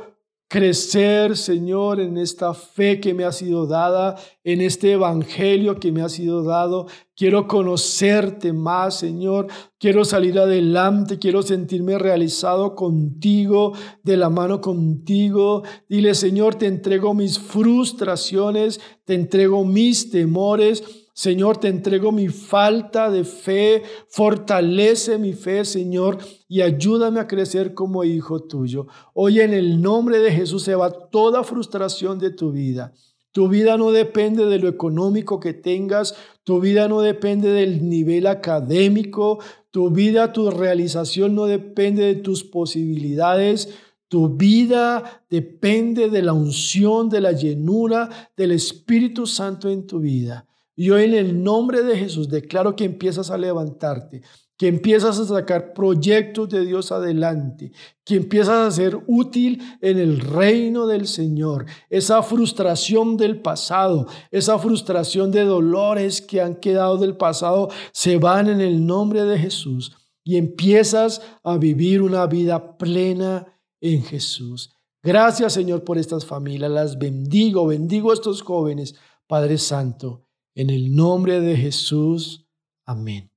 crecer, 0.48 1.36
Señor, 1.36 2.00
en 2.00 2.18
esta 2.18 2.54
fe 2.54 3.02
que 3.02 3.14
me 3.14 3.26
ha 3.26 3.34
sido 3.34 3.68
dada, 3.68 4.16
en 4.46 4.62
este 4.62 4.94
evangelio 4.94 5.78
que 5.78 5.92
me 5.92 6.02
ha 6.02 6.08
sido 6.08 6.42
dado. 6.42 6.88
Quiero 7.18 7.50
conocerte 7.50 8.54
más, 8.54 8.98
Señor. 8.98 9.48
Quiero 9.78 10.06
salir 10.06 10.40
adelante, 10.40 11.20
quiero 11.20 11.42
sentirme 11.42 12.00
realizado 12.00 12.76
contigo, 12.76 13.74
de 14.04 14.16
la 14.16 14.30
mano 14.30 14.62
contigo. 14.62 15.64
Dile, 15.90 16.16
Señor, 16.16 16.56
te 16.56 16.68
entrego 16.68 17.14
mis 17.14 17.38
frustraciones, 17.38 18.80
te 19.04 19.16
entrego 19.16 19.66
mis 19.66 20.12
temores. 20.12 21.01
Señor, 21.22 21.58
te 21.58 21.68
entrego 21.68 22.12
mi 22.12 22.30
falta 22.30 23.12
de 23.12 23.24
fe, 23.24 23.84
fortalece 24.08 25.20
mi 25.20 25.34
fe, 25.34 25.66
Señor, 25.66 26.18
y 26.48 26.62
ayúdame 26.62 27.20
a 27.20 27.28
crecer 27.28 27.76
como 27.76 28.04
hijo 28.04 28.40
tuyo. 28.40 28.88
Hoy 29.14 29.40
en 29.40 29.54
el 29.54 29.84
nombre 29.84 30.18
de 30.18 30.32
Jesús 30.32 30.64
se 30.64 30.74
va 30.74 30.90
toda 30.90 31.44
frustración 31.44 32.18
de 32.18 32.32
tu 32.32 32.52
vida. 32.52 32.96
Tu 33.32 33.48
vida 33.50 33.78
no 33.78 33.92
depende 33.92 34.48
de 34.48 34.58
lo 34.58 34.68
económico 34.68 35.40
que 35.40 35.54
tengas, 35.54 36.16
tu 36.44 36.60
vida 36.60 36.88
no 36.88 37.02
depende 37.02 37.50
del 37.50 37.88
nivel 37.88 38.26
académico, 38.26 39.38
tu 39.70 39.92
vida, 39.92 40.34
tu 40.34 40.50
realización 40.50 41.36
no 41.36 41.46
depende 41.46 42.04
de 42.04 42.16
tus 42.16 42.44
posibilidades, 42.44 43.70
tu 44.08 44.30
vida 44.30 45.24
depende 45.30 46.10
de 46.10 46.24
la 46.24 46.34
unción, 46.34 47.10
de 47.10 47.22
la 47.22 47.32
llenura 47.32 48.10
del 48.36 48.54
Espíritu 48.54 49.28
Santo 49.28 49.70
en 49.70 49.86
tu 49.86 50.00
vida. 50.00 50.48
Y 50.82 50.90
hoy 50.90 51.04
en 51.04 51.14
el 51.14 51.44
nombre 51.44 51.84
de 51.84 51.96
Jesús 51.96 52.28
declaro 52.28 52.76
que 52.76 52.86
empiezas 52.86 53.30
a 53.30 53.38
levantarte, 53.38 54.24
que 54.58 54.68
empiezas 54.68 55.20
a 55.20 55.26
sacar 55.26 55.74
proyectos 55.76 56.50
de 56.50 56.66
Dios 56.66 56.92
adelante, 56.92 57.72
que 58.04 58.16
empiezas 58.16 58.68
a 58.68 58.72
ser 58.72 58.98
útil 59.06 59.62
en 59.80 60.00
el 60.00 60.20
reino 60.20 60.88
del 60.88 61.06
Señor. 61.06 61.68
Esa 61.88 62.24
frustración 62.24 63.16
del 63.16 63.44
pasado, 63.44 64.08
esa 64.32 64.58
frustración 64.58 65.30
de 65.30 65.44
dolores 65.44 66.20
que 66.20 66.42
han 66.42 66.56
quedado 66.56 66.98
del 66.98 67.16
pasado, 67.16 67.70
se 67.92 68.18
van 68.18 68.50
en 68.50 68.60
el 68.60 68.84
nombre 68.84 69.24
de 69.26 69.38
Jesús 69.38 69.96
y 70.24 70.38
empiezas 70.38 71.22
a 71.44 71.58
vivir 71.58 72.02
una 72.02 72.26
vida 72.26 72.80
plena 72.80 73.46
en 73.82 74.02
Jesús. 74.02 74.74
Gracias 75.04 75.54
Señor 75.54 75.84
por 75.84 76.00
estas 76.00 76.26
familias, 76.26 76.72
las 76.72 76.98
bendigo, 76.98 77.68
bendigo 77.68 78.10
a 78.10 78.16
estos 78.16 78.42
jóvenes, 78.42 78.96
Padre 79.28 79.60
Santo, 79.60 80.26
en 80.56 80.70
el 80.70 80.96
nombre 80.96 81.40
de 81.40 81.56
Jesús. 81.56 82.48
Amén. 82.86 83.32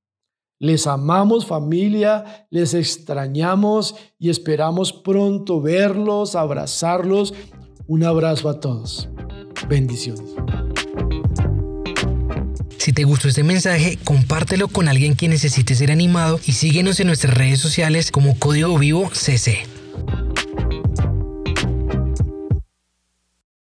Les 0.59 0.87
amamos 0.87 1.47
familia, 1.47 2.47
les 2.51 2.75
extrañamos 2.75 3.97
y 4.19 4.31
esperamos 4.31 4.93
pronto 4.93 5.61
verlos, 5.61 6.37
abrazarlos. 6.37 7.35
Un 7.87 8.05
abrazo 8.05 8.49
a 8.49 8.61
todos. 8.61 9.09
Bendiciones. 9.69 10.35
Si 12.79 12.93
te 12.93 13.05
gustó 13.05 13.29
este 13.29 13.43
mensaje, 13.43 13.99
compártelo 14.05 14.69
con 14.69 14.89
alguien 14.89 15.17
que 15.17 15.29
necesite 15.29 15.75
ser 15.75 15.91
animado 15.91 16.39
y 16.47 16.53
síguenos 16.53 17.01
en 17.01 17.07
nuestras 17.07 17.35
redes 17.35 17.59
sociales 17.59 18.11
como 18.11 18.39
Código 18.39 18.79
Vivo 18.79 19.11
CC. 19.13 19.74